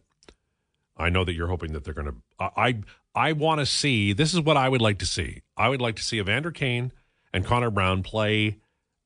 I 1.01 1.09
know 1.09 1.23
that 1.23 1.33
you're 1.33 1.47
hoping 1.47 1.73
that 1.73 1.83
they're 1.83 1.93
going 1.93 2.07
to. 2.07 2.15
I 2.39 2.77
I 3.13 3.33
want 3.33 3.59
to 3.59 3.65
see. 3.65 4.13
This 4.13 4.33
is 4.33 4.41
what 4.41 4.57
I 4.57 4.69
would 4.69 4.81
like 4.81 4.99
to 4.99 5.05
see. 5.05 5.41
I 5.57 5.69
would 5.69 5.81
like 5.81 5.95
to 5.97 6.03
see 6.03 6.19
Evander 6.19 6.51
Kane 6.51 6.91
and 7.33 7.45
Connor 7.45 7.71
Brown 7.71 8.03
play 8.03 8.57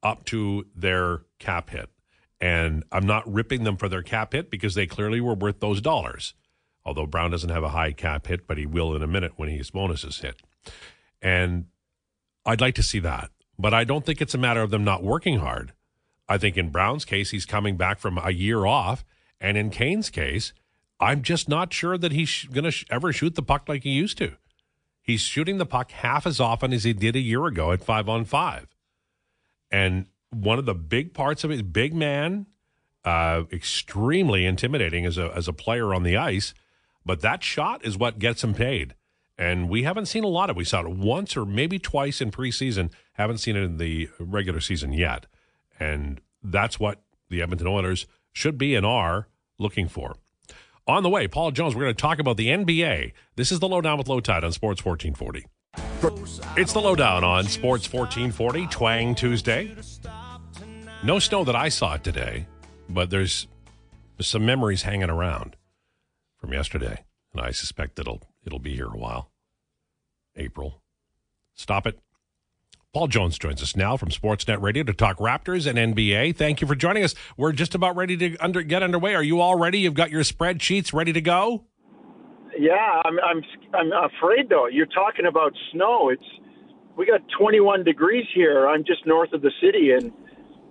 up 0.03 0.25
to 0.25 0.67
their 0.75 1.21
cap 1.39 1.69
hit, 1.69 1.89
and 2.39 2.84
I'm 2.91 3.05
not 3.05 3.31
ripping 3.31 3.63
them 3.63 3.77
for 3.77 3.89
their 3.89 4.03
cap 4.03 4.34
hit 4.34 4.51
because 4.51 4.75
they 4.75 4.86
clearly 4.86 5.21
were 5.21 5.34
worth 5.34 5.60
those 5.60 5.81
dollars. 5.81 6.34
Although 6.86 7.08
Brown 7.08 7.31
doesn't 7.31 7.49
have 7.49 7.63
a 7.63 7.69
high 7.69 7.93
cap 7.93 8.27
hit, 8.27 8.45
but 8.45 8.58
he 8.58 8.65
will 8.65 8.95
in 8.95 9.01
a 9.01 9.08
minute 9.08 9.34
when 9.38 9.49
his 9.49 9.71
bonuses 9.71 10.19
hit, 10.19 10.41
and 11.21 11.65
I'd 12.45 12.62
like 12.62 12.75
to 12.75 12.84
see 12.84 12.99
that. 12.99 13.31
But 13.58 13.73
I 13.73 13.86
don't 13.86 14.05
think 14.05 14.21
it's 14.21 14.36
a 14.36 14.39
matter 14.39 14.62
of 14.62 14.69
them 14.69 14.84
not 14.84 15.01
working 15.01 15.39
hard. 15.39 15.73
I 16.27 16.38
think 16.38 16.58
in 16.58 16.69
Brown's 16.69 17.05
case, 17.05 17.31
he's 17.31 17.45
coming 17.45 17.77
back 17.77 17.99
from 17.99 18.17
a 18.17 18.31
year 18.31 18.65
off, 18.65 19.05
and 19.39 19.58
in 19.58 19.69
Kane's 19.69 20.10
case 20.10 20.53
I'm 20.99 21.21
just 21.21 21.49
not 21.49 21.73
sure 21.73 21.97
that 21.97 22.12
he's 22.12 22.45
going 22.45 22.63
to 22.63 22.71
sh- 22.71 22.86
ever 22.89 23.12
shoot 23.12 23.36
the 23.36 23.41
puck 23.41 23.67
like 23.67 23.84
he 23.84 23.91
used 23.91 24.17
to. 24.19 24.34
He's 25.01 25.21
shooting 25.21 25.58
the 25.58 25.65
puck 25.65 25.91
half 25.91 26.25
as 26.25 26.39
often 26.39 26.73
as 26.73 26.84
he 26.84 26.93
did 26.93 27.15
a 27.15 27.19
year 27.19 27.45
ago 27.45 27.71
at 27.71 27.84
five 27.84 28.10
on 28.10 28.25
five. 28.25 28.67
And 29.69 30.08
one 30.31 30.58
of 30.58 30.65
the 30.65 30.73
big 30.73 31.13
parts 31.13 31.43
of 31.43 31.51
it, 31.51 31.71
big 31.71 31.93
man, 31.93 32.47
uh, 33.03 33.43
extremely 33.51 34.45
intimidating 34.45 35.05
as 35.05 35.17
a 35.17 35.31
as 35.36 35.47
a 35.47 35.53
player 35.53 35.93
on 35.93 36.03
the 36.03 36.17
ice. 36.17 36.53
But 37.05 37.21
that 37.21 37.43
shot 37.43 37.86
is 37.86 37.97
what 37.97 38.17
gets 38.17 38.43
him 38.43 38.55
paid. 38.55 38.95
And 39.38 39.69
we 39.69 39.84
haven't 39.84 40.08
seen 40.08 40.23
a 40.23 40.29
lot 40.29 40.49
of. 40.49 40.55
We 40.55 40.63
saw 40.63 40.81
it 40.81 40.89
once 40.89 41.36
or 41.36 41.45
maybe 41.45 41.77
twice 41.77 42.21
in 42.21 42.31
preseason. 42.31 42.89
Haven't 43.13 43.39
seen 43.39 43.55
it 43.55 43.63
in 43.63 43.77
the 43.77 44.10
regular 44.17 44.60
season 44.62 44.93
yet. 44.93 45.27
And 45.79 46.21
that's 46.41 46.79
what 46.79 47.01
the 47.29 47.41
Edmonton 47.41 47.67
Oilers 47.67 48.08
should 48.31 48.58
be 48.58 48.75
and 48.75 48.86
are 48.86 49.27
looking 49.60 49.88
for. 49.88 50.15
On 50.88 51.02
the 51.02 51.10
way, 51.10 51.28
Paul 51.28 51.50
Jones, 51.50 51.74
we're 51.76 51.82
going 51.82 51.95
to 51.95 52.02
talk 52.02 52.19
about 52.19 52.38
the 52.38 52.50
NBA. 52.50 53.13
This 53.36 53.52
is 53.52 53.60
the 53.60 53.67
Lowdown 53.67 53.98
with 53.98 54.06
Lowetide 54.06 54.43
on 54.43 54.52
Sports 54.52 54.86
1440. 54.86 55.48
It's 56.62 56.74
the 56.74 56.80
Lowdown 56.80 57.24
on 57.24 57.45
Sports 57.45 57.91
1440, 57.91 58.67
Twang 58.67 59.15
Tuesday. 59.15 59.76
No 61.04 61.17
snow 61.17 61.43
that 61.43 61.56
I 61.56 61.69
saw 61.69 61.98
today, 61.98 62.45
but 62.88 63.10
there's, 63.10 63.48
some 64.21 64.45
memories 64.45 64.84
hanging 64.84 65.10
around 65.10 65.56
from 66.38 66.54
yesterday, 66.54 67.04
and 67.34 67.41
I 67.41 67.50
suspect 67.50 67.98
it'll 68.00 68.21
it'll 68.45 68.60
be 68.60 68.76
here 68.76 68.88
a 68.88 68.98
while. 68.98 69.32
April. 70.38 70.82
Stop 71.56 71.88
it. 71.88 72.00
Paul 72.95 73.08
Jones 73.08 73.38
joins 73.38 73.62
us 73.62 73.75
now 73.75 73.97
from 73.97 74.08
Sportsnet 74.08 74.62
Radio 74.62 74.81
to 74.84 74.93
talk 74.93 75.17
Raptors 75.17 75.67
and 75.67 75.77
NBA. 75.77 76.34
Thank 76.38 76.62
you 76.62 76.67
for 76.67 76.75
joining 76.75 77.03
us. 77.03 77.13
We're 77.36 77.51
just 77.51 77.75
about 77.75 77.97
ready 77.97 78.15
to 78.15 78.38
under, 78.38 78.62
get 78.62 78.84
underway. 78.84 79.15
Are 79.15 79.21
you 79.21 79.41
all 79.41 79.60
ready? 79.60 79.79
You've 79.79 79.95
got 79.95 80.12
your 80.12 80.23
spreadsheets 80.23 80.93
ready 80.93 81.12
to 81.12 81.19
go? 81.19 81.65
Yeah, 82.58 83.01
I'm. 83.03 83.19
I'm. 83.19 83.43
I'm 83.73 83.91
afraid 83.91 84.47
though. 84.47 84.67
You're 84.67 84.86
talking 84.86 85.25
about 85.25 85.51
snow. 85.73 86.08
It's 86.08 86.23
we 86.95 87.05
got 87.05 87.19
21 87.38 87.84
degrees 87.84 88.27
here. 88.34 88.65
I'm 88.65 88.86
just 88.86 89.05
north 89.05 89.34
of 89.34 89.41
the 89.41 89.51
city, 89.62 89.91
and 89.91 90.13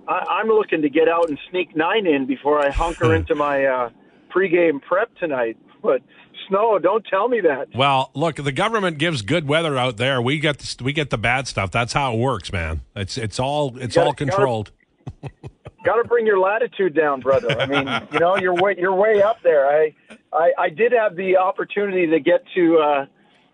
I, 0.08 0.40
am 0.40 0.48
looking 0.48 0.80
to 0.80 0.88
get 0.88 1.10
out 1.10 1.28
and 1.28 1.38
sneak 1.50 1.76
nine 1.76 2.06
in 2.06 2.24
before 2.24 2.58
I 2.58 2.70
hunker 2.70 3.14
into 3.14 3.34
my 3.34 3.66
uh, 3.66 3.90
pregame 4.34 4.80
prep 4.80 5.14
tonight. 5.16 5.58
But 5.82 6.00
snow. 6.48 6.78
Don't 6.78 7.04
tell 7.06 7.28
me 7.28 7.40
that. 7.40 7.68
Well, 7.74 8.10
look, 8.14 8.36
the 8.36 8.52
government 8.52 8.98
gives 8.98 9.22
good 9.22 9.46
weather 9.48 9.76
out 9.76 9.96
there. 9.96 10.20
We 10.20 10.38
get 10.38 10.58
the, 10.58 10.84
we 10.84 10.92
get 10.92 11.10
the 11.10 11.18
bad 11.18 11.48
stuff. 11.48 11.70
That's 11.70 11.92
how 11.92 12.14
it 12.14 12.18
works, 12.18 12.52
man. 12.52 12.82
It's 12.94 13.18
it's 13.18 13.38
all 13.38 13.76
it's 13.78 13.94
gotta, 13.94 14.08
all 14.08 14.14
controlled. 14.14 14.70
Got 15.84 15.96
to 15.96 16.04
bring 16.04 16.26
your 16.26 16.38
latitude 16.38 16.94
down, 16.94 17.20
brother. 17.20 17.60
I 17.60 17.66
mean, 17.66 18.08
you 18.12 18.18
know, 18.18 18.36
you're 18.36 18.54
way 18.54 18.76
you're 18.78 18.94
way 18.94 19.22
up 19.22 19.42
there. 19.42 19.66
I 19.66 19.94
I, 20.32 20.52
I 20.58 20.68
did 20.70 20.92
have 20.92 21.16
the 21.16 21.36
opportunity 21.36 22.06
to 22.06 22.20
get 22.20 22.42
to 22.54 22.78
uh, 22.78 23.06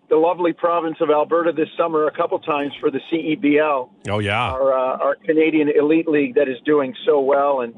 the 0.09 0.15
lovely 0.15 0.53
province 0.53 0.97
of 1.01 1.09
Alberta 1.09 1.51
this 1.51 1.69
summer 1.77 2.07
a 2.07 2.11
couple 2.11 2.39
times 2.39 2.73
for 2.79 2.89
the 2.89 2.99
CEBL. 3.11 3.89
Oh 4.09 4.19
yeah, 4.19 4.51
our 4.51 4.73
uh, 4.73 4.97
our 4.97 5.15
Canadian 5.15 5.69
Elite 5.69 6.07
League 6.07 6.35
that 6.35 6.47
is 6.47 6.57
doing 6.65 6.95
so 7.05 7.19
well 7.19 7.61
and 7.61 7.73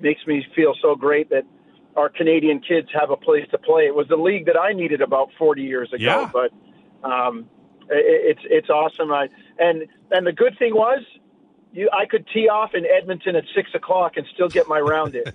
makes 0.00 0.24
me 0.26 0.44
feel 0.54 0.74
so 0.82 0.94
great 0.94 1.30
that 1.30 1.44
our 1.96 2.08
Canadian 2.08 2.60
kids 2.60 2.88
have 2.92 3.10
a 3.10 3.16
place 3.16 3.46
to 3.50 3.58
play. 3.58 3.86
It 3.86 3.94
was 3.94 4.06
the 4.08 4.16
league 4.16 4.46
that 4.46 4.58
I 4.58 4.72
needed 4.72 5.00
about 5.00 5.30
40 5.38 5.62
years 5.62 5.92
ago, 5.92 6.04
yeah. 6.04 6.30
but 6.32 6.52
um, 7.08 7.48
it, 7.90 8.36
it's 8.36 8.40
it's 8.44 8.70
awesome. 8.70 9.12
I, 9.12 9.28
and 9.58 9.86
and 10.10 10.26
the 10.26 10.32
good 10.32 10.58
thing 10.58 10.74
was, 10.74 11.02
you 11.72 11.88
I 11.92 12.06
could 12.06 12.26
tee 12.32 12.48
off 12.48 12.74
in 12.74 12.84
Edmonton 12.86 13.36
at 13.36 13.44
six 13.54 13.70
o'clock 13.74 14.16
and 14.16 14.26
still 14.34 14.48
get 14.48 14.68
my 14.68 14.78
round 14.78 15.14
in. 15.14 15.24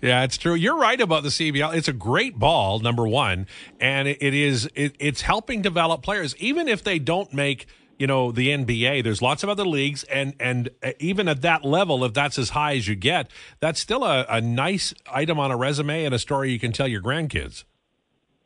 yeah, 0.00 0.22
it's 0.22 0.36
true. 0.36 0.54
You're 0.54 0.78
right 0.78 1.00
about 1.00 1.22
the 1.22 1.30
CBL. 1.30 1.74
It's 1.74 1.88
a 1.88 1.92
great 1.92 2.38
ball, 2.38 2.78
number 2.78 3.06
one, 3.08 3.46
and 3.80 4.08
it, 4.08 4.18
it 4.20 4.34
is 4.34 4.68
it, 4.74 4.94
it's 4.98 5.22
helping 5.22 5.62
develop 5.62 6.02
players, 6.02 6.36
even 6.36 6.68
if 6.68 6.84
they 6.84 6.98
don't 6.98 7.32
make 7.32 7.66
you 7.98 8.06
know 8.06 8.32
the 8.32 8.48
NBA. 8.48 9.02
There's 9.04 9.22
lots 9.22 9.42
of 9.42 9.48
other 9.48 9.64
leagues, 9.64 10.04
and 10.04 10.34
and 10.40 10.70
uh, 10.82 10.92
even 10.98 11.28
at 11.28 11.42
that 11.42 11.64
level, 11.64 12.04
if 12.04 12.14
that's 12.14 12.38
as 12.38 12.50
high 12.50 12.76
as 12.76 12.88
you 12.88 12.94
get, 12.94 13.30
that's 13.60 13.80
still 13.80 14.04
a, 14.04 14.26
a 14.28 14.40
nice 14.40 14.94
item 15.10 15.38
on 15.38 15.50
a 15.50 15.56
resume 15.56 16.04
and 16.04 16.14
a 16.14 16.18
story 16.18 16.50
you 16.50 16.58
can 16.58 16.72
tell 16.72 16.88
your 16.88 17.02
grandkids. 17.02 17.64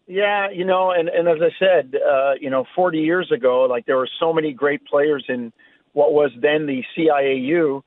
Yeah, 0.06 0.50
you 0.50 0.64
know, 0.64 0.90
and 0.90 1.08
and 1.08 1.28
as 1.28 1.38
I 1.40 1.50
said, 1.58 1.94
uh, 1.94 2.32
you 2.40 2.50
know, 2.50 2.64
40 2.74 2.98
years 2.98 3.30
ago, 3.30 3.62
like 3.62 3.86
there 3.86 3.96
were 3.96 4.08
so 4.18 4.32
many 4.32 4.52
great 4.52 4.84
players 4.84 5.24
in 5.28 5.52
what 5.92 6.12
was 6.12 6.30
then 6.40 6.66
the 6.66 6.82
CIAU, 6.96 7.82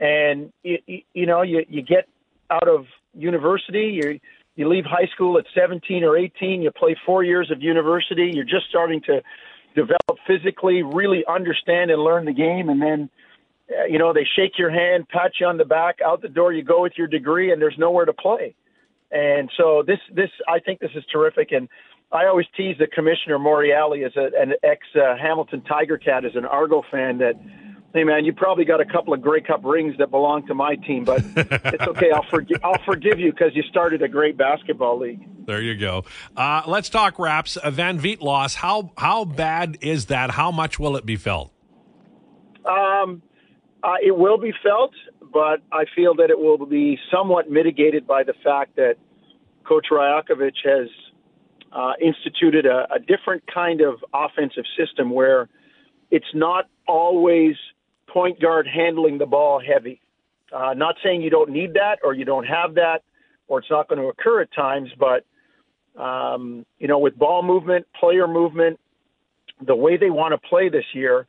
and 0.00 0.52
you, 0.62 0.78
you 1.12 1.26
know, 1.26 1.42
you 1.42 1.64
you 1.68 1.82
get 1.82 2.08
out 2.50 2.68
of 2.68 2.86
university, 3.14 3.90
you 4.02 4.20
you 4.56 4.68
leave 4.68 4.84
high 4.86 5.06
school 5.14 5.38
at 5.38 5.44
17 5.54 6.02
or 6.02 6.16
18, 6.16 6.62
you 6.62 6.70
play 6.70 6.96
four 7.04 7.22
years 7.22 7.50
of 7.50 7.62
university, 7.62 8.30
you're 8.32 8.44
just 8.44 8.66
starting 8.70 9.02
to 9.02 9.22
develop 9.76 10.18
physically, 10.26 10.82
really 10.82 11.22
understand 11.28 11.90
and 11.92 12.02
learn 12.02 12.24
the 12.24 12.32
game, 12.32 12.68
and 12.68 12.82
then 12.82 13.10
uh, 13.70 13.84
you 13.84 13.98
know 13.98 14.12
they 14.12 14.26
shake 14.36 14.58
your 14.58 14.70
hand, 14.70 15.08
pat 15.08 15.32
you 15.38 15.46
on 15.46 15.58
the 15.58 15.64
back, 15.64 15.98
out 16.04 16.22
the 16.22 16.28
door 16.28 16.52
you 16.52 16.64
go 16.64 16.82
with 16.82 16.94
your 16.96 17.06
degree, 17.06 17.52
and 17.52 17.62
there's 17.62 17.76
nowhere 17.78 18.06
to 18.06 18.12
play. 18.12 18.54
And 19.12 19.50
so 19.56 19.84
this 19.86 20.00
this 20.12 20.30
I 20.48 20.58
think 20.58 20.80
this 20.80 20.90
is 20.96 21.04
terrific, 21.12 21.52
and 21.52 21.68
I 22.10 22.26
always 22.26 22.46
tease 22.56 22.76
the 22.78 22.86
commissioner 22.86 23.38
Morreale 23.38 24.04
as 24.04 24.12
a, 24.16 24.30
an 24.40 24.54
ex 24.64 24.80
uh, 24.96 25.16
Hamilton 25.20 25.62
Tiger 25.62 25.98
Cat 25.98 26.24
as 26.24 26.34
an 26.34 26.44
Argo 26.44 26.82
fan 26.90 27.18
that 27.18 27.34
hey 27.96 28.04
man, 28.04 28.26
you 28.26 28.32
probably 28.32 28.66
got 28.66 28.80
a 28.80 28.84
couple 28.84 29.14
of 29.14 29.22
Grey 29.22 29.40
Cup 29.40 29.64
rings 29.64 29.96
that 29.98 30.10
belong 30.10 30.46
to 30.48 30.54
my 30.54 30.76
team, 30.76 31.04
but 31.04 31.22
it's 31.36 31.86
okay. 31.88 32.10
I'll 32.10 32.26
forgive 32.28 32.58
I'll 32.62 32.82
forgive 32.84 33.18
you 33.18 33.32
because 33.32 33.52
you 33.54 33.62
started 33.62 34.02
a 34.02 34.08
great 34.08 34.36
basketball 34.36 34.98
league. 34.98 35.26
There 35.46 35.62
you 35.62 35.76
go. 35.76 36.04
Uh, 36.36 36.62
let's 36.66 36.90
talk 36.90 37.18
Raps. 37.18 37.56
Van 37.64 37.98
VanVleet 37.98 38.20
loss. 38.20 38.54
How 38.56 38.92
how 38.98 39.24
bad 39.24 39.78
is 39.80 40.06
that? 40.06 40.30
How 40.30 40.50
much 40.50 40.78
will 40.78 40.96
it 40.96 41.06
be 41.06 41.16
felt? 41.16 41.52
Um, 42.66 43.22
uh, 43.82 43.94
it 44.04 44.16
will 44.16 44.38
be 44.38 44.52
felt, 44.62 44.92
but 45.32 45.62
I 45.72 45.84
feel 45.94 46.14
that 46.16 46.30
it 46.30 46.38
will 46.38 46.66
be 46.66 46.98
somewhat 47.10 47.48
mitigated 47.48 48.06
by 48.06 48.24
the 48.24 48.34
fact 48.44 48.76
that 48.76 48.96
Coach 49.64 49.86
Rajakovic 49.90 50.54
has 50.64 50.88
uh, 51.72 51.92
instituted 52.02 52.66
a, 52.66 52.86
a 52.92 52.98
different 52.98 53.44
kind 53.52 53.80
of 53.80 54.04
offensive 54.12 54.64
system 54.76 55.10
where 55.10 55.48
it's 56.10 56.26
not 56.34 56.68
always 56.86 57.54
point 58.16 58.40
guard 58.40 58.66
handling 58.66 59.18
the 59.18 59.26
ball 59.26 59.60
heavy. 59.60 60.00
Uh, 60.50 60.72
not 60.72 60.94
saying 61.04 61.20
you 61.20 61.28
don't 61.28 61.50
need 61.50 61.74
that 61.74 61.98
or 62.02 62.14
you 62.14 62.24
don't 62.24 62.46
have 62.46 62.76
that 62.76 63.02
or 63.46 63.58
it's 63.58 63.70
not 63.70 63.90
going 63.90 64.00
to 64.00 64.06
occur 64.06 64.40
at 64.40 64.48
times, 64.54 64.88
but 64.98 65.26
um, 66.02 66.64
you 66.78 66.88
know, 66.88 66.98
with 66.98 67.18
ball 67.18 67.42
movement, 67.42 67.86
player 68.00 68.26
movement, 68.26 68.80
the 69.66 69.76
way 69.76 69.98
they 69.98 70.08
want 70.08 70.32
to 70.32 70.48
play 70.48 70.70
this 70.70 70.86
year, 70.94 71.26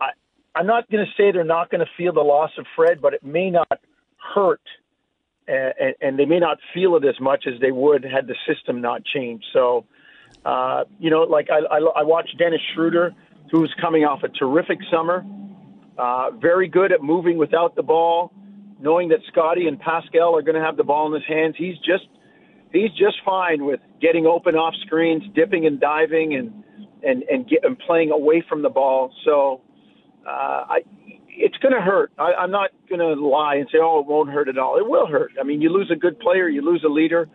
I, 0.00 0.12
I'm 0.54 0.66
not 0.66 0.90
going 0.90 1.04
to 1.04 1.12
say 1.18 1.32
they're 1.32 1.44
not 1.44 1.70
going 1.70 1.80
to 1.80 1.90
feel 1.98 2.14
the 2.14 2.20
loss 2.20 2.52
of 2.56 2.64
Fred, 2.74 3.02
but 3.02 3.12
it 3.12 3.22
may 3.22 3.50
not 3.50 3.78
hurt, 4.34 4.62
and, 5.46 5.94
and 6.00 6.18
they 6.18 6.24
may 6.24 6.38
not 6.38 6.56
feel 6.72 6.96
it 6.96 7.04
as 7.04 7.20
much 7.20 7.44
as 7.46 7.60
they 7.60 7.72
would 7.72 8.04
had 8.04 8.26
the 8.26 8.36
system 8.48 8.80
not 8.80 9.04
changed. 9.04 9.44
So, 9.52 9.84
uh, 10.46 10.84
you 10.98 11.10
know, 11.10 11.24
like 11.24 11.48
I, 11.50 11.58
I, 11.58 11.78
I 12.00 12.02
watched 12.04 12.38
Dennis 12.38 12.60
Schroeder, 12.74 13.14
who's 13.50 13.74
coming 13.78 14.04
off 14.06 14.22
a 14.22 14.28
terrific 14.28 14.78
summer, 14.90 15.22
uh, 15.98 16.30
very 16.32 16.68
good 16.68 16.92
at 16.92 17.02
moving 17.02 17.38
without 17.38 17.74
the 17.74 17.82
ball, 17.82 18.32
knowing 18.80 19.08
that 19.08 19.20
Scottie 19.28 19.66
and 19.66 19.78
Pascal 19.80 20.36
are 20.36 20.42
going 20.42 20.54
to 20.54 20.60
have 20.60 20.76
the 20.76 20.84
ball 20.84 21.06
in 21.06 21.14
his 21.20 21.28
hands. 21.28 21.54
He's 21.56 21.76
just 21.78 22.06
he's 22.72 22.90
just 22.90 23.16
fine 23.24 23.64
with 23.64 23.80
getting 24.00 24.26
open 24.26 24.54
off 24.54 24.74
screens, 24.84 25.22
dipping 25.34 25.66
and 25.66 25.80
diving, 25.80 26.34
and 26.34 26.64
and 27.02 27.22
and, 27.24 27.48
get, 27.48 27.64
and 27.64 27.78
playing 27.78 28.10
away 28.10 28.44
from 28.48 28.62
the 28.62 28.68
ball. 28.70 29.12
So 29.24 29.62
uh, 30.26 30.30
I, 30.68 30.78
it's 31.28 31.56
going 31.58 31.74
to 31.74 31.80
hurt. 31.80 32.12
I, 32.18 32.32
I'm 32.34 32.50
not 32.50 32.70
going 32.88 33.00
to 33.00 33.14
lie 33.14 33.56
and 33.56 33.68
say, 33.70 33.78
oh, 33.80 34.00
it 34.00 34.06
won't 34.06 34.30
hurt 34.30 34.48
at 34.48 34.58
all. 34.58 34.78
It 34.78 34.88
will 34.88 35.06
hurt. 35.06 35.32
I 35.40 35.44
mean, 35.44 35.60
you 35.60 35.70
lose 35.70 35.90
a 35.90 35.96
good 35.96 36.18
player, 36.18 36.48
you 36.48 36.62
lose 36.62 36.82
a 36.84 36.88
leader, 36.88 37.28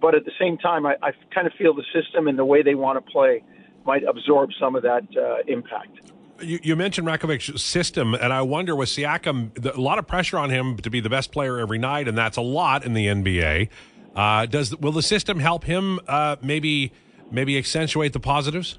but 0.00 0.14
at 0.14 0.24
the 0.24 0.32
same 0.38 0.58
time, 0.58 0.86
I, 0.86 0.96
I 1.02 1.10
kind 1.34 1.46
of 1.46 1.52
feel 1.54 1.74
the 1.74 1.84
system 1.92 2.28
and 2.28 2.38
the 2.38 2.44
way 2.44 2.62
they 2.62 2.74
want 2.74 3.04
to 3.04 3.10
play 3.10 3.42
might 3.84 4.04
absorb 4.04 4.50
some 4.60 4.76
of 4.76 4.82
that 4.82 5.02
uh, 5.16 5.38
impact. 5.46 6.00
You, 6.40 6.60
you, 6.62 6.76
mentioned 6.76 7.06
Rajakovic's 7.06 7.60
system, 7.62 8.14
and 8.14 8.32
I 8.32 8.42
wonder 8.42 8.76
with 8.76 8.88
Siakam, 8.88 9.54
the, 9.54 9.76
a 9.76 9.80
lot 9.80 9.98
of 9.98 10.06
pressure 10.06 10.38
on 10.38 10.50
him 10.50 10.76
to 10.78 10.90
be 10.90 11.00
the 11.00 11.10
best 11.10 11.32
player 11.32 11.58
every 11.58 11.78
night, 11.78 12.06
and 12.06 12.16
that's 12.16 12.36
a 12.36 12.42
lot 12.42 12.84
in 12.84 12.94
the 12.94 13.06
NBA. 13.06 13.68
Uh, 14.14 14.46
does 14.46 14.74
will 14.76 14.92
the 14.92 15.02
system 15.02 15.40
help 15.40 15.64
him 15.64 16.00
uh, 16.06 16.36
maybe 16.42 16.92
maybe 17.30 17.58
accentuate 17.58 18.12
the 18.12 18.20
positives? 18.20 18.78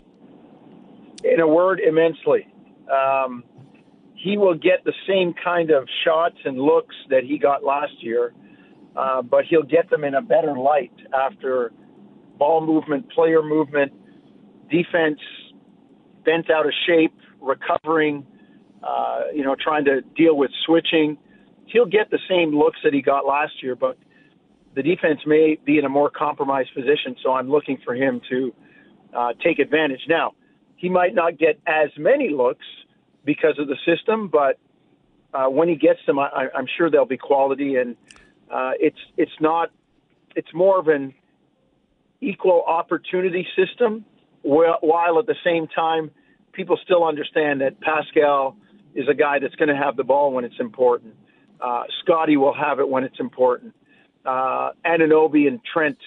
In 1.24 1.40
a 1.40 1.48
word, 1.48 1.80
immensely. 1.80 2.48
Um, 2.92 3.44
he 4.16 4.38
will 4.38 4.56
get 4.56 4.84
the 4.84 4.94
same 5.08 5.34
kind 5.44 5.72
of 5.72 5.88
shots 6.04 6.38
and 6.44 6.58
looks 6.58 6.96
that 7.10 7.24
he 7.24 7.38
got 7.38 7.64
last 7.64 7.94
year, 8.02 8.34
uh, 8.96 9.22
but 9.22 9.46
he'll 9.46 9.64
get 9.64 9.90
them 9.90 10.04
in 10.04 10.16
a 10.16 10.22
better 10.22 10.58
light 10.58 10.94
after 11.14 11.72
ball 12.38 12.66
movement, 12.66 13.10
player 13.12 13.42
movement, 13.42 13.94
defense 14.70 15.20
bent 16.26 16.50
out 16.50 16.66
of 16.66 16.74
shape, 16.86 17.14
recovering, 17.42 18.26
uh, 18.84 19.24
you 19.34 19.44
know, 19.44 19.56
trying 19.60 19.86
to 19.86 20.02
deal 20.02 20.36
with 20.36 20.52
switching. 20.66 21.18
He'll 21.66 21.86
get 21.86 22.10
the 22.10 22.20
same 22.30 22.58
looks 22.58 22.80
that 22.84 22.94
he 22.94 23.02
got 23.02 23.26
last 23.26 23.62
year, 23.62 23.76
but 23.76 23.98
the 24.76 24.84
defense 24.84 25.20
may 25.26 25.58
be 25.66 25.78
in 25.78 25.86
a 25.86 25.90
more 25.90 26.10
compromised 26.10 26.74
position. 26.74 27.16
So 27.24 27.34
I'm 27.34 27.50
looking 27.50 27.78
for 27.84 27.96
him 27.96 28.22
to 28.30 28.54
uh, 29.14 29.34
take 29.44 29.60
advantage. 29.60 30.02
Now, 30.08 30.34
he 30.76 30.90
might 30.90 31.14
not 31.14 31.38
get 31.38 31.60
as 31.68 31.90
many 31.98 32.30
looks 32.30 32.66
because 33.26 33.60
of 33.60 33.68
the 33.68 33.76
system, 33.86 34.30
but 34.30 34.58
uh, 35.34 35.48
when 35.48 35.68
he 35.68 35.76
gets 35.76 36.00
them, 36.08 36.18
I, 36.18 36.48
I'm 36.56 36.68
sure 36.78 36.90
they'll 36.90 37.06
be 37.06 37.18
quality. 37.18 37.76
And 37.76 37.96
uh, 38.50 38.72
it's 38.80 38.98
it's 39.18 39.40
not 39.40 39.72
it's 40.36 40.54
more 40.54 40.80
of 40.80 40.88
an 40.88 41.14
equal 42.22 42.64
opportunity 42.66 43.46
system, 43.56 44.06
while 44.42 45.20
at 45.20 45.26
the 45.26 45.36
same 45.44 45.68
time 45.68 46.12
people 46.60 46.78
still 46.84 47.06
understand 47.06 47.62
that 47.62 47.80
Pascal 47.80 48.58
is 48.94 49.08
a 49.10 49.14
guy 49.14 49.40
that's 49.40 49.56
going 49.56 49.70
to 49.70 49.78
have 49.78 49.96
the 49.96 50.04
ball 50.04 50.34
when 50.34 50.44
it's 50.44 50.60
important. 50.60 51.16
Uh, 51.62 51.84
Scottie 52.04 52.36
will 52.36 52.54
have 52.54 52.82
it 52.82 52.90
when 52.90 53.06
it's 53.06 53.18
important. 53.18 53.74
Uh, 54.26 54.72
Anunoby 54.86 55.48
and 55.48 55.62
Trent 55.64 55.98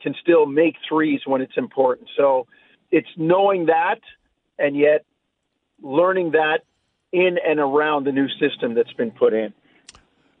can 0.00 0.14
still 0.22 0.46
make 0.46 0.76
threes 0.88 1.18
when 1.26 1.40
it's 1.40 1.56
important. 1.56 2.08
So 2.16 2.46
it's 2.92 3.08
knowing 3.16 3.66
that 3.66 3.98
and 4.56 4.76
yet 4.76 5.04
learning 5.82 6.30
that 6.30 6.60
in 7.10 7.36
and 7.44 7.58
around 7.58 8.04
the 8.04 8.12
new 8.12 8.28
system 8.38 8.74
that's 8.74 8.92
been 8.92 9.10
put 9.10 9.32
in. 9.32 9.52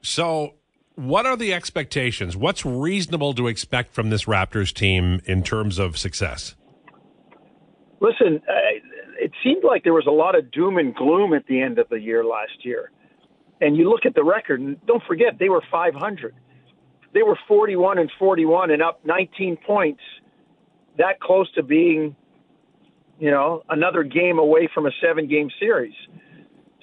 So, 0.02 0.54
what 0.94 1.26
are 1.26 1.36
the 1.36 1.52
expectations? 1.52 2.36
What's 2.36 2.64
reasonable 2.64 3.34
to 3.34 3.48
expect 3.48 3.92
from 3.92 4.10
this 4.10 4.24
Raptors 4.26 4.72
team 4.72 5.20
in 5.24 5.42
terms 5.42 5.80
of 5.80 5.98
success? 5.98 6.54
Listen, 8.00 8.40
uh, 8.48 8.54
it 9.18 9.32
seemed 9.42 9.64
like 9.64 9.84
there 9.84 9.94
was 9.94 10.06
a 10.06 10.12
lot 10.12 10.36
of 10.36 10.50
doom 10.50 10.78
and 10.78 10.94
gloom 10.94 11.34
at 11.34 11.46
the 11.46 11.60
end 11.60 11.78
of 11.78 11.88
the 11.88 12.00
year 12.00 12.24
last 12.24 12.64
year. 12.64 12.90
And 13.60 13.76
you 13.76 13.90
look 13.90 14.06
at 14.06 14.14
the 14.14 14.24
record, 14.24 14.60
and 14.60 14.84
don't 14.86 15.02
forget, 15.04 15.38
they 15.38 15.48
were 15.48 15.62
500. 15.70 16.34
They 17.12 17.22
were 17.22 17.38
41 17.48 17.98
and 17.98 18.10
41 18.18 18.70
and 18.70 18.82
up 18.82 19.00
19 19.04 19.58
points, 19.66 20.00
that 20.96 21.20
close 21.20 21.50
to 21.54 21.62
being 21.62 22.14
you 23.18 23.30
know, 23.30 23.62
another 23.68 24.02
game 24.04 24.38
away 24.38 24.68
from 24.72 24.86
a 24.86 24.90
seven 25.02 25.26
game 25.26 25.50
series. 25.58 25.94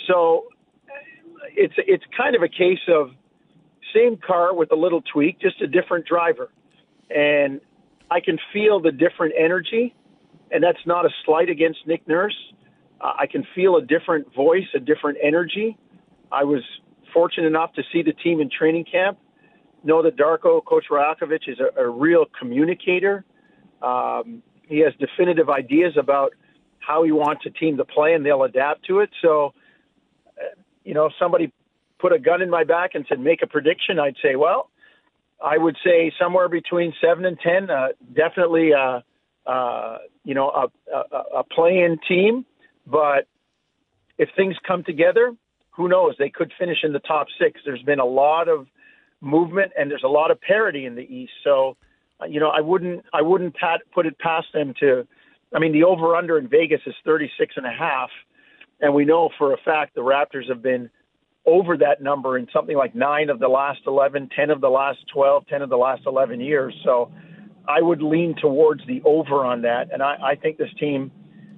So 0.07 0.47
it's 1.55 1.73
it's 1.77 2.03
kind 2.15 2.35
of 2.35 2.41
a 2.41 2.49
case 2.49 2.79
of 2.89 3.11
same 3.93 4.17
car 4.17 4.53
with 4.53 4.71
a 4.71 4.75
little 4.75 5.01
tweak, 5.01 5.39
just 5.39 5.61
a 5.61 5.67
different 5.67 6.05
driver. 6.05 6.49
And 7.09 7.61
I 8.11 8.19
can 8.19 8.37
feel 8.51 8.81
the 8.81 8.91
different 8.91 9.33
energy, 9.39 9.95
and 10.51 10.63
that's 10.63 10.85
not 10.85 11.05
a 11.05 11.09
slight 11.25 11.49
against 11.49 11.79
Nick 11.85 12.07
Nurse. 12.07 12.35
Uh, 13.01 13.13
I 13.19 13.27
can 13.27 13.45
feel 13.53 13.77
a 13.77 13.81
different 13.81 14.33
voice, 14.33 14.67
a 14.75 14.79
different 14.79 15.17
energy. 15.21 15.77
I 16.31 16.43
was 16.43 16.61
fortunate 17.13 17.47
enough 17.47 17.73
to 17.73 17.83
see 17.91 18.01
the 18.01 18.13
team 18.13 18.41
in 18.41 18.49
training 18.49 18.85
camp. 18.85 19.17
Know 19.83 20.01
that 20.03 20.17
Darko, 20.17 20.63
Coach 20.65 20.85
Rajakovic, 20.91 21.47
is 21.47 21.59
a, 21.59 21.81
a 21.81 21.89
real 21.89 22.25
communicator. 22.39 23.23
Um, 23.81 24.41
he 24.67 24.79
has 24.79 24.93
definitive 24.99 25.49
ideas 25.49 25.93
about 25.97 26.33
how 26.79 27.03
he 27.03 27.11
wants 27.11 27.45
a 27.45 27.49
team 27.49 27.77
to 27.77 27.85
play, 27.85 28.13
and 28.13 28.25
they'll 28.25 28.43
adapt 28.43 28.85
to 28.85 28.99
it. 28.99 29.09
So, 29.21 29.53
uh, 30.37 30.55
you 30.83 30.93
know, 30.93 31.05
if 31.05 31.13
somebody 31.19 31.51
put 31.99 32.13
a 32.13 32.19
gun 32.19 32.41
in 32.41 32.49
my 32.49 32.63
back 32.63 32.91
and 32.95 33.05
said 33.07 33.19
make 33.19 33.41
a 33.41 33.47
prediction, 33.47 33.99
I'd 33.99 34.15
say, 34.21 34.35
well, 34.35 34.69
I 35.43 35.57
would 35.57 35.77
say 35.83 36.11
somewhere 36.19 36.49
between 36.49 36.93
seven 37.01 37.25
and 37.25 37.37
ten. 37.39 37.69
Uh, 37.69 37.89
definitely, 38.13 38.73
uh, 38.73 39.01
uh, 39.47 39.97
you 40.23 40.33
know, 40.33 40.49
a, 40.49 40.95
a, 40.95 41.39
a 41.39 41.43
play-in 41.43 41.99
team. 42.07 42.45
But 42.87 43.27
if 44.17 44.29
things 44.35 44.55
come 44.67 44.83
together, 44.83 45.33
who 45.71 45.87
knows? 45.89 46.15
They 46.17 46.29
could 46.29 46.51
finish 46.57 46.79
in 46.83 46.93
the 46.93 46.99
top 46.99 47.27
six. 47.39 47.59
There's 47.65 47.83
been 47.83 47.99
a 47.99 48.05
lot 48.05 48.47
of 48.47 48.67
movement, 49.21 49.71
and 49.77 49.89
there's 49.89 50.03
a 50.03 50.09
lot 50.09 50.31
of 50.31 50.39
parity 50.39 50.85
in 50.85 50.95
the 50.95 51.01
East. 51.01 51.33
So 51.43 51.75
uh, 52.21 52.25
you 52.25 52.39
know, 52.39 52.49
I 52.49 52.61
wouldn't 52.61 53.05
I 53.13 53.21
wouldn't 53.21 53.55
pat, 53.55 53.81
put 53.93 54.05
it 54.05 54.17
past 54.19 54.47
them 54.53 54.73
to. 54.79 55.07
I 55.53 55.59
mean, 55.59 55.73
the 55.73 55.83
over 55.83 56.15
under 56.15 56.37
in 56.37 56.47
Vegas 56.47 56.81
is 56.85 56.95
36 57.05 57.53
and 57.57 57.65
a 57.65 57.71
half, 57.71 58.09
and 58.81 58.93
we 58.93 59.05
know 59.05 59.29
for 59.37 59.53
a 59.53 59.57
fact 59.57 59.95
the 59.95 60.01
Raptors 60.01 60.49
have 60.49 60.61
been 60.61 60.89
over 61.45 61.77
that 61.77 62.01
number 62.01 62.37
in 62.37 62.47
something 62.51 62.75
like 62.75 62.95
nine 62.95 63.29
of 63.29 63.39
the 63.39 63.47
last 63.47 63.81
11, 63.85 64.29
10 64.35 64.49
of 64.49 64.61
the 64.61 64.69
last 64.69 64.97
12, 65.13 65.45
10 65.47 65.61
of 65.61 65.69
the 65.69 65.77
last 65.77 66.01
11 66.07 66.39
years. 66.41 66.73
So 66.83 67.11
I 67.67 67.81
would 67.81 68.01
lean 68.01 68.35
towards 68.39 68.85
the 68.87 69.01
over 69.03 69.43
on 69.45 69.61
that, 69.63 69.91
and 69.91 70.01
I, 70.03 70.15
I 70.23 70.35
think 70.35 70.57
this 70.57 70.69
team 70.79 71.11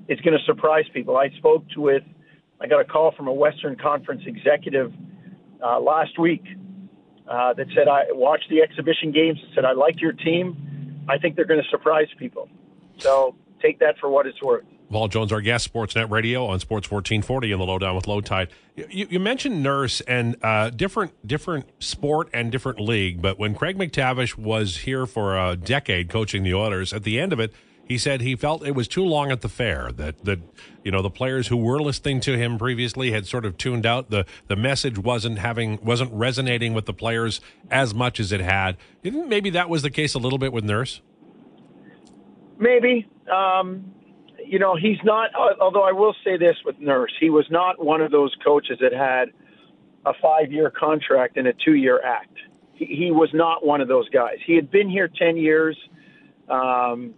is 0.07 0.19
going 0.21 0.37
to 0.37 0.43
surprise 0.45 0.85
people. 0.93 1.17
I 1.17 1.29
spoke 1.37 1.67
to 1.71 1.81
with, 1.81 2.03
I 2.61 2.67
got 2.67 2.79
a 2.79 2.85
call 2.85 3.11
from 3.11 3.27
a 3.27 3.33
Western 3.33 3.75
Conference 3.75 4.21
executive 4.25 4.93
uh, 5.63 5.79
last 5.79 6.17
week 6.17 6.43
uh, 7.29 7.53
that 7.53 7.67
said, 7.75 7.87
I 7.87 8.03
watched 8.11 8.49
the 8.49 8.61
exhibition 8.61 9.11
games, 9.11 9.39
and 9.43 9.51
said, 9.53 9.65
I 9.65 9.73
like 9.73 9.99
your 9.99 10.13
team. 10.13 11.05
I 11.09 11.17
think 11.17 11.35
they're 11.35 11.45
going 11.45 11.61
to 11.61 11.69
surprise 11.69 12.07
people. 12.17 12.49
So 12.99 13.35
take 13.61 13.79
that 13.79 13.97
for 13.99 14.09
what 14.09 14.27
it's 14.27 14.41
worth. 14.41 14.65
Paul 14.89 15.07
Jones, 15.09 15.31
our 15.31 15.41
guest, 15.41 15.71
Sportsnet 15.71 16.09
Radio 16.09 16.45
on 16.45 16.59
Sports 16.59 16.89
1440 16.89 17.51
in 17.51 17.59
the 17.59 17.65
Lowdown 17.65 17.95
with 17.95 18.05
Lowetide. 18.05 18.49
You, 18.75 19.07
you 19.09 19.19
mentioned 19.19 19.61
Nurse 19.61 20.01
and 20.01 20.37
uh, 20.41 20.69
different 20.69 21.27
different 21.27 21.65
sport 21.83 22.29
and 22.33 22.51
different 22.51 22.79
league, 22.79 23.21
but 23.21 23.37
when 23.37 23.53
Craig 23.53 23.77
MacTavish 23.77 24.37
was 24.37 24.77
here 24.77 25.05
for 25.05 25.37
a 25.37 25.55
decade 25.55 26.09
coaching 26.09 26.43
the 26.43 26.53
Oilers, 26.53 26.93
at 26.93 27.03
the 27.03 27.19
end 27.19 27.33
of 27.33 27.39
it, 27.39 27.53
he 27.87 27.97
said 27.97 28.21
he 28.21 28.35
felt 28.35 28.65
it 28.65 28.75
was 28.75 28.87
too 28.87 29.03
long 29.03 29.31
at 29.31 29.41
the 29.41 29.49
fair. 29.49 29.91
That 29.91 30.23
that 30.25 30.39
you 30.83 30.91
know 30.91 31.01
the 31.01 31.09
players 31.09 31.47
who 31.47 31.57
were 31.57 31.81
listening 31.81 32.19
to 32.21 32.37
him 32.37 32.57
previously 32.57 33.11
had 33.11 33.25
sort 33.25 33.45
of 33.45 33.57
tuned 33.57 33.85
out. 33.85 34.09
the 34.09 34.25
The 34.47 34.55
message 34.55 34.97
wasn't 34.97 35.39
having 35.39 35.79
wasn't 35.83 36.13
resonating 36.13 36.73
with 36.73 36.85
the 36.85 36.93
players 36.93 37.41
as 37.71 37.93
much 37.93 38.19
as 38.19 38.31
it 38.31 38.41
had. 38.41 38.77
Maybe 39.03 39.49
that 39.51 39.69
was 39.69 39.81
the 39.81 39.89
case 39.89 40.13
a 40.13 40.19
little 40.19 40.39
bit 40.39 40.53
with 40.53 40.63
Nurse? 40.63 41.01
Maybe. 42.59 43.07
Um, 43.31 43.93
you 44.47 44.59
know, 44.59 44.75
he's 44.75 44.97
not. 45.03 45.31
Although 45.35 45.83
I 45.83 45.91
will 45.91 46.15
say 46.23 46.37
this 46.37 46.55
with 46.65 46.79
Nurse, 46.79 47.13
he 47.19 47.29
was 47.29 47.45
not 47.49 47.83
one 47.83 48.01
of 48.01 48.11
those 48.11 48.35
coaches 48.43 48.77
that 48.81 48.93
had 48.93 49.29
a 50.05 50.13
five 50.21 50.51
year 50.51 50.69
contract 50.71 51.37
and 51.37 51.47
a 51.47 51.53
two 51.53 51.75
year 51.75 52.01
act. 52.03 52.35
He, 52.73 52.85
he 52.85 53.11
was 53.11 53.29
not 53.33 53.65
one 53.65 53.81
of 53.81 53.87
those 53.87 54.09
guys. 54.09 54.37
He 54.45 54.55
had 54.55 54.71
been 54.71 54.89
here 54.89 55.07
ten 55.07 55.37
years. 55.37 55.77
Um, 56.49 57.13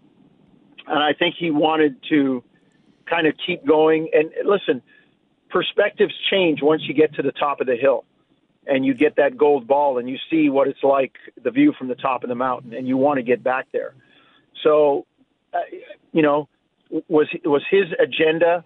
and 0.87 1.03
I 1.03 1.13
think 1.13 1.35
he 1.37 1.51
wanted 1.51 1.97
to 2.09 2.43
kind 3.05 3.27
of 3.27 3.35
keep 3.45 3.65
going. 3.65 4.09
And 4.11 4.31
listen, 4.43 4.81
perspectives 5.49 6.13
change 6.31 6.61
once 6.61 6.83
you 6.87 6.93
get 6.93 7.13
to 7.15 7.21
the 7.21 7.31
top 7.31 7.61
of 7.61 7.67
the 7.67 7.75
hill 7.75 8.05
and 8.65 8.85
you 8.85 8.93
get 8.93 9.15
that 9.17 9.37
gold 9.37 9.67
ball 9.67 9.97
and 9.97 10.09
you 10.09 10.17
see 10.29 10.49
what 10.49 10.67
it's 10.67 10.83
like 10.83 11.13
the 11.41 11.51
view 11.51 11.73
from 11.77 11.87
the 11.87 11.95
top 11.95 12.23
of 12.23 12.29
the 12.29 12.35
mountain 12.35 12.73
and 12.73 12.87
you 12.87 12.97
want 12.97 13.17
to 13.17 13.23
get 13.23 13.43
back 13.43 13.67
there. 13.71 13.93
So, 14.63 15.05
uh, 15.53 15.59
you 16.11 16.21
know, 16.21 16.49
was 17.07 17.27
was 17.45 17.61
his 17.69 17.85
agenda 17.99 18.63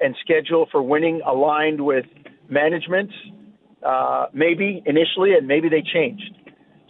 and 0.00 0.14
schedule 0.20 0.66
for 0.70 0.82
winning 0.82 1.20
aligned 1.26 1.80
with 1.84 2.06
management's? 2.48 3.14
Uh, 3.82 4.26
maybe 4.32 4.82
initially, 4.86 5.34
and 5.34 5.46
maybe 5.46 5.68
they 5.68 5.82
changed. 5.82 6.34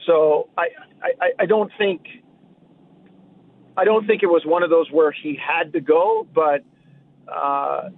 So 0.07 0.49
I, 0.57 0.69
I, 1.03 1.31
I 1.41 1.47
don't 1.47 1.71
think 1.77 2.03
I 3.77 3.85
don't 3.85 4.07
think 4.07 4.23
it 4.23 4.29
was 4.29 4.43
one 4.47 4.63
of 4.63 4.71
those 4.71 4.91
where 4.91 5.13
he 5.13 5.37
had 5.37 5.73
to 5.75 5.81
go, 5.81 6.27
but 6.35 6.65
uh, 7.31 7.91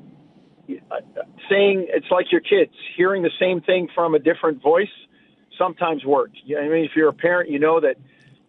saying 1.49 1.87
it's 1.91 2.11
like 2.11 2.33
your 2.33 2.41
kids 2.41 2.73
hearing 2.97 3.23
the 3.23 3.31
same 3.39 3.61
thing 3.61 3.89
from 3.95 4.15
a 4.15 4.19
different 4.19 4.63
voice 4.63 4.89
sometimes 5.57 6.05
works. 6.05 6.39
I 6.47 6.69
mean, 6.69 6.85
if 6.85 6.93
you're 6.97 7.09
a 7.09 7.13
parent, 7.13 7.51
you 7.51 7.59
know 7.59 7.81
that 7.81 7.97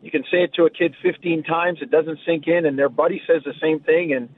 you 0.01 0.11
can 0.11 0.23
say 0.31 0.43
it 0.43 0.53
to 0.55 0.63
a 0.63 0.69
kid 0.69 0.95
15 1.01 1.43
times, 1.43 1.79
it 1.81 1.91
doesn't 1.91 2.19
sink 2.25 2.47
in, 2.47 2.65
and 2.65 2.77
their 2.77 2.89
buddy 2.89 3.21
says 3.27 3.41
the 3.43 3.53
same 3.61 3.79
thing, 3.79 4.13
and 4.13 4.29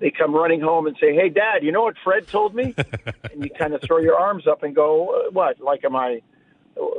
they 0.00 0.10
come 0.10 0.34
running 0.34 0.60
home 0.60 0.86
and 0.86 0.96
say, 1.00 1.14
"Hey, 1.14 1.28
Dad, 1.28 1.62
you 1.62 1.72
know 1.72 1.82
what 1.82 1.96
Fred 2.04 2.28
told 2.28 2.54
me?" 2.54 2.74
and 3.32 3.42
you 3.42 3.50
kind 3.58 3.74
of 3.74 3.82
throw 3.82 3.98
your 3.98 4.16
arms 4.16 4.46
up 4.46 4.62
and 4.62 4.74
go, 4.74 5.28
"What? 5.32 5.60
Like, 5.60 5.84
am 5.84 5.96
I, 5.96 6.20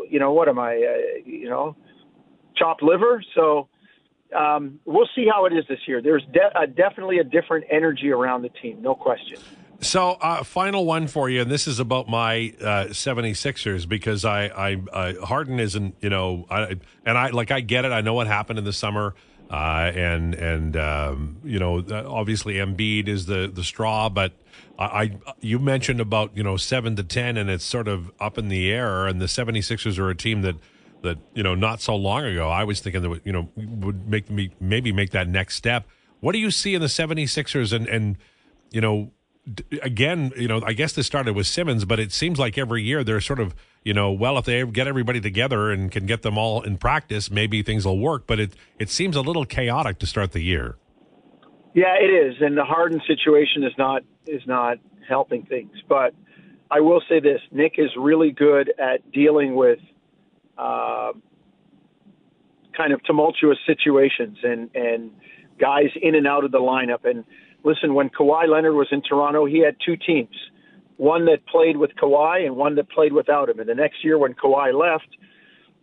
you 0.09 0.20
know, 0.20 0.34
what 0.34 0.49
am 0.49 0.59
I, 0.59 0.76
uh, 0.76 1.22
you 1.26 1.49
know, 1.49 1.78
chopped 2.57 2.84
liver?" 2.84 3.24
So 3.36 3.70
um, 4.36 4.80
we'll 4.86 5.09
see 5.15 5.28
how 5.32 5.45
it 5.45 5.53
is 5.53 5.63
this 5.70 5.80
year. 5.88 6.01
There's 6.01 6.24
de- 6.34 6.59
uh, 6.59 6.65
definitely 6.65 7.20
a 7.20 7.24
different 7.24 7.65
energy 7.72 8.11
around 8.11 8.41
the 8.41 8.49
team, 8.49 8.82
no 8.82 8.95
question. 8.95 9.39
So, 9.82 10.12
uh, 10.22 10.44
final 10.44 10.86
one 10.86 11.08
for 11.08 11.30
you, 11.30 11.42
and 11.42 11.50
this 11.50 11.66
is 11.66 11.80
about 11.80 12.10
my 12.10 12.54
uh, 12.60 12.88
76ers 12.90 13.88
because 13.88 14.26
I, 14.26 14.48
I 14.48 14.76
uh, 14.92 15.26
Harden 15.26 15.60
isn't, 15.60 15.96
you 16.02 16.10
know, 16.10 16.46
I, 16.50 16.76
and 17.06 17.18
I 17.18 17.30
like 17.30 17.50
I 17.50 17.62
get 17.62 17.86
it. 17.86 17.94
I 17.94 18.02
know 18.02 18.14
what 18.14 18.28
happened 18.28 18.60
in 18.60 18.66
the 18.66 18.74
summer, 18.74 19.16
uh, 19.50 19.92
and 19.96 20.36
and 20.36 20.76
um, 20.76 21.38
you 21.46 21.60
know, 21.60 21.84
obviously 22.08 22.56
Embiid 22.56 23.08
is 23.08 23.26
the 23.26 23.50
the 23.54 23.64
straw, 23.64 24.10
but 24.10 24.34
I, 24.78 24.86
I 24.86 25.34
you 25.40 25.60
mentioned 25.60 26.02
about 26.02 26.36
you 26.36 26.44
know 26.44 26.58
seven 26.58 26.98
to 26.98 27.04
ten, 27.04 27.38
and 27.38 27.50
it's 27.50 27.64
sort 27.64 27.88
of 27.88 28.12
up 28.20 28.38
in 28.38 28.50
the 28.50 28.70
air, 28.70 29.08
and 29.08 29.22
the 29.22 29.28
76ers 29.28 29.98
are 29.98 30.10
a 30.10 30.16
team 30.16 30.42
that 30.42 30.56
that 31.04 31.18
you 31.34 31.42
know 31.44 31.56
not 31.56 31.80
so 31.80 31.96
long 31.96 32.26
ago 32.26 32.50
I 32.50 32.66
was 32.66 32.82
thinking 32.82 33.02
that 33.02 33.22
you 33.24 33.32
know 33.32 33.50
would 33.56 34.10
make 34.10 34.30
me 34.30 34.52
maybe 34.60 34.92
make 34.92 35.12
that 35.12 35.30
next 35.30 35.56
step. 35.56 35.88
What 36.20 36.34
do 36.34 36.40
you 36.40 36.52
see 36.52 36.76
in 36.76 36.82
the 36.82 36.88
76ers 36.88 37.72
and 37.72 37.88
and 37.88 38.18
you 38.72 38.82
know 38.82 39.12
again, 39.82 40.32
you 40.38 40.48
know, 40.48 40.62
I 40.66 40.74
guess 40.74 40.94
this 40.94 41.08
started 41.08 41.36
with 41.36 41.48
Simmons, 41.48 41.86
but 41.86 42.00
it 42.00 42.12
seems 42.12 42.40
like 42.40 42.58
every 42.58 42.84
year 42.84 43.04
they're 43.04 43.22
sort 43.22 43.40
of, 43.40 43.56
you 43.84 43.94
know, 43.94 44.12
well, 44.12 44.38
if 44.38 44.46
they 44.46 44.66
get 44.66 44.88
everybody 44.88 45.22
together 45.22 45.72
and 45.72 45.92
can 45.92 46.06
get 46.06 46.22
them 46.22 46.38
all 46.38 46.62
in 46.62 46.78
practice, 46.78 47.32
maybe 47.32 47.64
things 47.64 47.86
will 47.86 48.00
work. 48.00 48.28
But 48.28 48.40
it 48.40 48.54
it 48.78 48.90
seems 48.90 49.16
a 49.16 49.22
little 49.22 49.46
chaotic 49.46 50.00
to 50.00 50.06
start 50.06 50.32
the 50.32 50.42
year. 50.42 50.78
Yeah, 51.74 51.96
it 52.00 52.08
is, 52.08 52.36
and 52.42 52.58
the 52.58 52.66
Harden 52.66 53.02
situation 53.08 53.64
is 53.64 53.74
not 53.78 54.04
is 54.28 54.42
not 54.46 54.78
helping 55.08 55.46
things. 55.46 55.72
But 55.88 56.14
I 56.70 56.80
will 56.82 57.02
say 57.10 57.20
this: 57.20 57.42
Nick 57.52 57.74
is 57.78 57.90
really 57.98 58.32
good 58.32 58.74
at 58.80 59.12
dealing 59.12 59.56
with 59.56 59.80
uh, 60.58 61.14
kind 62.76 62.94
of 62.94 63.04
tumultuous 63.04 63.58
situations 63.66 64.38
and 64.44 64.70
and 64.76 65.12
guys 65.60 65.90
in 66.02 66.16
and 66.16 66.28
out 66.28 66.44
of 66.44 66.52
the 66.52 66.60
lineup 66.60 67.06
and 67.06 67.24
listen, 67.64 67.93
when 67.93 68.10
Kawhi 68.10 68.47
Leonard 68.47 68.74
was 68.74 68.88
in 68.91 69.01
Toronto, 69.01 69.45
he 69.45 69.60
had 69.60 69.76
two 69.86 69.95
teams 69.95 70.36
one 70.97 71.26
that 71.26 71.45
played 71.45 71.78
with 71.78 71.91
Kawhi 71.95 72.45
and 72.45 72.57
one 72.57 72.76
that 72.76 72.89
played 72.89 73.14
without 73.14 73.49
him. 73.49 73.57
And 73.60 73.70
the 73.70 73.74
next 73.74 74.03
year, 74.03 74.18
when 74.18 74.34
Kawhi 74.34 74.78
left, 74.78 75.07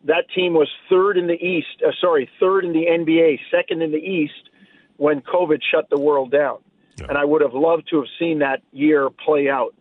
that 0.05 0.27
team 0.35 0.53
was 0.53 0.69
third 0.91 1.17
in 1.17 1.27
the 1.27 1.43
East, 1.43 1.83
uh, 1.85 1.91
sorry, 2.03 2.29
third 2.39 2.67
in 2.67 2.73
the 2.75 2.85
NBA, 2.85 3.39
second 3.51 3.81
in 3.81 3.93
the 3.93 3.99
East 3.99 4.51
when 4.99 5.23
COVID 5.23 5.61
shut 5.71 5.89
the 5.89 5.99
world 5.99 6.31
down. 6.31 6.59
Yeah. 6.99 7.07
And 7.09 7.19
I 7.19 7.25
would 7.25 7.41
have 7.41 7.55
loved 7.55 7.89
to 7.91 7.97
have 7.97 8.09
seen 8.19 8.41
that 8.41 8.61
year 8.73 9.09
play 9.09 9.49
out. 9.49 9.75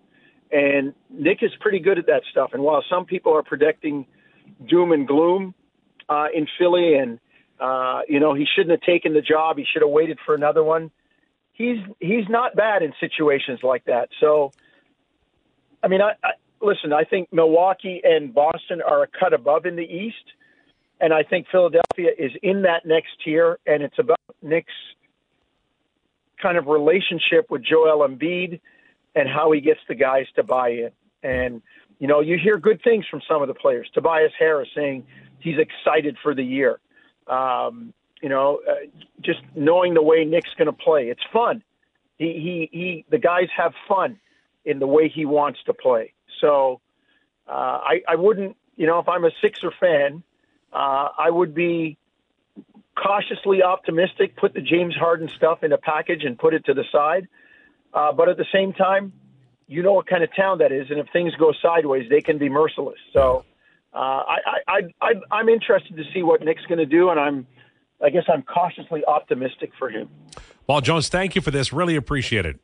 And 0.51 0.93
Nick 1.09 1.39
is 1.43 1.51
pretty 1.59 1.79
good 1.79 1.99
at 1.99 2.05
that 2.07 2.23
stuff. 2.31 2.51
And 2.53 2.63
while 2.63 2.83
some 2.89 3.03
people 3.03 3.33
are 3.35 3.43
predicting 3.43 4.05
doom 4.65 4.93
and 4.93 5.05
gloom 5.05 5.53
uh, 6.07 6.27
in 6.33 6.47
Philly, 6.57 6.95
and 6.95 7.19
uh, 7.59 8.01
you 8.07 8.21
know 8.21 8.33
he 8.33 8.45
shouldn't 8.55 8.71
have 8.71 8.81
taken 8.81 9.13
the 9.13 9.21
job, 9.21 9.57
he 9.57 9.65
should 9.71 9.81
have 9.81 9.91
waited 9.91 10.17
for 10.25 10.33
another 10.33 10.63
one 10.63 10.91
he's 11.55 11.77
he's 11.99 12.29
not 12.29 12.55
bad 12.55 12.83
in 12.83 12.93
situations 12.99 13.59
like 13.63 13.85
that. 13.85 14.09
So, 14.19 14.51
I 15.81 15.87
mean, 15.87 16.01
I, 16.01 16.11
I 16.23 16.31
listen. 16.61 16.93
I 16.93 17.03
think 17.03 17.29
Milwaukee 17.31 18.01
and 18.03 18.33
Boston 18.33 18.81
are 18.81 19.03
a 19.03 19.07
cut 19.07 19.33
above 19.33 19.65
in 19.65 19.75
the 19.75 19.83
East, 19.83 20.33
and 20.99 21.13
I 21.13 21.23
think 21.23 21.47
Philadelphia 21.51 22.11
is 22.17 22.31
in 22.43 22.63
that 22.63 22.85
next 22.85 23.09
tier. 23.23 23.57
And 23.65 23.81
it's 23.81 23.97
about 23.97 24.19
Nick's 24.41 24.73
kind 26.41 26.57
of 26.57 26.67
relationship 26.67 27.49
with 27.49 27.63
Joel 27.63 28.07
Embiid 28.07 28.59
and 29.15 29.29
how 29.29 29.51
he 29.51 29.61
gets 29.61 29.79
the 29.87 29.95
guys 29.95 30.25
to 30.35 30.43
buy 30.43 30.69
in. 30.69 30.91
And 31.23 31.61
you 31.99 32.07
know, 32.07 32.19
you 32.19 32.37
hear 32.37 32.57
good 32.57 32.81
things 32.83 33.05
from 33.09 33.21
some 33.27 33.41
of 33.41 33.47
the 33.47 33.53
players. 33.53 33.89
Tobias 33.93 34.33
Harris 34.37 34.67
saying 34.75 35.05
he's 35.39 35.55
excited 35.57 36.17
for 36.21 36.35
the 36.35 36.43
year. 36.43 36.79
Um, 37.27 37.93
you 38.25 38.29
know, 38.29 38.59
uh, 38.67 38.73
just 39.21 39.41
knowing 39.53 39.93
the 39.93 40.01
way 40.01 40.25
Nick's 40.25 40.49
going 40.57 40.65
to 40.65 40.73
play. 40.73 41.09
It's 41.09 41.21
fun. 41.31 41.61
He, 42.17 42.25
he, 42.25 42.69
he, 42.71 43.05
the 43.11 43.19
guys 43.19 43.49
have 43.55 43.73
fun 43.87 44.19
in 44.65 44.79
the 44.79 44.87
way 44.87 45.09
he 45.09 45.25
wants 45.25 45.59
to 45.67 45.75
play. 45.75 46.13
So 46.41 46.81
uh, 47.47 47.51
I, 47.91 48.01
I 48.07 48.15
wouldn't, 48.15 48.57
you 48.77 48.87
know, 48.87 48.97
if 48.97 49.07
I'm 49.07 49.25
a 49.25 49.31
Sixer 49.43 49.71
fan, 49.79 50.23
uh, 50.73 51.09
I 51.19 51.29
would 51.29 51.53
be 51.53 51.99
cautiously 52.97 53.61
optimistic, 53.61 54.35
put 54.37 54.55
the 54.55 54.61
James 54.61 54.95
Harden 54.95 55.29
stuff 55.37 55.61
in 55.61 55.71
a 55.71 55.77
package 55.77 56.23
and 56.23 56.35
put 56.35 56.55
it 56.55 56.65
to 56.65 56.73
the 56.73 56.85
side. 56.91 57.27
Uh, 57.93 58.11
but 58.11 58.27
at 58.27 58.37
the 58.37 58.47
same 58.51 58.73
time, 58.73 59.13
you 59.67 59.83
know 59.83 59.93
what 59.93 60.07
kind 60.07 60.23
of 60.23 60.35
town 60.35 60.57
that 60.57 60.71
is, 60.71 60.89
and 60.89 60.97
if 60.97 61.05
things 61.13 61.35
go 61.35 61.53
sideways, 61.61 62.09
they 62.09 62.21
can 62.21 62.39
be 62.39 62.49
merciless. 62.49 62.97
So 63.13 63.45
uh, 63.93 63.97
I, 63.97 64.37
I, 64.67 64.81
I, 64.99 65.13
I'm 65.29 65.47
interested 65.47 65.95
to 65.97 66.03
see 66.11 66.23
what 66.23 66.41
Nick's 66.41 66.65
going 66.65 66.79
to 66.79 66.87
do, 66.87 67.11
and 67.11 67.19
I'm 67.19 67.45
I 68.05 68.11
guess 68.11 68.23
I'm 68.31 68.43
cautiously 68.43 69.03
optimistic 69.05 69.71
for 69.79 69.89
him. 69.89 70.07
Paul 70.67 70.81
Jones, 70.81 71.09
thank 71.09 71.33
you 71.35 71.41
for 71.41 71.49
this. 71.49 71.73
Really 71.73 71.95
appreciate 71.95 72.45
it. 72.45 72.59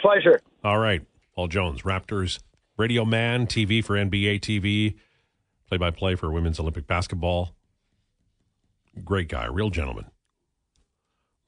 Pleasure. 0.00 0.40
All 0.64 0.78
right. 0.78 1.06
Paul 1.36 1.46
Jones, 1.46 1.82
Raptors 1.82 2.40
radio 2.76 3.04
man, 3.04 3.46
TV 3.46 3.84
for 3.84 3.94
NBA 3.94 4.40
TV, 4.40 4.96
play 5.68 5.78
by 5.78 5.92
play 5.92 6.16
for 6.16 6.32
women's 6.32 6.58
Olympic 6.58 6.88
basketball. 6.88 7.54
Great 9.04 9.28
guy, 9.28 9.46
real 9.46 9.70
gentleman. 9.70 10.06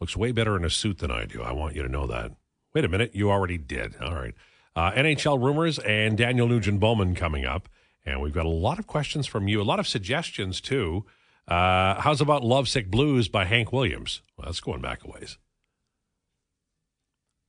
Looks 0.00 0.16
way 0.16 0.30
better 0.30 0.56
in 0.56 0.64
a 0.64 0.70
suit 0.70 0.98
than 0.98 1.10
I 1.10 1.24
do. 1.24 1.42
I 1.42 1.50
want 1.50 1.74
you 1.74 1.82
to 1.82 1.88
know 1.88 2.06
that. 2.06 2.30
Wait 2.74 2.84
a 2.84 2.88
minute. 2.88 3.10
You 3.12 3.30
already 3.30 3.58
did. 3.58 3.96
All 4.00 4.14
right. 4.14 4.34
Uh, 4.76 4.92
NHL 4.92 5.42
rumors 5.42 5.80
and 5.80 6.16
Daniel 6.16 6.46
Nugent 6.46 6.78
Bowman 6.78 7.16
coming 7.16 7.44
up. 7.44 7.68
And 8.06 8.20
we've 8.20 8.32
got 8.32 8.46
a 8.46 8.50
lot 8.50 8.78
of 8.78 8.86
questions 8.86 9.26
from 9.26 9.48
you, 9.48 9.60
a 9.60 9.64
lot 9.64 9.80
of 9.80 9.88
suggestions 9.88 10.60
too. 10.60 11.04
Uh, 11.46 12.00
how's 12.00 12.20
about 12.20 12.42
Lovesick 12.42 12.90
Blues 12.90 13.28
by 13.28 13.44
Hank 13.44 13.72
Williams? 13.72 14.22
Well, 14.36 14.46
that's 14.46 14.60
going 14.60 14.80
back 14.80 15.04
a 15.04 15.08
ways. 15.08 15.38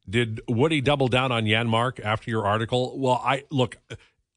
Did 0.08 0.42
Woody 0.48 0.82
double 0.82 1.08
down 1.08 1.32
on 1.32 1.46
Janmark 1.46 2.00
after 2.04 2.30
your 2.30 2.46
article? 2.46 3.00
Well, 3.00 3.22
I 3.24 3.44
look, 3.50 3.78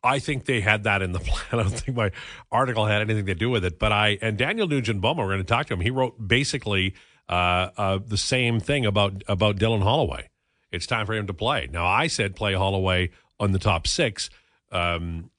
I 0.03 0.19
think 0.19 0.45
they 0.45 0.61
had 0.61 0.85
that 0.85 1.03
in 1.03 1.13
the 1.13 1.19
plan. 1.19 1.61
I 1.61 1.63
don't 1.65 1.71
think 1.71 1.97
my 1.97 2.11
article 2.51 2.87
had 2.87 3.03
anything 3.03 3.27
to 3.27 3.35
do 3.35 3.51
with 3.51 3.65
it. 3.65 3.79
But 3.79 3.93
I 3.93 4.19
and 4.23 4.39
Daniel 4.39 4.67
Nugent 4.67 5.01
Bowman, 5.01 5.25
we're 5.25 5.33
going 5.33 5.45
to 5.45 5.49
talk 5.49 5.67
to 5.67 5.75
him. 5.75 5.81
He 5.81 5.91
wrote 5.91 6.27
basically 6.27 6.95
uh, 7.29 7.71
uh, 7.77 7.99
the 8.05 8.17
same 8.17 8.61
thing 8.61 8.87
about 8.87 9.23
about 9.29 9.57
Dylan 9.57 9.83
Holloway. 9.83 10.29
It's 10.71 10.87
time 10.87 11.07
for 11.07 11.15
him 11.15 11.27
to 11.27 11.35
play. 11.35 11.69
Now 11.71 11.87
I 11.87 12.07
said 12.07 12.37
play 12.37 12.55
Holloway 12.55 13.11
on 13.41 13.53
the 13.53 13.59
top 13.59 13.87
six. 13.87 14.31
Um, 14.71 15.31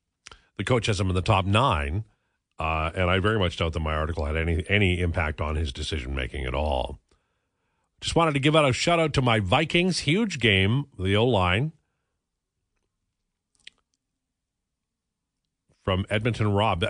the 0.57 0.63
coach 0.63 0.87
has 0.87 0.99
him 0.99 1.09
in 1.09 1.15
the 1.15 1.21
top 1.21 1.45
nine. 1.45 2.03
Uh, 2.59 2.91
and 2.93 3.09
I 3.09 3.19
very 3.19 3.39
much 3.39 3.57
doubt 3.57 3.73
that 3.73 3.79
my 3.79 3.93
article 3.93 4.25
had 4.25 4.35
any 4.35 4.65
any 4.67 4.99
impact 4.99 5.39
on 5.39 5.55
his 5.55 5.71
decision 5.71 6.13
making 6.13 6.45
at 6.45 6.53
all. 6.53 6.99
Just 8.01 8.15
wanted 8.15 8.33
to 8.33 8.39
give 8.39 8.55
out 8.55 8.67
a 8.67 8.73
shout 8.73 8.99
out 8.99 9.13
to 9.13 9.21
my 9.21 9.39
Vikings. 9.39 9.99
Huge 9.99 10.39
game, 10.39 10.85
the 10.97 11.15
O 11.15 11.25
line 11.25 11.71
from 15.83 16.05
Edmonton. 16.09 16.53
Rob, 16.53 16.83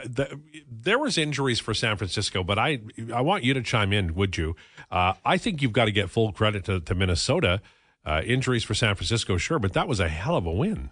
there 0.69 0.99
was 0.99 1.17
injuries 1.17 1.59
for 1.59 1.73
San 1.73 1.97
Francisco, 1.97 2.43
but 2.43 2.57
I 2.57 2.79
I 3.13 3.21
want 3.21 3.43
you 3.43 3.53
to 3.53 3.61
chime 3.61 3.93
in. 3.93 4.15
Would 4.15 4.37
you? 4.37 4.55
Uh, 4.91 5.13
I 5.23 5.37
think 5.37 5.61
you've 5.61 5.71
got 5.71 5.85
to 5.85 5.91
get 5.91 6.09
full 6.09 6.31
credit 6.31 6.65
to, 6.65 6.79
to 6.79 6.95
Minnesota. 6.95 7.61
Uh, 8.05 8.21
injuries 8.25 8.63
for 8.63 8.73
San 8.73 8.95
Francisco, 8.95 9.37
sure, 9.37 9.59
but 9.59 9.73
that 9.73 9.87
was 9.87 9.99
a 9.99 10.07
hell 10.07 10.35
of 10.35 10.45
a 10.45 10.51
win. 10.51 10.89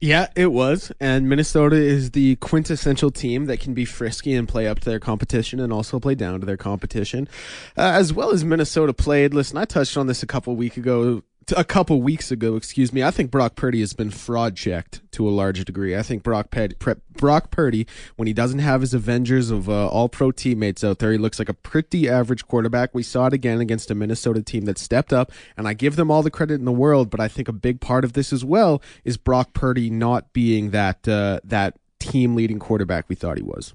Yeah, 0.00 0.28
it 0.34 0.50
was. 0.50 0.90
And 0.98 1.28
Minnesota 1.28 1.76
is 1.76 2.12
the 2.12 2.36
quintessential 2.36 3.10
team 3.10 3.44
that 3.46 3.60
can 3.60 3.74
be 3.74 3.84
frisky 3.84 4.34
and 4.34 4.48
play 4.48 4.66
up 4.66 4.80
to 4.80 4.88
their 4.88 4.98
competition 4.98 5.60
and 5.60 5.72
also 5.72 6.00
play 6.00 6.14
down 6.14 6.40
to 6.40 6.46
their 6.46 6.56
competition. 6.56 7.28
Uh, 7.76 7.82
as 7.82 8.10
well 8.10 8.30
as 8.30 8.42
Minnesota 8.42 8.94
played. 8.94 9.34
Listen, 9.34 9.58
I 9.58 9.66
touched 9.66 9.98
on 9.98 10.06
this 10.06 10.22
a 10.22 10.26
couple 10.26 10.56
week 10.56 10.78
ago 10.78 11.22
a 11.56 11.64
couple 11.64 12.00
weeks 12.02 12.30
ago, 12.30 12.56
excuse 12.56 12.92
me, 12.92 13.02
I 13.02 13.10
think 13.10 13.30
Brock 13.30 13.54
Purdy 13.54 13.80
has 13.80 13.92
been 13.92 14.10
fraud 14.10 14.56
checked 14.56 15.00
to 15.12 15.28
a 15.28 15.30
large 15.30 15.64
degree. 15.64 15.96
I 15.96 16.02
think 16.02 16.22
Brock, 16.22 16.54
Brock 17.12 17.50
Purdy, 17.50 17.86
when 18.16 18.26
he 18.26 18.32
doesn't 18.32 18.58
have 18.58 18.80
his 18.80 18.94
Avengers 18.94 19.50
of 19.50 19.68
uh, 19.68 19.88
all 19.88 20.08
pro 20.08 20.30
teammates 20.30 20.82
out 20.84 20.98
there, 20.98 21.12
he 21.12 21.18
looks 21.18 21.38
like 21.38 21.48
a 21.48 21.54
pretty 21.54 22.08
average 22.08 22.46
quarterback. 22.46 22.94
We 22.94 23.02
saw 23.02 23.26
it 23.26 23.32
again 23.32 23.60
against 23.60 23.90
a 23.90 23.94
Minnesota 23.94 24.42
team 24.42 24.64
that 24.64 24.78
stepped 24.78 25.12
up, 25.12 25.32
and 25.56 25.68
I 25.68 25.74
give 25.74 25.96
them 25.96 26.10
all 26.10 26.22
the 26.22 26.30
credit 26.30 26.54
in 26.54 26.64
the 26.64 26.72
world, 26.72 27.10
but 27.10 27.20
I 27.20 27.28
think 27.28 27.48
a 27.48 27.52
big 27.52 27.80
part 27.80 28.04
of 28.04 28.12
this 28.12 28.32
as 28.32 28.44
well 28.44 28.82
is 29.04 29.16
Brock 29.16 29.52
Purdy 29.52 29.90
not 29.90 30.32
being 30.32 30.70
that, 30.70 31.06
uh, 31.06 31.40
that 31.44 31.78
team 31.98 32.34
leading 32.34 32.58
quarterback 32.58 33.08
we 33.08 33.14
thought 33.14 33.36
he 33.36 33.42
was. 33.42 33.74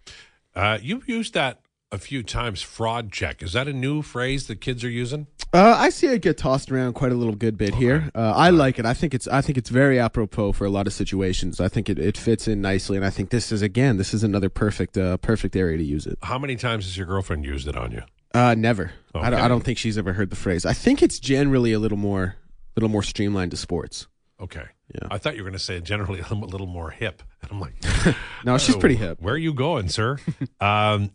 Uh, 0.55 0.77
you've 0.81 1.07
used 1.07 1.33
that 1.33 1.59
a 1.91 1.97
few 1.97 2.23
times 2.23 2.61
fraud 2.61 3.11
check. 3.11 3.41
Is 3.41 3.53
that 3.53 3.67
a 3.67 3.73
new 3.73 4.01
phrase 4.01 4.47
that 4.47 4.61
kids 4.61 4.83
are 4.83 4.89
using? 4.89 5.27
Uh, 5.55 5.73
I 5.77 5.89
see 5.89 6.07
it 6.07 6.21
get 6.21 6.37
tossed 6.37 6.69
around 6.69 6.95
quite 6.95 7.13
a 7.13 7.15
little 7.15 7.33
good 7.33 7.57
bit 7.57 7.75
here. 7.75 8.11
Uh, 8.13 8.33
I 8.35 8.49
like 8.49 8.77
it. 8.77 8.85
I 8.85 8.93
think 8.93 9.13
it's 9.13 9.25
I 9.29 9.39
think 9.39 9.57
it's 9.57 9.69
very 9.69 9.97
apropos 9.97 10.51
for 10.51 10.65
a 10.65 10.69
lot 10.69 10.85
of 10.85 10.91
situations. 10.91 11.61
I 11.61 11.69
think 11.69 11.89
it, 11.89 11.97
it 11.97 12.17
fits 12.17 12.49
in 12.49 12.59
nicely, 12.59 12.97
and 12.97 13.05
I 13.05 13.09
think 13.09 13.29
this 13.29 13.53
is 13.53 13.61
again 13.61 13.95
this 13.95 14.13
is 14.13 14.21
another 14.21 14.49
perfect 14.49 14.97
uh, 14.97 15.15
perfect 15.15 15.55
area 15.55 15.77
to 15.77 15.83
use 15.83 16.07
it. 16.07 16.19
How 16.23 16.37
many 16.37 16.57
times 16.57 16.83
has 16.85 16.97
your 16.97 17.07
girlfriend 17.07 17.45
used 17.45 17.69
it 17.69 17.77
on 17.77 17.93
you? 17.93 18.01
Uh, 18.33 18.53
never. 18.53 18.91
I, 19.13 19.29
don't, 19.29 19.39
I 19.39 19.47
don't 19.47 19.63
think 19.63 19.77
she's 19.77 19.97
ever 19.97 20.11
heard 20.11 20.29
the 20.29 20.35
phrase. 20.35 20.65
I 20.65 20.73
think 20.73 21.01
it's 21.01 21.19
generally 21.19 21.71
a 21.71 21.79
little 21.79 21.97
more 21.97 22.35
little 22.75 22.89
more 22.89 23.03
streamlined 23.03 23.51
to 23.51 23.57
sports. 23.57 24.07
Okay. 24.41 24.65
Yeah. 24.93 25.07
I 25.09 25.17
thought 25.17 25.35
you 25.35 25.43
were 25.43 25.49
going 25.49 25.57
to 25.57 25.63
say 25.63 25.79
generally 25.79 26.19
a 26.29 26.33
little 26.33 26.67
more 26.67 26.91
hip. 26.91 27.23
And 27.41 27.51
I'm 27.51 27.59
like, 27.61 27.75
No, 28.43 28.57
she's 28.57 28.75
"Oh, 28.75 28.79
pretty 28.79 28.95
hip. 28.95 29.21
Where 29.21 29.33
are 29.33 29.37
you 29.37 29.53
going, 29.53 29.87
sir? 29.87 30.17
um, 30.59 31.11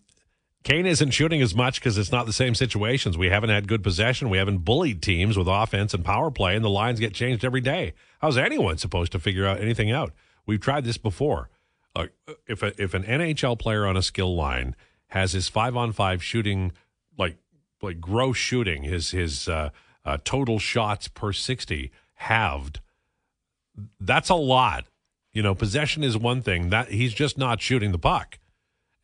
Kane 0.62 0.84
isn't 0.84 1.12
shooting 1.12 1.40
as 1.40 1.54
much 1.54 1.80
because 1.80 1.96
it's 1.96 2.12
not 2.12 2.26
the 2.26 2.32
same 2.32 2.54
situations. 2.54 3.16
We 3.16 3.30
haven't 3.30 3.50
had 3.50 3.66
good 3.66 3.82
possession. 3.82 4.28
We 4.28 4.38
haven't 4.38 4.58
bullied 4.58 5.00
teams 5.00 5.38
with 5.38 5.48
offense 5.48 5.94
and 5.94 6.04
power 6.04 6.30
play, 6.30 6.54
and 6.54 6.64
the 6.64 6.70
lines 6.70 7.00
get 7.00 7.14
changed 7.14 7.44
every 7.44 7.62
day. 7.62 7.94
How's 8.20 8.36
anyone 8.36 8.76
supposed 8.76 9.12
to 9.12 9.18
figure 9.18 9.46
out 9.46 9.60
anything 9.60 9.90
out? 9.90 10.12
We've 10.44 10.60
tried 10.60 10.84
this 10.84 10.98
before. 10.98 11.48
Uh, 11.96 12.06
if 12.46 12.62
a, 12.62 12.80
if 12.80 12.92
an 12.92 13.04
NHL 13.04 13.58
player 13.58 13.86
on 13.86 13.96
a 13.96 14.02
skill 14.02 14.36
line 14.36 14.76
has 15.08 15.32
his 15.32 15.48
five 15.48 15.76
on 15.76 15.92
five 15.92 16.22
shooting, 16.22 16.72
like 17.16 17.36
like 17.82 18.00
gross 18.00 18.36
shooting, 18.36 18.82
his 18.82 19.12
his 19.12 19.48
uh, 19.48 19.70
uh, 20.04 20.18
total 20.24 20.58
shots 20.58 21.08
per 21.08 21.32
sixty 21.32 21.90
halved, 22.14 22.80
that's 23.98 24.28
a 24.28 24.34
lot. 24.34 24.84
You 25.32 25.42
know, 25.42 25.54
possession 25.54 26.04
is 26.04 26.18
one 26.18 26.42
thing. 26.42 26.68
That 26.68 26.90
he's 26.90 27.14
just 27.14 27.38
not 27.38 27.62
shooting 27.62 27.92
the 27.92 27.98
puck. 27.98 28.38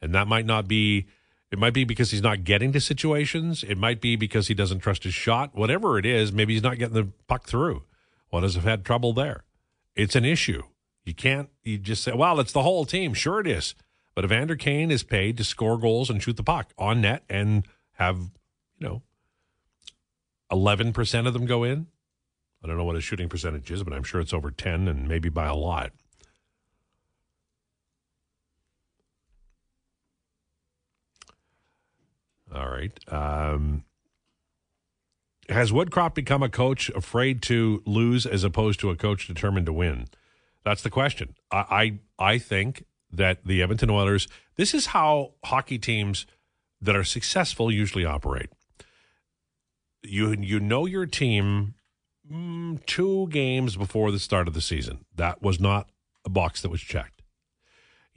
And 0.02 0.14
that 0.14 0.28
might 0.28 0.44
not 0.44 0.68
be 0.68 1.06
it 1.50 1.58
might 1.58 1.74
be 1.74 1.84
because 1.84 2.10
he's 2.10 2.22
not 2.22 2.44
getting 2.44 2.72
to 2.72 2.80
situations. 2.80 3.62
It 3.62 3.78
might 3.78 4.00
be 4.00 4.16
because 4.16 4.48
he 4.48 4.54
doesn't 4.54 4.80
trust 4.80 5.04
his 5.04 5.14
shot. 5.14 5.54
Whatever 5.54 5.98
it 5.98 6.06
is, 6.06 6.32
maybe 6.32 6.54
he's 6.54 6.62
not 6.62 6.78
getting 6.78 6.94
the 6.94 7.08
puck 7.28 7.46
through. 7.46 7.82
Does 8.32 8.54
have 8.54 8.64
had 8.64 8.84
trouble 8.84 9.14
there? 9.14 9.44
It's 9.94 10.14
an 10.14 10.26
issue. 10.26 10.62
You 11.06 11.14
can't 11.14 11.48
you 11.62 11.78
just 11.78 12.02
say, 12.02 12.12
well, 12.12 12.38
it's 12.38 12.52
the 12.52 12.62
whole 12.62 12.84
team. 12.84 13.14
Sure 13.14 13.40
it 13.40 13.46
is. 13.46 13.74
But 14.14 14.24
Evander 14.24 14.56
Kane 14.56 14.90
is 14.90 15.02
paid 15.02 15.38
to 15.38 15.44
score 15.44 15.78
goals 15.78 16.10
and 16.10 16.22
shoot 16.22 16.36
the 16.36 16.42
puck 16.42 16.74
on 16.76 17.00
net 17.00 17.24
and 17.30 17.66
have, 17.92 18.18
you 18.78 18.88
know, 18.88 19.02
eleven 20.50 20.92
percent 20.92 21.26
of 21.26 21.32
them 21.32 21.46
go 21.46 21.64
in. 21.64 21.86
I 22.62 22.66
don't 22.66 22.76
know 22.76 22.84
what 22.84 22.96
his 22.96 23.04
shooting 23.04 23.28
percentage 23.28 23.70
is, 23.70 23.82
but 23.84 23.92
I'm 23.92 24.02
sure 24.02 24.20
it's 24.20 24.32
over 24.32 24.50
10 24.50 24.88
and 24.88 25.06
maybe 25.06 25.28
by 25.28 25.46
a 25.46 25.54
lot. 25.54 25.92
All 32.54 32.68
right. 32.68 32.92
Um, 33.12 33.84
has 35.48 35.70
Woodcroft 35.70 36.14
become 36.14 36.42
a 36.42 36.48
coach 36.48 36.88
afraid 36.90 37.42
to 37.42 37.82
lose 37.86 38.26
as 38.26 38.44
opposed 38.44 38.80
to 38.80 38.90
a 38.90 38.96
coach 38.96 39.26
determined 39.26 39.66
to 39.66 39.72
win? 39.72 40.06
That's 40.64 40.82
the 40.82 40.90
question. 40.90 41.34
I, 41.50 42.00
I, 42.18 42.32
I 42.32 42.38
think 42.38 42.84
that 43.12 43.44
the 43.44 43.62
Edmonton 43.62 43.90
Oilers, 43.90 44.26
this 44.56 44.74
is 44.74 44.86
how 44.86 45.34
hockey 45.44 45.78
teams 45.78 46.26
that 46.80 46.96
are 46.96 47.04
successful 47.04 47.70
usually 47.70 48.04
operate. 48.04 48.50
You, 50.02 50.32
you 50.32 50.60
know 50.60 50.86
your 50.86 51.06
team 51.06 51.74
mm, 52.30 52.84
two 52.86 53.28
games 53.28 53.76
before 53.76 54.10
the 54.10 54.18
start 54.18 54.48
of 54.48 54.54
the 54.54 54.60
season. 54.60 55.04
That 55.14 55.42
was 55.42 55.60
not 55.60 55.88
a 56.24 56.30
box 56.30 56.62
that 56.62 56.70
was 56.70 56.80
checked. 56.80 57.15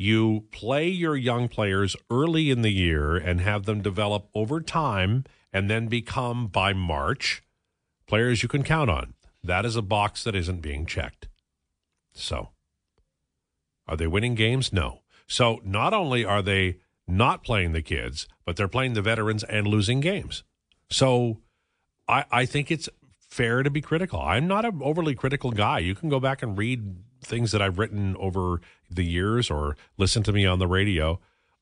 You 0.02 0.46
play 0.52 0.88
your 0.88 1.18
young 1.18 1.50
players 1.50 1.94
early 2.10 2.52
in 2.52 2.62
the 2.62 2.72
year 2.72 3.18
and 3.18 3.42
have 3.42 3.66
them 3.66 3.82
develop 3.82 4.30
over 4.34 4.62
time 4.62 5.26
and 5.52 5.70
then 5.70 5.88
become 5.88 6.48
by 6.48 6.72
March 6.72 7.44
players 8.08 8.42
you 8.42 8.48
can 8.48 8.64
count 8.64 8.90
on. 8.90 9.14
That 9.44 9.66
is 9.66 9.76
a 9.76 9.82
box 9.82 10.24
that 10.24 10.36
isn't 10.36 10.62
being 10.62 10.86
checked. 10.86 11.28
So, 12.14 12.52
are 13.90 13.98
they 13.98 14.08
winning 14.08 14.36
games? 14.36 14.72
No. 14.72 15.02
So, 15.28 15.60
not 15.66 15.94
only 15.94 16.24
are 16.24 16.42
they 16.42 16.78
not 17.06 17.44
playing 17.44 17.74
the 17.74 17.82
kids, 17.82 18.26
but 18.46 18.56
they're 18.56 18.70
playing 18.70 18.94
the 18.94 19.02
veterans 19.02 19.44
and 19.44 19.68
losing 19.68 20.00
games. 20.00 20.44
So, 20.90 21.42
I, 22.08 22.24
I 22.32 22.46
think 22.46 22.72
it's 22.72 22.88
fair 23.18 23.64
to 23.64 23.70
be 23.70 23.82
critical. 23.82 24.22
I'm 24.22 24.48
not 24.48 24.64
an 24.64 24.80
overly 24.82 25.14
critical 25.14 25.52
guy. 25.52 25.80
You 25.80 25.94
can 25.94 26.08
go 26.08 26.22
back 26.22 26.42
and 26.42 26.58
read 26.58 27.04
things 27.30 27.52
that 27.52 27.62
I've 27.62 27.80
written 27.80 28.18
over 28.18 28.60
the 28.90 29.04
years 29.04 29.50
or 29.50 29.78
listen 29.98 30.24
to 30.24 30.34
me 30.34 30.46
on 30.46 30.60
the 30.60 30.68
radio. 30.68 31.20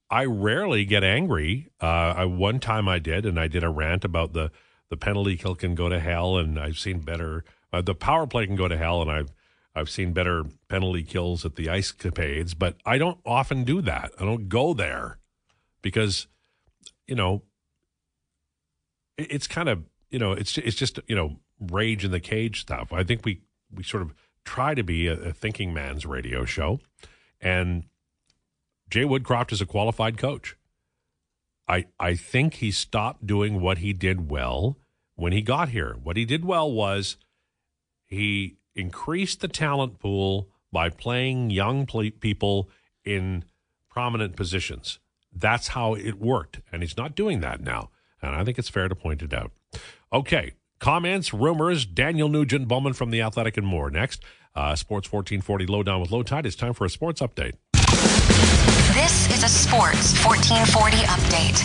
I 0.10 0.26
rarely 0.26 0.86
get 0.86 1.04
angry. 1.04 1.70
Uh, 1.82 2.14
I, 2.18 2.26
one 2.26 2.60
time 2.60 2.88
I 2.88 2.98
did, 2.98 3.26
and 3.26 3.40
I 3.40 3.48
did 3.48 3.64
a 3.64 3.70
rant 3.70 4.04
about 4.04 4.34
the 4.34 4.52
the 4.90 4.98
penalty 4.98 5.36
kill 5.36 5.54
can 5.54 5.76
go 5.76 5.90
to 5.90 6.00
hell, 6.00 6.38
and 6.38 6.58
I've 6.58 6.80
seen 6.80 7.00
better. 7.00 7.44
Uh, 7.74 7.82
the 7.82 7.94
power 7.94 8.26
play 8.26 8.46
can 8.46 8.56
go 8.56 8.70
to 8.70 8.78
hell, 8.78 9.02
and 9.02 9.12
I've 9.12 9.34
I've 9.76 9.90
seen 9.90 10.14
better 10.14 10.46
penalty 10.70 11.04
kills 11.04 11.46
at 11.46 11.56
the 11.56 11.70
ice 11.70 11.92
capades. 11.92 12.58
But 12.58 12.78
I 12.86 12.98
don't 12.98 13.20
often 13.26 13.66
do 13.66 13.82
that. 13.82 14.12
I 14.18 14.24
don't 14.24 14.48
go 14.48 14.74
there 14.74 15.20
because 15.82 16.28
you 17.06 17.16
know 17.16 17.44
it, 19.18 19.28
it's 19.30 19.48
kind 19.48 19.68
of 19.68 19.84
you 20.10 20.20
know 20.20 20.32
it's 20.32 20.58
it's 20.58 20.78
just 20.78 21.00
you 21.08 21.16
know 21.16 21.36
rage 21.60 22.06
in 22.06 22.12
the 22.12 22.22
cage 22.22 22.62
stuff. 22.62 22.94
I 22.94 23.04
think 23.04 23.26
we 23.26 23.42
we 23.70 23.84
sort 23.84 24.04
of 24.04 24.14
try 24.48 24.74
to 24.74 24.84
be 24.84 25.08
a, 25.08 25.14
a 25.14 25.34
thinking 25.34 25.74
man's 25.74 26.06
radio 26.06 26.46
show, 26.46 26.80
and 27.42 27.84
Jay 28.90 29.04
Woodcroft 29.04 29.52
is 29.52 29.62
a 29.62 29.66
qualified 29.66 30.18
coach. 30.18 30.56
I 31.68 31.86
I 32.00 32.16
think 32.16 32.56
he 32.56 32.72
stopped 32.72 33.28
doing 33.28 33.60
what 33.60 33.80
he 33.80 33.92
did 33.92 34.32
well 34.32 34.78
when 35.16 35.34
he 35.34 35.42
got 35.42 35.70
here. 35.70 35.98
What 36.02 36.16
he 36.16 36.24
did 36.24 36.46
well 36.46 36.72
was 36.72 37.18
he 38.06 38.56
increased 38.74 39.42
the 39.42 39.50
talent 39.50 40.00
pool 40.00 40.48
by 40.72 40.90
playing 40.90 41.50
young 41.50 41.86
pl- 41.86 42.12
people 42.12 42.70
in 43.04 43.44
prominent 43.90 44.36
positions. 44.38 45.00
That's 45.34 45.70
how 45.70 45.94
it 45.94 46.20
worked, 46.20 46.62
and 46.72 46.82
he's 46.82 46.98
not 46.98 47.16
doing 47.16 47.42
that 47.42 47.60
now. 47.60 47.90
And 48.22 48.34
I 48.34 48.46
think 48.46 48.58
it's 48.58 48.70
fair 48.70 48.88
to 48.88 48.96
point 48.96 49.22
it 49.22 49.34
out. 49.34 49.52
Okay, 50.12 50.54
comments, 50.80 51.34
rumors. 51.34 51.86
Daniel 51.86 52.30
Nugent 52.30 52.68
Bowman 52.68 52.94
from 52.94 53.12
the 53.12 53.22
Athletic 53.22 53.58
and 53.58 53.68
more 53.68 53.90
next. 53.90 54.24
Uh, 54.58 54.76
Sports 54.76 55.12
1440 55.12 55.68
Lowdown 55.68 56.02
with 56.02 56.10
Lowetide. 56.10 56.48
It's 56.48 56.56
time 56.56 56.74
for 56.74 56.84
a 56.84 56.90
sports 56.90 57.22
update. 57.22 57.54
This 58.96 59.30
is 59.32 59.44
a 59.44 59.48
Sports 59.48 60.18
1440 60.26 60.98
update. 61.06 61.62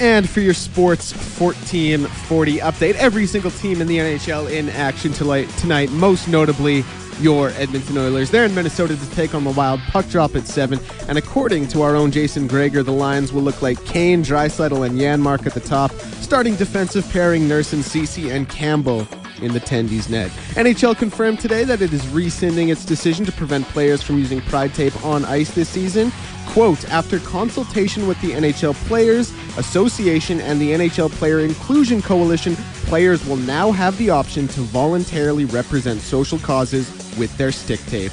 And 0.00 0.28
for 0.28 0.40
your 0.40 0.54
Sports 0.54 1.12
1440 1.38 2.58
update, 2.60 2.94
every 2.94 3.26
single 3.26 3.50
team 3.50 3.82
in 3.82 3.86
the 3.86 3.98
NHL 3.98 4.50
in 4.50 4.70
action 4.70 5.12
tonight, 5.12 5.46
tonight 5.58 5.90
most 5.90 6.26
notably 6.26 6.82
your 7.20 7.50
Edmonton 7.50 7.98
Oilers. 7.98 8.30
They're 8.30 8.46
in 8.46 8.54
Minnesota 8.54 8.96
to 8.96 9.10
take 9.10 9.34
on 9.34 9.44
the 9.44 9.50
Wild. 9.50 9.80
Puck 9.88 10.08
drop 10.08 10.36
at 10.36 10.46
7. 10.46 10.80
And 11.08 11.18
according 11.18 11.68
to 11.68 11.82
our 11.82 11.94
own 11.94 12.10
Jason 12.12 12.46
Gregor, 12.46 12.82
the 12.82 12.92
Lions 12.92 13.30
will 13.30 13.42
look 13.42 13.60
like 13.60 13.84
Kane, 13.84 14.24
Draisaitl, 14.24 14.86
and 14.86 14.98
Janmark 14.98 15.46
at 15.46 15.52
the 15.52 15.60
top. 15.60 15.92
Starting 16.22 16.56
defensive 16.56 17.06
pairing, 17.10 17.46
Nurse 17.46 17.74
and 17.74 17.84
Ceci 17.84 18.30
and 18.30 18.48
Campbell 18.48 19.06
in 19.42 19.52
the 19.52 19.60
Tendies 19.60 20.08
net. 20.08 20.30
NHL 20.54 20.96
confirmed 20.96 21.40
today 21.40 21.64
that 21.64 21.82
it 21.82 21.92
is 21.92 22.06
rescinding 22.08 22.68
its 22.68 22.84
decision 22.84 23.24
to 23.26 23.32
prevent 23.32 23.66
players 23.68 24.02
from 24.02 24.18
using 24.18 24.40
pride 24.42 24.74
tape 24.74 25.04
on 25.04 25.24
ice 25.24 25.54
this 25.54 25.68
season. 25.68 26.12
Quote, 26.46 26.88
after 26.90 27.18
consultation 27.18 28.06
with 28.06 28.20
the 28.22 28.30
NHL 28.30 28.74
Players 28.86 29.32
Association 29.58 30.40
and 30.40 30.60
the 30.60 30.72
NHL 30.72 31.10
Player 31.10 31.40
Inclusion 31.40 32.00
Coalition, 32.00 32.56
players 32.86 33.24
will 33.26 33.36
now 33.36 33.72
have 33.72 33.96
the 33.98 34.10
option 34.10 34.48
to 34.48 34.60
voluntarily 34.60 35.44
represent 35.44 36.00
social 36.00 36.38
causes 36.38 36.88
with 37.18 37.36
their 37.36 37.52
stick 37.52 37.80
tape, 37.86 38.12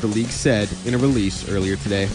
the 0.00 0.06
league 0.06 0.28
said 0.28 0.68
in 0.86 0.94
a 0.94 0.98
release 0.98 1.48
earlier 1.48 1.76
today. 1.76 2.08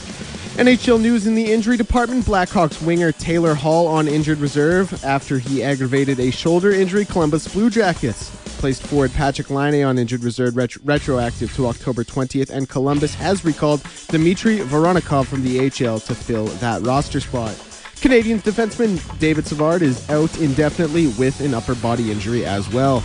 NHL 0.53 1.01
news 1.01 1.25
in 1.25 1.33
the 1.33 1.51
injury 1.51 1.77
department 1.77 2.25
Blackhawks 2.25 2.79
winger 2.85 3.11
Taylor 3.11 3.55
Hall 3.55 3.87
on 3.87 4.07
injured 4.07 4.37
reserve 4.37 5.03
after 5.03 5.39
he 5.39 5.63
aggravated 5.63 6.19
a 6.19 6.29
shoulder 6.29 6.71
injury. 6.71 7.05
Columbus 7.05 7.51
Blue 7.51 7.71
Jackets 7.71 8.29
placed 8.59 8.83
forward 8.83 9.11
Patrick 9.13 9.49
Laine 9.49 9.83
on 9.83 9.97
injured 9.97 10.23
reserve 10.23 10.55
ret- 10.55 10.75
retroactive 10.83 11.51
to 11.55 11.65
October 11.65 12.03
20th, 12.03 12.51
and 12.51 12.69
Columbus 12.69 13.15
has 13.15 13.43
recalled 13.43 13.81
Dmitry 14.09 14.59
Voronkov 14.59 15.25
from 15.25 15.41
the 15.41 15.59
AHL 15.59 15.99
to 16.01 16.13
fill 16.13 16.45
that 16.45 16.83
roster 16.83 17.19
spot. 17.19 17.55
Canadiens 17.95 18.41
defenseman 18.41 19.19
David 19.19 19.47
Savard 19.47 19.81
is 19.81 20.07
out 20.11 20.37
indefinitely 20.39 21.07
with 21.17 21.41
an 21.41 21.55
upper 21.55 21.73
body 21.73 22.11
injury 22.11 22.45
as 22.45 22.69
well. 22.69 23.03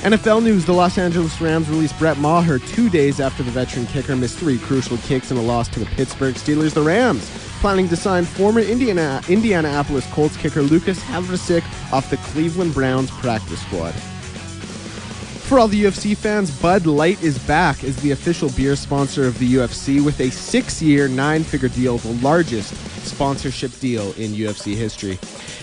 NFL 0.00 0.42
news 0.42 0.64
The 0.64 0.72
Los 0.72 0.96
Angeles 0.96 1.38
Rams 1.42 1.68
released 1.68 1.98
Brett 1.98 2.16
Maher 2.16 2.58
two 2.58 2.88
days 2.88 3.20
after 3.20 3.42
the 3.42 3.50
veteran 3.50 3.84
kicker 3.84 4.16
missed 4.16 4.38
three 4.38 4.56
crucial 4.56 4.96
kicks 4.96 5.30
in 5.30 5.36
a 5.36 5.42
loss 5.42 5.68
to 5.68 5.78
the 5.78 5.84
Pittsburgh 5.84 6.34
Steelers. 6.34 6.72
The 6.72 6.80
Rams 6.80 7.30
planning 7.60 7.86
to 7.90 7.96
sign 7.96 8.24
former 8.24 8.60
Indiana, 8.60 9.20
Indianapolis 9.28 10.10
Colts 10.10 10.38
kicker 10.38 10.62
Lucas 10.62 10.98
Havrisik 11.00 11.62
off 11.92 12.08
the 12.08 12.16
Cleveland 12.16 12.72
Browns 12.72 13.10
practice 13.10 13.60
squad. 13.60 13.92
For 13.92 15.58
all 15.58 15.68
the 15.68 15.84
UFC 15.84 16.16
fans, 16.16 16.50
Bud 16.62 16.86
Light 16.86 17.22
is 17.22 17.38
back 17.40 17.84
as 17.84 18.00
the 18.00 18.12
official 18.12 18.48
beer 18.52 18.76
sponsor 18.76 19.26
of 19.26 19.38
the 19.38 19.56
UFC 19.56 20.02
with 20.02 20.18
a 20.20 20.30
six 20.30 20.80
year, 20.80 21.08
nine 21.08 21.44
figure 21.44 21.68
deal, 21.68 21.98
the 21.98 22.14
largest 22.22 22.72
sponsorship 23.06 23.78
deal 23.80 24.12
in 24.12 24.32
UFC 24.32 24.74
history. 24.74 25.18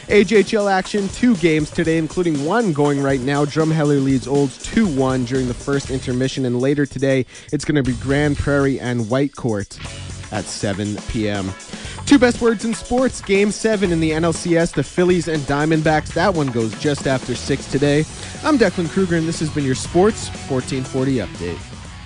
AJHL 0.08 0.72
action, 0.72 1.10
two 1.10 1.36
games 1.36 1.70
today, 1.70 1.98
including 1.98 2.46
one 2.46 2.72
going 2.72 3.04
right 3.04 3.20
now. 3.20 3.44
Drumheller 3.44 4.02
leads 4.02 4.26
Olds 4.26 4.58
2 4.64 4.88
1 4.88 5.26
during 5.26 5.50
the 5.50 5.54
first 5.54 5.90
intermission, 5.92 6.46
and 6.46 6.62
later 6.62 6.86
today, 6.86 7.26
it's 7.52 7.66
going 7.66 7.76
to 7.76 7.84
be 7.84 7.92
Grande 7.98 8.38
Prairie 8.38 8.80
and 8.80 9.02
Whitecourt 9.02 9.78
at 10.32 10.46
7 10.46 10.96
p.m. 11.10 11.52
Two 12.06 12.18
best 12.18 12.40
words 12.40 12.64
in 12.64 12.74
sports. 12.74 13.20
Game 13.20 13.52
7 13.52 13.92
in 13.92 14.00
the 14.00 14.12
NLCS, 14.12 14.74
the 14.74 14.84
Phillies 14.84 15.28
and 15.28 15.42
Diamondbacks. 15.44 16.14
That 16.14 16.34
one 16.34 16.48
goes 16.48 16.74
just 16.80 17.06
after 17.06 17.36
6 17.36 17.70
today. 17.70 18.06
I'm 18.46 18.58
Declan 18.58 18.90
Kruger, 18.90 19.18
and 19.18 19.28
this 19.28 19.42
has 19.42 19.50
been 19.50 19.66
your 19.66 19.76
Sports 19.76 20.30
1440 20.50 21.18
Update. 21.18 21.67